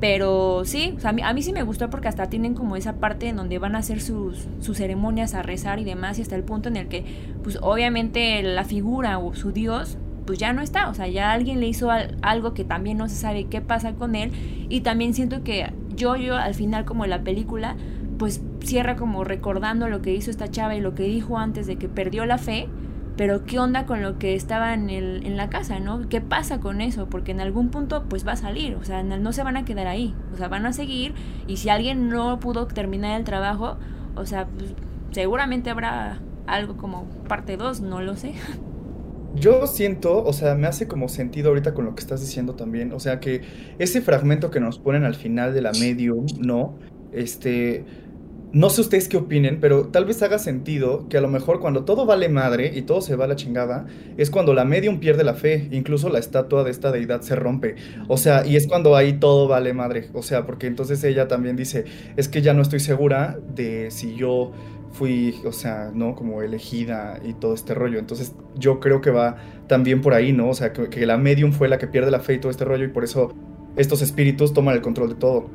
pero 0.00 0.62
sí, 0.64 0.94
o 0.96 1.00
sea, 1.00 1.10
a, 1.10 1.32
mí, 1.34 1.42
sí 1.42 1.52
me 1.52 1.62
gustó 1.62 1.90
porque 1.90 2.08
hasta 2.08 2.30
tienen 2.30 2.54
como 2.54 2.76
esa 2.76 2.94
parte 2.94 3.28
en 3.28 3.36
donde 3.36 3.58
van 3.58 3.76
a 3.76 3.78
hacer 3.78 4.00
sus, 4.00 4.48
sus 4.60 4.78
ceremonias, 4.78 5.34
a 5.34 5.42
rezar 5.42 5.78
y 5.78 5.84
demás, 5.84 6.18
y 6.18 6.22
hasta 6.22 6.36
el 6.36 6.42
punto 6.42 6.70
en 6.70 6.76
el 6.76 6.88
que, 6.88 7.04
pues 7.42 7.58
obviamente 7.60 8.42
la 8.42 8.64
figura 8.64 9.18
o 9.18 9.34
su 9.34 9.52
dios, 9.52 9.98
pues 10.24 10.38
ya 10.38 10.54
no 10.54 10.62
está, 10.62 10.88
o 10.88 10.94
sea, 10.94 11.06
ya 11.06 11.32
alguien 11.32 11.60
le 11.60 11.68
hizo 11.68 11.90
algo 12.22 12.54
que 12.54 12.64
también 12.64 12.96
no 12.96 13.08
se 13.08 13.16
sabe 13.16 13.44
qué 13.44 13.60
pasa 13.60 13.92
con 13.92 14.14
él, 14.14 14.32
y 14.70 14.80
también 14.80 15.12
siento 15.12 15.44
que 15.44 15.70
yo, 15.94 16.16
yo 16.16 16.36
al 16.36 16.54
final 16.54 16.86
como 16.86 17.04
la 17.04 17.22
película, 17.22 17.76
pues 18.18 18.40
cierra 18.62 18.96
como 18.96 19.24
recordando 19.24 19.88
lo 19.88 20.00
que 20.00 20.14
hizo 20.14 20.30
esta 20.30 20.50
chava 20.50 20.74
y 20.74 20.80
lo 20.80 20.94
que 20.94 21.04
dijo 21.04 21.38
antes 21.38 21.66
de 21.66 21.76
que 21.76 21.88
perdió 21.88 22.24
la 22.24 22.38
fe, 22.38 22.68
pero 23.20 23.44
qué 23.44 23.58
onda 23.58 23.84
con 23.84 24.00
lo 24.00 24.18
que 24.18 24.34
estaba 24.34 24.72
en, 24.72 24.88
el, 24.88 25.26
en 25.26 25.36
la 25.36 25.50
casa, 25.50 25.78
¿no? 25.78 26.08
¿Qué 26.08 26.22
pasa 26.22 26.58
con 26.58 26.80
eso? 26.80 27.10
Porque 27.10 27.32
en 27.32 27.40
algún 27.40 27.68
punto 27.68 28.06
pues 28.08 28.26
va 28.26 28.32
a 28.32 28.36
salir, 28.36 28.76
o 28.76 28.82
sea, 28.82 29.02
no 29.02 29.32
se 29.34 29.42
van 29.42 29.58
a 29.58 29.66
quedar 29.66 29.88
ahí, 29.88 30.14
o 30.32 30.38
sea, 30.38 30.48
van 30.48 30.64
a 30.64 30.72
seguir 30.72 31.12
y 31.46 31.58
si 31.58 31.68
alguien 31.68 32.08
no 32.08 32.40
pudo 32.40 32.66
terminar 32.66 33.20
el 33.20 33.26
trabajo, 33.26 33.76
o 34.16 34.24
sea, 34.24 34.46
pues, 34.46 34.72
seguramente 35.10 35.68
habrá 35.68 36.18
algo 36.46 36.78
como 36.78 37.04
parte 37.28 37.58
2, 37.58 37.82
no 37.82 38.00
lo 38.00 38.16
sé. 38.16 38.32
Yo 39.34 39.66
siento, 39.66 40.24
o 40.24 40.32
sea, 40.32 40.54
me 40.54 40.66
hace 40.66 40.88
como 40.88 41.10
sentido 41.10 41.50
ahorita 41.50 41.74
con 41.74 41.84
lo 41.84 41.94
que 41.94 42.00
estás 42.00 42.22
diciendo 42.22 42.54
también, 42.54 42.90
o 42.94 43.00
sea, 43.00 43.20
que 43.20 43.42
ese 43.78 44.00
fragmento 44.00 44.50
que 44.50 44.60
nos 44.60 44.78
ponen 44.78 45.04
al 45.04 45.14
final 45.14 45.52
de 45.52 45.60
la 45.60 45.72
medium, 45.72 46.24
¿no? 46.38 46.78
Este, 47.12 47.84
no 48.52 48.68
sé 48.68 48.80
ustedes 48.80 49.08
qué 49.08 49.16
opinen, 49.16 49.60
pero 49.60 49.86
tal 49.86 50.04
vez 50.04 50.22
haga 50.22 50.38
sentido 50.38 51.08
que 51.08 51.16
a 51.16 51.20
lo 51.20 51.28
mejor 51.28 51.60
cuando 51.60 51.84
todo 51.84 52.04
vale 52.04 52.28
madre 52.28 52.72
y 52.74 52.82
todo 52.82 53.00
se 53.00 53.14
va 53.14 53.26
a 53.26 53.28
la 53.28 53.36
chingada, 53.36 53.86
es 54.16 54.30
cuando 54.30 54.54
la 54.54 54.64
medium 54.64 54.98
pierde 54.98 55.22
la 55.22 55.34
fe, 55.34 55.68
incluso 55.70 56.08
la 56.08 56.18
estatua 56.18 56.64
de 56.64 56.72
esta 56.72 56.90
deidad 56.90 57.20
se 57.20 57.36
rompe. 57.36 57.76
O 58.08 58.16
sea, 58.16 58.44
y 58.44 58.56
es 58.56 58.66
cuando 58.66 58.96
ahí 58.96 59.14
todo 59.14 59.46
vale 59.46 59.72
madre. 59.72 60.08
O 60.14 60.22
sea, 60.22 60.46
porque 60.46 60.66
entonces 60.66 61.02
ella 61.04 61.28
también 61.28 61.54
dice, 61.54 61.84
es 62.16 62.28
que 62.28 62.42
ya 62.42 62.52
no 62.52 62.62
estoy 62.62 62.80
segura 62.80 63.38
de 63.54 63.92
si 63.92 64.16
yo 64.16 64.50
fui, 64.92 65.36
o 65.44 65.52
sea, 65.52 65.92
¿no? 65.94 66.16
Como 66.16 66.42
elegida 66.42 67.20
y 67.24 67.34
todo 67.34 67.54
este 67.54 67.74
rollo. 67.74 68.00
Entonces 68.00 68.34
yo 68.56 68.80
creo 68.80 69.00
que 69.00 69.10
va 69.10 69.36
también 69.68 70.00
por 70.00 70.12
ahí, 70.12 70.32
¿no? 70.32 70.48
O 70.48 70.54
sea, 70.54 70.72
que, 70.72 71.06
la 71.06 71.16
medium 71.16 71.52
fue 71.52 71.68
la 71.68 71.78
que 71.78 71.86
pierde 71.86 72.10
la 72.10 72.18
fe 72.18 72.34
y 72.34 72.38
todo 72.38 72.50
este 72.50 72.64
rollo 72.64 72.84
y 72.84 72.88
por 72.88 73.04
eso 73.04 73.32
estos 73.76 74.02
espíritus 74.02 74.52
toman 74.52 74.74
el 74.74 74.82
control 74.82 75.10
de 75.10 75.14
todo. 75.14 75.48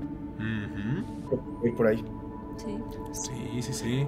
por 1.76 1.88
ahí. 1.88 2.02
Sí, 3.62 3.62
sí, 3.62 3.74
sí. 3.74 4.08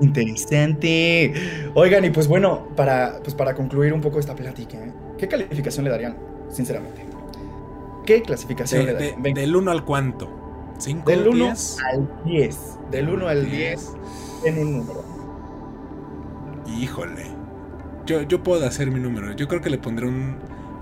Interesante. 0.00 1.32
Oigan, 1.74 2.04
y 2.04 2.10
pues 2.10 2.28
bueno, 2.28 2.68
para, 2.76 3.18
pues 3.22 3.34
para 3.34 3.54
concluir 3.54 3.92
un 3.92 4.00
poco 4.00 4.20
esta 4.20 4.36
plática, 4.36 4.78
¿eh? 4.78 4.92
¿qué 5.18 5.26
calificación 5.26 5.84
le 5.84 5.90
darían, 5.90 6.16
sinceramente? 6.48 7.04
¿Qué 8.06 8.22
clasificación 8.22 8.86
le 8.86 8.92
darían? 8.92 9.22
del 9.34 9.56
1 9.56 9.70
al 9.70 9.84
cuánto? 9.84 10.28
¿5 10.78 11.04
Del 11.04 11.26
1 11.26 11.52
al 11.92 12.24
10. 12.24 12.58
Del 12.90 13.08
1 13.08 13.28
al 13.28 13.50
10 13.50 13.92
en 14.44 14.58
un 14.58 14.76
número. 14.78 15.04
Híjole. 16.78 17.26
Yo, 18.06 18.22
yo 18.22 18.42
puedo 18.42 18.64
hacer 18.64 18.90
mi 18.90 19.00
número. 19.00 19.32
Yo 19.32 19.48
creo 19.48 19.60
que 19.60 19.70
le 19.70 19.78
pondré 19.78 20.06
un, 20.06 20.36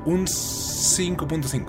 un 0.04 0.26
5.5. 0.26 1.64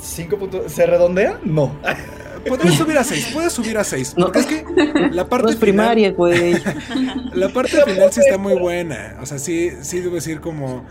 ¿5 0.00 0.68
¿Se 0.68 0.86
redondea? 0.86 1.38
No. 1.44 1.72
Puedes 2.48 2.74
subir 2.74 2.98
a 2.98 3.04
6, 3.04 3.30
puedes 3.32 3.52
subir 3.52 3.78
a 3.78 3.84
6. 3.84 4.14
Porque 4.16 4.38
es 4.40 4.46
que 4.46 4.64
la 5.12 5.28
parte 5.28 5.52
no 5.52 5.58
primaria, 5.58 6.12
güey. 6.12 6.54
La 7.34 7.48
parte 7.50 7.82
final 7.82 8.12
sí 8.12 8.20
está 8.20 8.38
muy 8.38 8.54
buena. 8.54 9.16
O 9.20 9.26
sea, 9.26 9.38
sí, 9.38 9.70
sí 9.82 10.00
debo 10.00 10.14
decir 10.14 10.40
como 10.40 10.84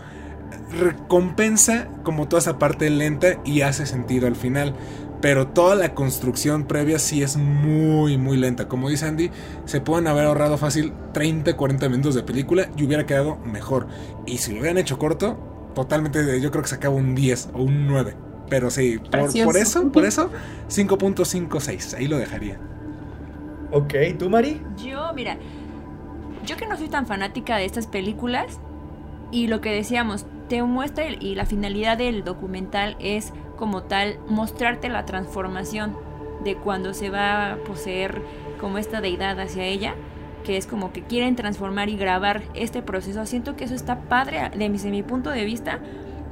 recompensa 0.78 1.88
como 2.02 2.28
toda 2.28 2.40
esa 2.40 2.58
parte 2.58 2.90
lenta 2.90 3.38
y 3.44 3.62
hace 3.62 3.86
sentido 3.86 4.26
al 4.26 4.36
final. 4.36 4.74
Pero 5.20 5.48
toda 5.48 5.74
la 5.74 5.94
construcción 5.94 6.66
previa 6.66 6.98
sí 6.98 7.22
es 7.22 7.36
muy, 7.36 8.18
muy 8.18 8.36
lenta. 8.36 8.68
Como 8.68 8.88
dice 8.88 9.06
Andy, 9.06 9.30
se 9.64 9.80
pueden 9.80 10.06
haber 10.06 10.26
ahorrado 10.26 10.58
fácil 10.58 10.92
30, 11.12 11.56
40 11.56 11.88
minutos 11.88 12.14
de 12.14 12.22
película 12.22 12.68
y 12.76 12.84
hubiera 12.84 13.06
quedado 13.06 13.36
mejor. 13.38 13.88
Y 14.26 14.38
si 14.38 14.52
lo 14.52 14.60
hubieran 14.60 14.78
hecho 14.78 14.98
corto, 14.98 15.72
totalmente 15.74 16.40
yo 16.40 16.50
creo 16.50 16.62
que 16.62 16.68
se 16.68 16.76
acaba 16.76 16.94
un 16.94 17.14
10 17.14 17.50
o 17.54 17.62
un 17.62 17.86
9. 17.86 18.25
Pero 18.48 18.70
sí, 18.70 18.98
por, 18.98 19.56
eso, 19.56 19.90
por 19.90 20.04
eso, 20.04 20.30
5.56, 20.68 21.94
ahí 21.94 22.06
lo 22.06 22.18
dejaría. 22.18 22.58
Ok, 23.72 23.94
¿tú, 24.18 24.30
Mari? 24.30 24.62
Yo, 24.84 25.12
mira, 25.14 25.36
yo 26.46 26.56
que 26.56 26.66
no 26.66 26.76
soy 26.76 26.88
tan 26.88 27.06
fanática 27.06 27.56
de 27.56 27.64
estas 27.64 27.86
películas, 27.86 28.60
y 29.32 29.48
lo 29.48 29.60
que 29.60 29.72
decíamos, 29.72 30.26
te 30.48 30.62
muestra 30.62 31.06
y 31.08 31.34
la 31.34 31.46
finalidad 31.46 31.98
del 31.98 32.22
documental 32.22 32.96
es 33.00 33.32
como 33.56 33.82
tal 33.82 34.18
mostrarte 34.28 34.88
la 34.88 35.04
transformación 35.04 35.96
de 36.44 36.56
cuando 36.56 36.94
se 36.94 37.10
va 37.10 37.52
a 37.52 37.56
poseer 37.56 38.22
como 38.60 38.78
esta 38.78 39.00
deidad 39.00 39.40
hacia 39.40 39.64
ella, 39.64 39.94
que 40.44 40.56
es 40.56 40.66
como 40.66 40.92
que 40.92 41.02
quieren 41.02 41.34
transformar 41.34 41.88
y 41.88 41.96
grabar 41.96 42.42
este 42.54 42.82
proceso. 42.82 43.26
Siento 43.26 43.56
que 43.56 43.64
eso 43.64 43.74
está 43.74 44.02
padre 44.02 44.50
de 44.56 44.68
mi, 44.68 44.78
de 44.78 44.90
mi 44.90 45.02
punto 45.02 45.30
de 45.30 45.44
vista, 45.44 45.80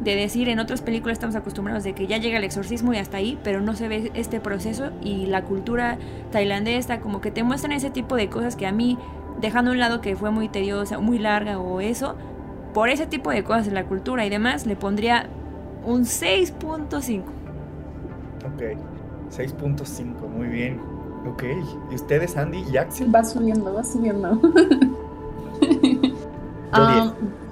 de 0.00 0.16
decir 0.16 0.48
en 0.48 0.58
otras 0.58 0.82
películas 0.82 1.14
estamos 1.14 1.36
acostumbrados 1.36 1.84
de 1.84 1.94
que 1.94 2.06
ya 2.06 2.18
llega 2.18 2.38
el 2.38 2.44
exorcismo 2.44 2.92
y 2.92 2.98
hasta 2.98 3.18
ahí, 3.18 3.38
pero 3.44 3.60
no 3.60 3.74
se 3.74 3.88
ve 3.88 4.10
este 4.14 4.40
proceso 4.40 4.90
y 5.00 5.26
la 5.26 5.44
cultura 5.44 5.98
tailandesa 6.32 7.00
como 7.00 7.20
que 7.20 7.30
te 7.30 7.42
muestran 7.42 7.72
ese 7.72 7.90
tipo 7.90 8.16
de 8.16 8.28
cosas 8.28 8.56
que 8.56 8.66
a 8.66 8.72
mí, 8.72 8.98
dejando 9.40 9.70
a 9.70 9.74
un 9.74 9.80
lado 9.80 10.00
que 10.00 10.16
fue 10.16 10.30
muy 10.30 10.48
tediosa, 10.48 10.98
muy 10.98 11.18
larga 11.18 11.58
o 11.58 11.80
eso, 11.80 12.16
por 12.72 12.88
ese 12.88 13.06
tipo 13.06 13.30
de 13.30 13.44
cosas 13.44 13.68
en 13.68 13.74
la 13.74 13.84
cultura 13.84 14.26
y 14.26 14.30
demás, 14.30 14.66
le 14.66 14.74
pondría 14.76 15.28
un 15.84 16.02
6.5. 16.02 17.22
Ok, 18.44 18.62
6.5, 19.30 20.28
muy 20.28 20.48
bien. 20.48 20.80
Ok, 21.26 21.44
¿y 21.90 21.94
ustedes, 21.94 22.36
Andy 22.36 22.64
y 22.70 22.76
Axel? 22.76 23.14
Va 23.14 23.24
subiendo, 23.24 23.72
va 23.72 23.84
subiendo. 23.84 24.40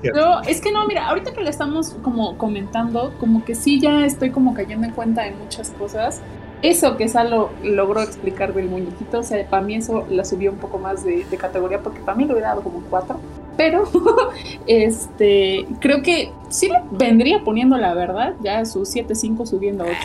Yo, 0.02 0.40
es 0.46 0.60
que 0.60 0.72
no, 0.72 0.86
mira, 0.86 1.08
ahorita 1.08 1.32
que 1.32 1.42
le 1.42 1.50
estamos 1.50 1.94
como 2.02 2.36
comentando, 2.36 3.12
como 3.20 3.44
que 3.44 3.54
sí 3.54 3.80
ya 3.80 4.04
estoy 4.04 4.30
como 4.30 4.52
cayendo 4.54 4.86
en 4.86 4.92
cuenta 4.92 5.22
de 5.22 5.32
muchas 5.32 5.70
cosas. 5.70 6.20
Eso 6.62 6.96
que 6.96 7.08
Salo 7.08 7.50
logró 7.64 8.02
explicar 8.02 8.54
del 8.54 8.68
muñequito, 8.68 9.18
o 9.18 9.22
sea, 9.24 9.44
para 9.48 9.62
mí 9.62 9.74
eso 9.74 10.06
la 10.08 10.24
subió 10.24 10.52
un 10.52 10.58
poco 10.58 10.78
más 10.78 11.04
de, 11.04 11.24
categoría 11.36 11.80
porque 11.82 12.00
para 12.00 12.16
mí 12.16 12.24
lo 12.24 12.32
hubiera 12.34 12.50
dado 12.50 12.62
como 12.62 12.78
un 12.78 12.84
4. 12.84 13.18
Pero, 13.56 13.84
este, 14.66 15.66
creo 15.80 16.02
que 16.02 16.32
sí 16.48 16.68
le 16.68 16.80
vendría 16.92 17.42
poniendo 17.42 17.76
la 17.76 17.94
verdad, 17.94 18.34
ya 18.42 18.64
su 18.64 18.82
7.5 18.82 19.46
subiendo 19.46 19.84
a 19.84 19.88
8. 19.88 19.96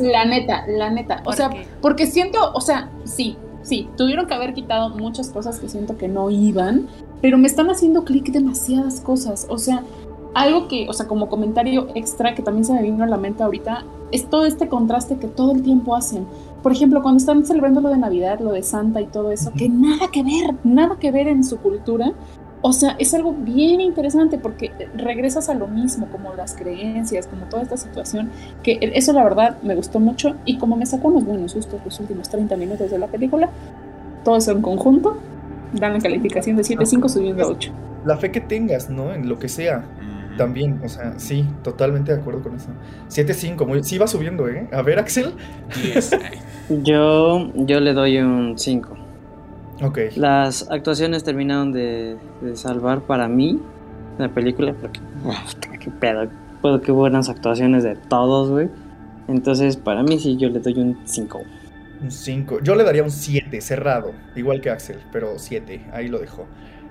La 0.00 0.24
neta, 0.24 0.64
la 0.66 0.90
neta. 0.90 1.22
O 1.24 1.32
sea, 1.32 1.50
porque 1.82 2.06
siento, 2.06 2.52
o 2.52 2.60
sea, 2.60 2.88
sí, 3.04 3.36
sí, 3.62 3.88
tuvieron 3.96 4.26
que 4.26 4.34
haber 4.34 4.54
quitado 4.54 4.90
muchas 4.90 5.28
cosas 5.28 5.58
que 5.60 5.68
siento 5.68 5.98
que 5.98 6.08
no 6.08 6.30
iban, 6.30 6.88
pero 7.20 7.38
me 7.38 7.46
están 7.46 7.70
haciendo 7.70 8.04
clic 8.04 8.30
demasiadas 8.30 9.00
cosas. 9.00 9.46
O 9.48 9.58
sea, 9.58 9.82
algo 10.34 10.68
que, 10.68 10.86
o 10.88 10.92
sea, 10.92 11.06
como 11.06 11.28
comentario 11.28 11.88
extra 11.94 12.34
que 12.34 12.42
también 12.42 12.64
se 12.64 12.72
me 12.72 12.82
vino 12.82 13.02
a 13.04 13.06
la 13.06 13.16
mente 13.16 13.42
ahorita, 13.42 13.84
es 14.12 14.28
todo 14.28 14.46
este 14.46 14.68
contraste 14.68 15.16
que 15.16 15.26
todo 15.26 15.52
el 15.52 15.62
tiempo 15.62 15.94
hacen. 15.94 16.26
Por 16.62 16.72
ejemplo, 16.72 17.02
cuando 17.02 17.18
están 17.18 17.44
celebrando 17.44 17.80
lo 17.80 17.88
de 17.88 17.98
Navidad, 17.98 18.40
lo 18.40 18.52
de 18.52 18.62
Santa 18.62 19.00
y 19.00 19.06
todo 19.06 19.32
eso, 19.32 19.52
que 19.56 19.68
nada 19.68 20.08
que 20.12 20.22
ver, 20.22 20.54
nada 20.64 20.96
que 20.98 21.10
ver 21.10 21.28
en 21.28 21.44
su 21.44 21.58
cultura. 21.58 22.12
O 22.60 22.72
sea, 22.72 22.96
es 22.98 23.14
algo 23.14 23.32
bien 23.32 23.80
interesante 23.80 24.36
porque 24.36 24.72
regresas 24.96 25.48
a 25.48 25.54
lo 25.54 25.68
mismo, 25.68 26.08
como 26.10 26.34
las 26.34 26.54
creencias, 26.54 27.28
como 27.28 27.46
toda 27.46 27.62
esta 27.62 27.76
situación, 27.76 28.30
que 28.64 28.78
eso 28.94 29.12
la 29.12 29.22
verdad 29.22 29.62
me 29.62 29.76
gustó 29.76 30.00
mucho 30.00 30.34
y 30.44 30.58
como 30.58 30.76
me 30.76 30.84
sacó 30.84 31.08
unos 31.08 31.24
buenos 31.24 31.52
sustos 31.52 31.80
los 31.84 32.00
últimos 32.00 32.28
30 32.28 32.56
minutos 32.56 32.90
de 32.90 32.98
la 32.98 33.06
película, 33.06 33.48
todo 34.24 34.36
eso 34.36 34.50
en 34.50 34.60
conjunto, 34.60 35.16
dan 35.72 35.94
la 35.94 35.98
calificación 36.00 36.56
de 36.56 36.62
7.5 36.62 37.08
subiendo 37.08 37.44
a 37.44 37.48
8. 37.48 37.72
La 38.04 38.16
fe 38.16 38.30
que 38.30 38.40
tengas, 38.40 38.88
¿no? 38.90 39.12
En 39.12 39.28
lo 39.28 39.38
que 39.38 39.48
sea. 39.48 39.84
También, 40.36 40.80
o 40.84 40.88
sea, 40.88 41.18
sí, 41.18 41.44
totalmente 41.64 42.14
de 42.14 42.20
acuerdo 42.20 42.42
con 42.42 42.54
eso. 42.54 42.68
7.5, 43.08 43.82
sí 43.82 43.98
va 43.98 44.06
subiendo, 44.06 44.48
¿eh? 44.48 44.68
A 44.72 44.82
ver, 44.82 45.00
Axel. 45.00 45.34
yo, 46.84 47.50
yo 47.54 47.80
le 47.80 47.92
doy 47.92 48.18
un 48.18 48.56
5. 48.56 48.96
Ok. 49.82 49.98
Las 50.16 50.70
actuaciones 50.70 51.24
terminaron 51.24 51.72
de, 51.72 52.16
salvar 52.54 53.00
para 53.00 53.26
mí 53.26 53.60
la 54.18 54.28
película, 54.28 54.74
porque, 54.80 55.00
qué 55.80 55.90
pedo, 55.90 56.28
puedo 56.60 56.80
que 56.80 56.92
buenas 56.92 57.28
actuaciones 57.28 57.82
de 57.82 57.96
todos, 57.96 58.50
güey. 58.50 58.68
Entonces, 59.26 59.76
para 59.76 60.02
mí 60.02 60.18
sí, 60.18 60.36
yo 60.36 60.48
le 60.48 60.60
doy 60.60 60.78
un 60.78 60.98
5. 61.04 61.40
Un 62.00 62.10
5. 62.10 62.60
Yo 62.62 62.74
le 62.74 62.84
daría 62.84 63.02
un 63.02 63.10
7, 63.10 63.60
cerrado. 63.60 64.12
Igual 64.36 64.60
que 64.60 64.70
Axel, 64.70 65.00
pero 65.12 65.38
7. 65.38 65.86
Ahí 65.92 66.08
lo 66.08 66.18
dejo. 66.18 66.46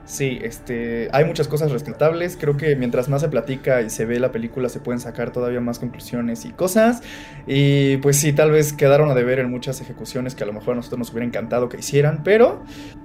Sí, 0.08 0.40
este, 0.42 1.10
hay 1.12 1.26
muchas 1.26 1.50
cosas 1.50 1.70
rescatables. 1.70 2.38
Creo 2.40 2.56
que 2.56 2.78
mientras 2.78 3.10
más 3.10 3.20
se 3.20 3.28
platica 3.28 3.82
y 3.82 3.90
se 3.90 4.06
ve 4.06 4.22
la 4.22 4.32
película, 4.32 4.70
se 4.70 4.80
pueden 4.80 5.02
sacar 5.02 5.34
todavía 5.34 5.60
más 5.60 5.80
conclusiones 5.80 6.46
y 6.46 6.52
cosas. 6.52 7.02
Y 7.46 7.98
pues 7.98 8.18
sí, 8.18 8.32
tal 8.32 8.52
vez 8.52 8.72
quedaron 8.72 9.10
a 9.10 9.16
deber 9.16 9.40
en 9.40 9.52
muchas 9.52 9.82
ejecuciones 9.82 10.34
que 10.34 10.46
a 10.46 10.48
lo 10.48 10.54
mejor 10.54 10.74
a 10.74 10.76
nosotros 10.78 11.00
nos 11.00 11.12
hubiera 11.12 11.26
encantado 11.26 11.68
que 11.68 11.78
hicieran. 11.78 12.24
Pero, 12.24 12.64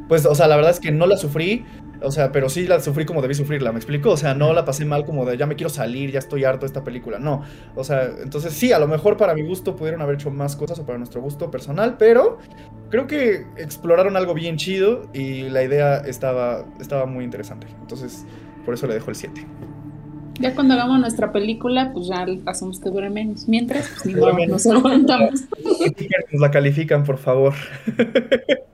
pues, 0.08 0.26
o 0.26 0.34
sea, 0.36 0.46
la 0.46 0.54
verdad 0.54 0.70
es 0.70 0.78
que 0.78 0.92
no 0.92 1.06
la 1.08 1.16
sufrí. 1.16 1.64
O 2.04 2.10
sea, 2.10 2.32
pero 2.32 2.48
sí 2.48 2.66
la 2.66 2.80
sufrí 2.80 3.04
como 3.04 3.22
debí 3.22 3.34
sufrirla, 3.34 3.72
¿me 3.72 3.78
explico? 3.78 4.10
O 4.10 4.16
sea, 4.16 4.34
no 4.34 4.52
la 4.52 4.64
pasé 4.64 4.84
mal 4.84 5.04
como 5.04 5.24
de 5.24 5.36
ya 5.36 5.46
me 5.46 5.56
quiero 5.56 5.70
salir, 5.70 6.10
ya 6.10 6.18
estoy 6.18 6.44
harto 6.44 6.60
de 6.60 6.66
esta 6.66 6.84
película. 6.84 7.18
No. 7.18 7.42
O 7.74 7.84
sea, 7.84 8.10
entonces 8.22 8.52
sí, 8.52 8.72
a 8.72 8.78
lo 8.78 8.88
mejor 8.88 9.16
para 9.16 9.34
mi 9.34 9.42
gusto 9.42 9.76
pudieron 9.76 10.02
haber 10.02 10.16
hecho 10.16 10.30
más 10.30 10.56
cosas 10.56 10.78
o 10.78 10.86
para 10.86 10.98
nuestro 10.98 11.20
gusto 11.20 11.50
personal, 11.50 11.96
pero 11.98 12.38
creo 12.90 13.06
que 13.06 13.46
exploraron 13.56 14.16
algo 14.16 14.34
bien 14.34 14.56
chido 14.56 15.08
y 15.12 15.48
la 15.48 15.62
idea 15.62 15.98
estaba, 15.98 16.64
estaba 16.80 17.06
muy 17.06 17.24
interesante. 17.24 17.66
Entonces, 17.80 18.26
por 18.64 18.74
eso 18.74 18.86
le 18.86 18.94
dejo 18.94 19.10
el 19.10 19.16
7. 19.16 19.46
Ya 20.40 20.54
cuando 20.54 20.74
hagamos 20.74 20.98
nuestra 20.98 21.30
película, 21.30 21.92
pues 21.92 22.08
ya 22.08 22.26
hacemos 22.46 22.80
que 22.80 22.90
dure 22.90 23.10
menos. 23.10 23.48
Mientras, 23.48 23.88
pues 23.88 24.06
ni 24.06 24.14
modo, 24.14 24.32
nos 24.46 24.66
aguantamos. 24.66 25.44
Nos 26.32 26.40
la 26.40 26.50
califican, 26.50 27.04
por 27.04 27.18
favor. 27.18 27.52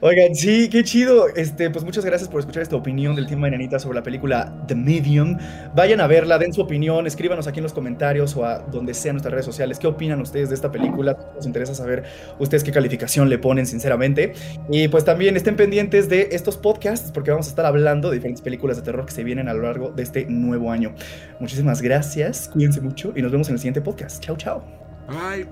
Oigan, 0.00 0.32
sí, 0.34 0.68
qué 0.68 0.84
chido. 0.84 1.26
Este, 1.34 1.70
pues 1.70 1.84
muchas 1.84 2.04
gracias 2.04 2.30
por 2.30 2.38
escuchar 2.38 2.62
esta 2.62 2.76
opinión 2.76 3.16
del 3.16 3.26
Team 3.26 3.40
Mañanita 3.40 3.80
sobre 3.80 3.96
la 3.96 4.02
película 4.04 4.54
The 4.68 4.76
Medium. 4.76 5.36
Vayan 5.74 6.00
a 6.00 6.06
verla, 6.06 6.38
den 6.38 6.52
su 6.52 6.60
opinión, 6.60 7.06
escríbanos 7.06 7.48
aquí 7.48 7.58
en 7.58 7.64
los 7.64 7.72
comentarios 7.72 8.36
o 8.36 8.44
a 8.44 8.60
donde 8.60 8.94
sea 8.94 9.12
nuestras 9.12 9.32
redes 9.32 9.46
sociales. 9.46 9.78
¿Qué 9.78 9.88
opinan 9.88 10.20
ustedes 10.20 10.50
de 10.50 10.54
esta 10.54 10.70
película? 10.70 11.16
Nos 11.34 11.46
interesa 11.46 11.74
saber 11.74 12.04
ustedes 12.38 12.62
qué 12.62 12.70
calificación 12.70 13.28
le 13.28 13.38
ponen, 13.38 13.66
sinceramente. 13.66 14.34
Y 14.70 14.86
pues 14.86 15.04
también 15.04 15.36
estén 15.36 15.56
pendientes 15.56 16.08
de 16.08 16.28
estos 16.30 16.56
podcasts 16.56 17.10
porque 17.10 17.32
vamos 17.32 17.46
a 17.46 17.50
estar 17.50 17.66
hablando 17.66 18.10
de 18.10 18.16
diferentes 18.16 18.42
películas 18.42 18.76
de 18.76 18.84
terror 18.84 19.04
que 19.04 19.12
se 19.12 19.24
vienen 19.24 19.48
a 19.48 19.54
lo 19.54 19.62
largo 19.62 19.90
de 19.90 20.04
este 20.04 20.26
nuevo 20.26 20.70
año. 20.70 20.94
Muchísimas 21.40 21.82
gracias, 21.82 22.48
cuídense 22.48 22.80
mucho 22.80 23.12
y 23.16 23.22
nos 23.22 23.32
vemos 23.32 23.48
en 23.48 23.54
el 23.54 23.58
siguiente 23.58 23.80
podcast. 23.80 24.22
Chao, 24.22 24.36
chao. 24.36 24.62
Bye. 25.08 25.46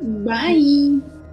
Bye. 0.00 1.27